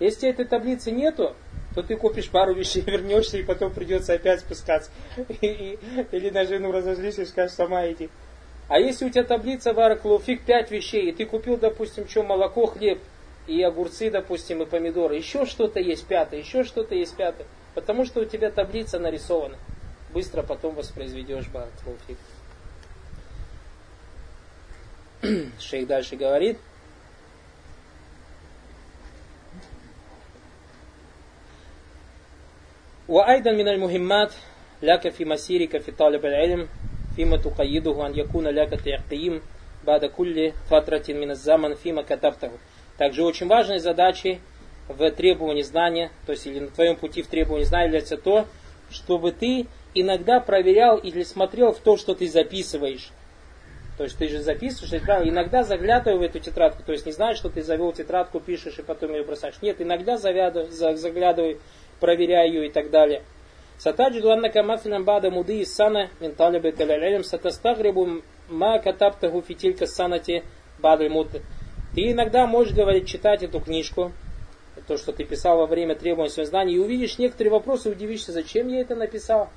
Если 0.01 0.31
этой 0.31 0.45
таблицы 0.45 0.91
нету, 0.91 1.35
то 1.75 1.83
ты 1.83 1.97
купишь 1.97 2.31
пару 2.31 2.55
вещей, 2.55 2.81
вернешься, 2.87 3.39
и 3.39 3.43
потом 3.43 3.73
придется 3.73 4.15
опять 4.15 4.41
спускаться. 4.41 4.91
или 5.41 6.31
на 6.31 6.45
жену 6.47 6.73
разозлишься 6.73 7.23
и 7.23 7.27
скажешь, 7.27 7.57
сама 7.57 7.91
иди. 7.91 8.09
А 8.69 8.79
если 8.79 9.07
у 9.07 9.11
тебя 9.11 9.25
таблица 9.25 9.73
Баракулуфик 9.73 10.45
5 10.45 10.71
вещей, 10.71 11.09
и 11.09 11.13
ты 11.13 11.25
купил, 11.25 11.57
допустим, 11.57 12.07
что 12.07 12.23
молоко, 12.23 12.67
хлеб, 12.67 13.01
и 13.48 13.62
огурцы, 13.62 14.10
допустим, 14.10 14.62
и 14.62 14.66
помидоры, 14.66 15.16
еще 15.16 15.46
что-то 15.46 15.80
есть 15.80 16.08
пятое, 16.08 16.40
еще 16.40 16.64
что-то 16.64 16.96
есть 16.96 17.16
пятое. 17.16 17.48
Потому 17.76 18.06
что 18.06 18.22
у 18.22 18.26
тебя 18.26 18.52
таблица 18.52 19.00
нарисована. 19.00 19.58
Быстро 20.14 20.44
потом 20.44 20.76
воспроизведешь 20.76 21.48
Бараклауфик. 21.48 22.18
Шейх 25.60 25.88
дальше 25.88 26.16
говорит. 26.16 26.58
وأيضا 33.08 33.52
من 33.52 33.68
المهمات 33.68 34.34
لك 34.82 35.10
في 35.10 35.26
مسيرك 35.26 35.78
في 35.78 35.92
طالب 35.92 36.26
العلم 36.26 36.68
فيما 37.16 37.38
تقيده 37.38 38.08
أن 38.08 38.16
يكون 38.16 38.48
لك 38.48 38.82
تعقيم 38.82 39.42
بعد 39.88 40.06
كل 40.06 40.52
فترة 40.70 41.04
من 41.10 41.32
الزمن 41.32 41.74
فيما 41.74 42.02
كتبته. 42.02 42.52
также 42.99 43.25
очень 43.25 43.47
важной 43.47 43.79
задачей 43.79 44.41
в 44.89 45.11
требовании 45.13 45.63
знания, 45.63 46.11
то 46.27 46.33
есть 46.33 46.47
или 46.47 46.59
на 46.61 46.69
твоем 46.69 46.97
пути 46.97 47.23
в 47.23 47.29
требовании 47.29 47.65
знания 47.65 47.87
является 47.87 48.17
то, 48.17 48.47
чтобы 48.91 49.33
ты 49.33 49.67
иногда 49.95 50.41
проверял 50.41 50.97
или 50.99 51.23
смотрел 51.23 51.73
в 51.73 51.79
то, 51.79 51.97
что 51.97 52.15
ты 52.15 52.29
записываешь. 52.29 53.11
То 53.97 54.05
есть 54.05 54.17
ты 54.19 54.29
же 54.29 54.41
записываешь 54.41 54.91
тетрадку, 54.91 55.29
иногда 55.29 55.63
заглядывай 55.63 56.19
в 56.19 56.23
эту 56.23 56.39
тетрадку, 56.39 56.83
то 56.85 56.93
есть 56.93 57.07
не 57.07 57.13
знаешь, 57.13 57.37
что 57.37 57.51
ты 57.51 57.63
завел 57.63 57.93
тетрадку, 57.93 58.41
пишешь 58.41 58.79
и 58.79 58.83
потом 58.83 59.13
ее 59.13 59.25
бросаешь. 59.25 59.57
Нет, 59.63 59.81
иногда 59.81 60.17
заглядывай, 60.17 61.59
проверяй 62.01 62.49
ее 62.49 62.67
и 62.67 62.71
так 62.71 62.91
далее. 62.91 63.23
Сатаджиду 63.79 64.33
аннака 64.33 64.63
мафилан 64.63 65.05
бада 65.05 65.31
муды 65.31 65.61
из 65.61 65.73
сана 65.73 66.11
мин 66.21 66.35
талибы 66.35 66.73
талялялям 66.73 67.23
сатастагрибу 67.23 68.23
ма 68.49 68.79
катаптаху 68.81 69.41
фитилька 69.43 69.87
санати 69.87 70.43
бадль 70.81 71.09
муты. 71.09 71.43
Ты 71.99 72.13
иногда 72.13 72.47
можешь 72.47 72.75
говорить, 72.75 73.09
читать 73.09 73.43
эту 73.43 73.59
книжку, 73.59 74.13
то, 74.87 74.97
что 74.97 75.11
ты 75.11 75.25
писал 75.25 75.59
во 75.59 75.67
время 75.67 75.97
требования 75.97 76.31
своих 76.31 76.49
знаний, 76.49 76.75
и 76.77 76.79
увидишь 76.79 77.19
некоторые 77.19 77.51
вопросы, 77.51 77.91
удивишься, 77.91 78.31
зачем 78.31 78.69
я 78.69 78.83
это 78.83 78.95
написал. 78.95 79.51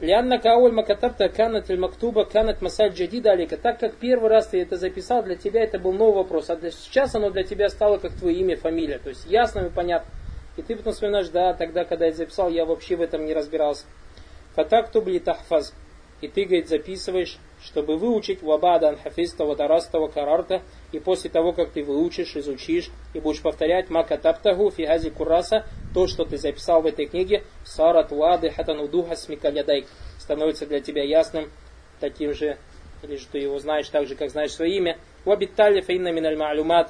Лянна 0.00 0.38
кауль 0.38 0.70
макатабта 0.70 1.30
канат 1.30 1.70
мактуба 1.70 2.26
канат 2.26 2.60
масаль 2.60 2.90
джадида 2.90 3.30
алика. 3.30 3.56
Так 3.56 3.80
как 3.80 3.94
первый 3.94 4.28
раз 4.28 4.48
ты 4.48 4.60
это 4.60 4.76
записал, 4.76 5.22
для 5.22 5.36
тебя 5.36 5.62
это 5.62 5.78
был 5.78 5.94
новый 5.94 6.16
вопрос, 6.16 6.50
а 6.50 6.56
для, 6.56 6.70
сейчас 6.70 7.14
оно 7.14 7.30
для 7.30 7.44
тебя 7.44 7.70
стало 7.70 7.96
как 7.96 8.12
твое 8.12 8.36
имя, 8.36 8.58
фамилия. 8.58 8.98
То 8.98 9.08
есть 9.08 9.24
ясно 9.24 9.60
и 9.60 9.70
понятно. 9.70 10.12
И 10.58 10.62
ты 10.62 10.76
потом 10.76 10.92
вспоминаешь, 10.92 11.30
да, 11.30 11.54
тогда, 11.54 11.86
когда 11.86 12.04
я 12.04 12.12
записал, 12.12 12.50
я 12.50 12.66
вообще 12.66 12.96
в 12.96 13.00
этом 13.00 13.24
не 13.24 13.32
разбирался. 13.32 13.86
Фатак 14.56 14.92
тубли 14.92 15.20
тахфаз. 15.20 15.72
И 16.20 16.28
ты, 16.28 16.44
говорит, 16.44 16.68
записываешь, 16.68 17.38
чтобы 17.61 17.97
выучить 17.97 18.41
вабада 18.41 18.89
анхафиста 18.89 19.45
вадараста 19.45 19.99
карарта. 20.07 20.61
И 20.91 20.99
после 20.99 21.29
того, 21.29 21.53
как 21.53 21.71
ты 21.71 21.83
выучишь, 21.83 22.35
изучишь 22.35 22.89
и 23.13 23.19
будешь 23.19 23.41
повторять 23.41 23.89
макатаптаху 23.89 24.69
фигази 24.71 25.09
кураса, 25.09 25.65
то, 25.93 26.07
что 26.07 26.23
ты 26.23 26.37
записал 26.37 26.81
в 26.81 26.85
этой 26.85 27.07
книге, 27.07 27.43
сарат 27.63 28.11
вады 28.11 28.51
хатанудуха 28.51 29.15
смикалядайк, 29.15 29.87
становится 30.19 30.65
для 30.65 30.79
тебя 30.79 31.03
ясным, 31.03 31.51
таким 31.99 32.33
же, 32.33 32.57
или 33.03 33.17
что 33.17 33.33
ты 33.33 33.39
его 33.39 33.59
знаешь 33.59 33.89
так 33.89 34.07
же, 34.07 34.15
как 34.15 34.29
знаешь 34.29 34.53
свое 34.53 34.77
имя. 34.77 34.97
Вабиттали 35.25 35.81
фаинна 35.81 36.11
миналь 36.11 36.37
ма'люмат, 36.37 36.89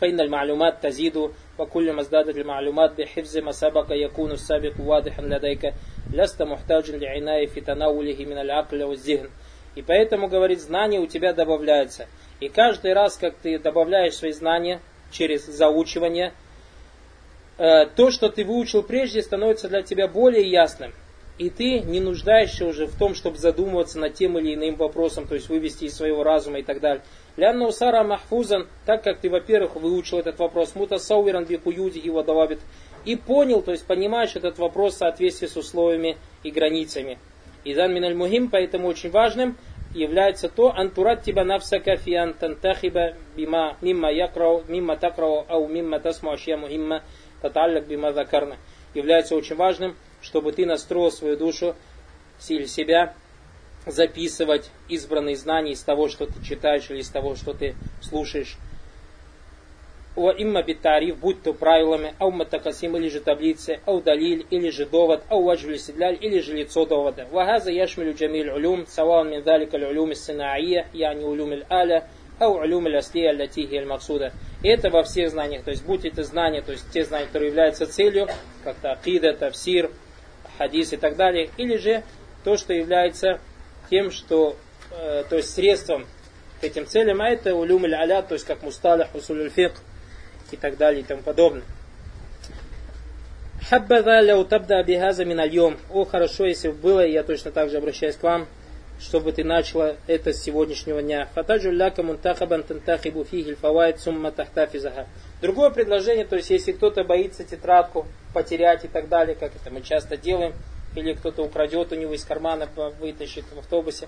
فإن 0.00 0.20
المعلومات 0.20 0.82
تزيد 0.82 1.30
وكلما 1.58 2.00
ازدادت 2.00 2.36
المعلومات 2.36 3.00
بحفظ 3.00 3.36
ما 3.36 3.52
سبق 3.52 3.86
يكون 3.90 4.30
السابق 4.30 4.72
واضحا 4.78 5.22
لديك 5.22 5.72
لست 6.12 6.42
محتاج 6.42 6.90
لعناية 6.90 7.46
في 7.46 7.60
تناوله 7.60 8.24
من 8.24 8.38
العقل 8.38 8.82
والذهن 8.82 9.28
и 9.75 9.81
поэтому, 9.81 10.27
говорит, 10.27 10.61
знания 10.61 10.99
у 10.99 11.07
тебя 11.07 11.33
добавляются. 11.33 12.07
И 12.39 12.49
каждый 12.49 12.93
раз, 12.93 13.17
как 13.17 13.35
ты 13.35 13.59
добавляешь 13.59 14.15
свои 14.15 14.31
знания 14.31 14.81
через 15.11 15.45
заучивание, 15.45 16.33
э, 17.57 17.85
то, 17.85 18.11
что 18.11 18.29
ты 18.29 18.43
выучил 18.43 18.83
прежде, 18.83 19.21
становится 19.21 19.69
для 19.69 19.81
тебя 19.81 20.07
более 20.07 20.49
ясным. 20.49 20.93
И 21.37 21.49
ты 21.49 21.81
не 21.81 21.99
нуждаешься 21.99 22.65
уже 22.65 22.87
в 22.87 22.97
том, 22.97 23.13
чтобы 23.13 23.37
задумываться 23.37 23.99
над 23.99 24.13
тем 24.13 24.39
или 24.39 24.55
иным 24.55 24.75
вопросом, 24.75 25.27
то 25.27 25.35
есть 25.35 25.49
вывести 25.49 25.85
из 25.85 25.95
своего 25.95 26.23
разума 26.23 26.59
и 26.59 26.63
так 26.63 26.79
далее. 26.79 27.03
Лянна 27.35 27.67
усара 27.67 28.03
махфузан, 28.03 28.67
так 28.85 29.03
как 29.03 29.19
ты, 29.19 29.29
во-первых, 29.29 29.75
выучил 29.75 30.19
этот 30.19 30.39
вопрос, 30.39 30.75
мутасауиран 30.75 31.43
бикуюди 31.43 31.99
и 31.99 32.09
водовабит, 32.09 32.59
и 33.03 33.17
понял, 33.17 33.61
то 33.61 33.71
есть 33.71 33.85
понимаешь 33.85 34.37
этот 34.37 34.57
вопрос 34.59 34.95
в 34.95 34.99
соответствии 34.99 35.47
с 35.47 35.57
условиями 35.57 36.15
и 36.43 36.51
границами. 36.51 37.19
И 37.65 37.73
дан 37.73 37.93
миналь 37.93 38.15
мухим, 38.15 38.49
поэтому 38.49 38.87
очень 38.87 39.09
важным 39.09 39.57
является 39.93 40.49
то, 40.49 40.73
антурат 40.75 41.23
тебя 41.23 41.43
навсака 41.43 41.97
фи 41.97 42.13
антантахиба 42.13 43.15
бима 43.35 43.77
мимма 43.81 44.11
якрау, 44.11 44.63
мимма 44.67 44.97
такрау, 44.97 45.45
ау 45.49 45.67
мимма 45.67 45.99
тасму 45.99 46.31
ашья 46.31 46.57
мухимма 46.57 47.03
таталлак 47.41 47.87
бима 47.87 48.13
закарна. 48.13 48.57
Является 48.93 49.35
очень 49.35 49.55
важным, 49.55 49.95
чтобы 50.21 50.51
ты 50.51 50.65
настроил 50.65 51.11
свою 51.11 51.37
душу, 51.37 51.75
или 52.49 52.65
себя, 52.65 53.13
записывать 53.85 54.69
избранные 54.89 55.35
знания 55.35 55.71
из 55.71 55.81
того, 55.81 56.09
что 56.09 56.25
ты 56.25 56.43
читаешь 56.43 56.89
или 56.89 56.99
из 56.99 57.09
того, 57.09 57.35
что 57.35 57.53
ты 57.53 57.75
слушаешь. 58.01 58.57
Ва 60.15 60.33
имма 60.37 60.63
битариф, 60.63 61.17
будь 61.17 61.43
то 61.43 61.53
правилами, 61.53 62.15
ау 62.19 62.31
матакасим 62.31 62.95
или 62.95 63.09
же 63.09 63.19
таблицы, 63.19 63.81
ау 63.85 64.01
далиль 64.01 64.45
или 64.49 64.69
же 64.69 64.85
довод, 64.85 65.23
ау 65.29 65.43
ваджули 65.43 65.75
седляль 65.75 66.17
или 66.21 66.39
же 66.39 66.53
лицо 66.53 66.85
довода. 66.85 67.27
Вагаза 67.31 67.69
яшмилю 67.69 68.13
джамиль 68.13 68.49
улюм, 68.49 68.87
саван 68.87 69.29
мин 69.29 69.43
далика 69.43 69.75
улюм 69.75 70.15
синаия, 70.15 70.87
яни 70.93 71.25
улюм 71.25 71.51
аля, 71.69 72.07
ау 72.39 72.61
улюм 72.61 72.87
аслия 72.95 73.31
аллатихи 73.31 73.75
аль 73.75 73.85
максуда. 73.85 74.31
Это 74.63 74.89
во 74.89 75.03
всех 75.03 75.31
знаниях, 75.31 75.63
то 75.63 75.71
есть 75.71 75.85
будь 75.85 76.05
это 76.05 76.23
знания, 76.23 76.61
то 76.61 76.71
есть 76.71 76.89
те 76.93 77.03
знания, 77.03 77.27
которые 77.27 77.49
являются 77.49 77.85
целью, 77.85 78.29
как-то 78.63 78.93
акида, 78.93 79.33
тавсир, 79.33 79.91
хадис 80.57 80.93
и 80.93 80.97
так 80.97 81.17
далее, 81.17 81.49
или 81.57 81.75
же 81.75 82.03
то, 82.45 82.55
что 82.55 82.73
является 82.73 83.41
тем, 83.89 84.11
что, 84.11 84.55
э, 84.91 85.25
то 85.29 85.35
есть 85.35 85.53
средством 85.53 86.05
к 86.61 86.63
этим 86.63 86.85
целям, 86.85 87.21
а 87.21 87.27
это 87.29 87.53
улюм 87.53 87.83
аля, 87.83 88.21
то 88.21 88.35
есть 88.35 88.45
как 88.45 88.63
мусталях, 88.63 89.13
усуль 89.13 89.49
фиqh 89.49 89.73
и 90.51 90.57
так 90.57 90.77
далее 90.77 91.01
и 91.01 91.03
тому 91.03 91.21
подобное. 91.21 91.63
Хаббада 93.69 94.21
ляу 94.21 94.45
табда 94.45 94.83
бихаза 94.83 95.25
минальем. 95.25 95.79
О, 95.89 96.05
хорошо, 96.05 96.45
если 96.45 96.67
бы 96.69 96.75
было, 96.75 97.05
я 97.05 97.23
точно 97.23 97.51
так 97.51 97.71
же 97.71 97.77
обращаюсь 97.77 98.15
к 98.15 98.21
вам, 98.21 98.47
чтобы 98.99 99.31
ты 99.31 99.43
начала 99.43 99.95
это 100.05 100.33
с 100.33 100.41
сегодняшнего 100.43 101.01
дня. 101.01 101.27
Фатаджу 101.33 101.71
ляка 101.71 102.03
мунтахабан 102.03 102.63
тантахибу 102.63 103.23
фигиль 103.23 103.55
фавайт 103.55 103.99
сумма 103.99 104.31
тахтафизаха. 104.31 105.07
Другое 105.41 105.71
предложение, 105.71 106.25
то 106.25 106.35
есть 106.35 106.51
если 106.51 106.73
кто-то 106.73 107.03
боится 107.03 107.43
тетрадку 107.43 108.05
потерять 108.33 108.85
и 108.85 108.87
так 108.87 109.09
далее, 109.09 109.35
как 109.35 109.55
это 109.55 109.71
мы 109.71 109.81
часто 109.81 110.15
делаем, 110.15 110.53
или 110.95 111.13
кто-то 111.13 111.43
украдет 111.43 111.91
у 111.91 111.95
него 111.95 112.13
из 112.13 112.23
кармана, 112.23 112.69
вытащит 112.99 113.45
в 113.51 113.59
автобусе. 113.59 114.07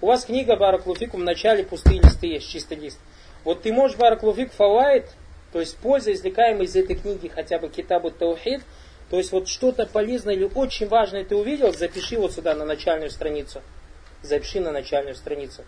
У 0.00 0.06
вас 0.06 0.24
книга 0.24 0.56
Бараклуфикум 0.56 1.22
в 1.22 1.24
начале 1.24 1.64
пустые 1.64 2.00
листы 2.00 2.28
есть, 2.28 2.48
чистый 2.48 2.76
лист. 2.76 3.00
Вот 3.42 3.62
ты 3.62 3.72
можешь 3.72 3.96
Бараклуфик 3.96 4.52
фавайт, 4.52 5.06
то 5.52 5.60
есть 5.60 5.76
польза, 5.78 6.12
извлекаемая 6.12 6.64
из 6.64 6.76
этой 6.76 6.96
книги, 6.96 7.28
хотя 7.28 7.58
бы 7.58 7.68
Китабу 7.68 8.10
Таухид, 8.10 8.62
то 9.10 9.16
есть 9.16 9.32
вот 9.32 9.48
что-то 9.48 9.86
полезное 9.86 10.34
или 10.34 10.44
очень 10.44 10.86
важное 10.86 11.24
ты 11.24 11.34
увидел, 11.34 11.72
запиши 11.72 12.18
вот 12.18 12.32
сюда 12.32 12.54
на 12.54 12.64
начальную 12.64 13.10
страницу. 13.10 13.62
Запиши 14.22 14.60
на 14.60 14.72
начальную 14.72 15.14
страницу. 15.14 15.64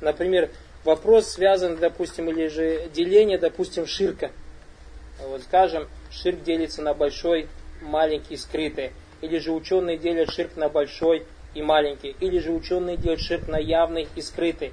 Например, 0.00 0.50
вопрос 0.84 1.28
связан, 1.28 1.76
допустим, 1.76 2.28
или 2.30 2.46
же 2.46 2.88
деление, 2.94 3.38
допустим, 3.38 3.86
ширка. 3.86 4.30
Вот 5.26 5.42
скажем, 5.42 5.88
ширк 6.10 6.42
делится 6.42 6.82
на 6.82 6.94
большой, 6.94 7.48
маленький, 7.80 8.36
скрытый. 8.36 8.92
Или 9.22 9.38
же 9.38 9.52
ученые 9.52 9.96
делят 9.96 10.30
ширк 10.30 10.56
на 10.56 10.68
большой 10.68 11.24
и 11.54 11.62
маленький. 11.62 12.14
Или 12.20 12.38
же 12.38 12.52
ученые 12.52 12.96
делят 12.96 13.20
ширк 13.20 13.48
на 13.48 13.56
явный 13.56 14.06
и 14.14 14.20
скрытый. 14.20 14.72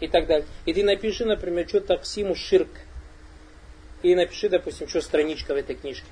И 0.00 0.08
так 0.08 0.26
далее. 0.26 0.46
И 0.64 0.72
ты 0.72 0.82
напиши, 0.82 1.24
например, 1.24 1.68
что 1.68 1.80
таксиму 1.80 2.34
ширк. 2.34 2.70
И 4.04 4.14
напиши, 4.14 4.50
допустим, 4.50 4.86
что 4.86 5.00
страничка 5.00 5.54
в 5.54 5.56
этой 5.56 5.76
книжке. 5.76 6.06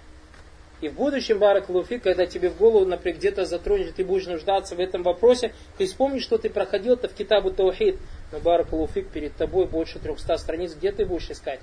И 0.80 0.88
в 0.88 0.94
будущем, 0.94 1.38
Барак 1.38 1.68
Луфи, 1.68 1.98
когда 1.98 2.24
тебе 2.24 2.48
в 2.48 2.56
голову, 2.56 2.86
например, 2.86 3.18
где-то 3.18 3.44
затронет, 3.44 3.94
ты 3.94 4.02
будешь 4.02 4.26
нуждаться 4.26 4.74
в 4.74 4.80
этом 4.80 5.02
вопросе, 5.02 5.52
ты 5.76 5.84
вспомнишь, 5.84 6.22
что 6.22 6.38
ты 6.38 6.48
проходил-то 6.48 7.08
в 7.10 7.14
Китабу 7.14 7.50
Таухид. 7.50 7.98
Но 8.32 8.40
Барак 8.40 8.72
Луфик 8.72 9.08
перед 9.08 9.36
тобой 9.36 9.66
больше 9.66 9.98
300 9.98 10.38
страниц, 10.38 10.72
где 10.72 10.90
ты 10.90 11.04
будешь 11.04 11.30
искать? 11.30 11.60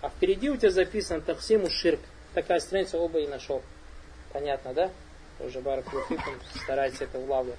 А 0.00 0.10
впереди 0.10 0.48
у 0.48 0.56
тебя 0.56 0.70
записано 0.70 1.22
Тахсиму 1.22 1.68
Ширк. 1.70 1.98
Такая 2.34 2.60
страница 2.60 2.96
оба 2.98 3.18
и 3.18 3.26
нашел. 3.26 3.60
Понятно, 4.32 4.72
да? 4.72 4.92
Тоже 5.40 5.60
Барак 5.60 5.92
Луфик, 5.92 6.20
старается 6.62 7.02
это 7.02 7.18
улавливать. 7.18 7.58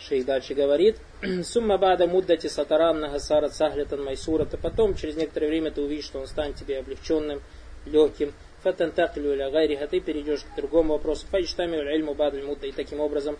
Шейх 0.00 0.26
дальше 0.26 0.54
говорит, 0.54 0.96
сумма 1.42 1.76
бада 1.76 2.06
муддати 2.06 2.46
сатаран 2.46 3.00
нагасарат 3.00 3.54
сахлятан 3.54 4.04
майсурата. 4.04 4.56
Потом, 4.56 4.94
через 4.94 5.16
некоторое 5.16 5.48
время, 5.48 5.70
ты 5.70 5.82
увидишь, 5.82 6.04
что 6.04 6.20
он 6.20 6.26
станет 6.26 6.56
тебе 6.56 6.78
облегченным, 6.78 7.42
легким. 7.84 8.32
Фатантаклю 8.62 9.34
ля 9.34 9.50
гайриха, 9.50 9.86
ты 9.88 10.00
перейдешь 10.00 10.42
к 10.42 10.56
другому 10.56 10.94
вопросу. 10.94 11.26
Файштами 11.26 11.76
ильму 11.76 12.14
бадль 12.14 12.42
мудда. 12.42 12.66
И 12.66 12.72
таким 12.72 13.00
образом 13.00 13.36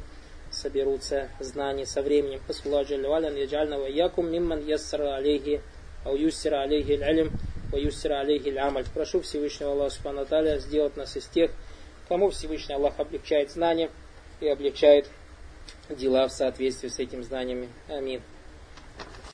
соберутся 0.51 1.29
знания 1.41 1.87
со 1.87 2.03
временем. 2.03 2.41
Пасхулlah 2.47 2.85
джалявалян 2.85 3.37
яджального 3.37 3.87
якум 3.87 4.31
мимман 4.31 4.65
яссара 4.65 5.17
алейхи 5.17 5.61
ау 6.05 6.17
юссира 6.17 6.63
алейхи 6.63 7.01
аль 7.01 7.31
ва 7.71 7.77
юссира 7.77 8.21
алейхи 8.21 8.57
амаль. 8.57 8.85
Прошу 8.95 9.21
Всевышнего 9.21 9.73
Аллаха 9.73 9.95
Субхану 9.95 10.25
сделать 10.59 10.97
нас 10.97 11.17
из 11.17 11.27
тех, 11.27 11.51
кому 12.09 12.31
Всевышний 12.31 12.75
Аллах 12.75 12.99
облегчает 12.99 13.51
знания 13.51 13.91
и 14.41 14.49
облегчает 14.49 15.11
дела 15.91 16.29
в 16.29 16.33
соответствии 16.33 16.89
с 16.89 16.99
этими 16.99 17.23
знаниями. 17.23 17.69
Амин. 17.89 18.23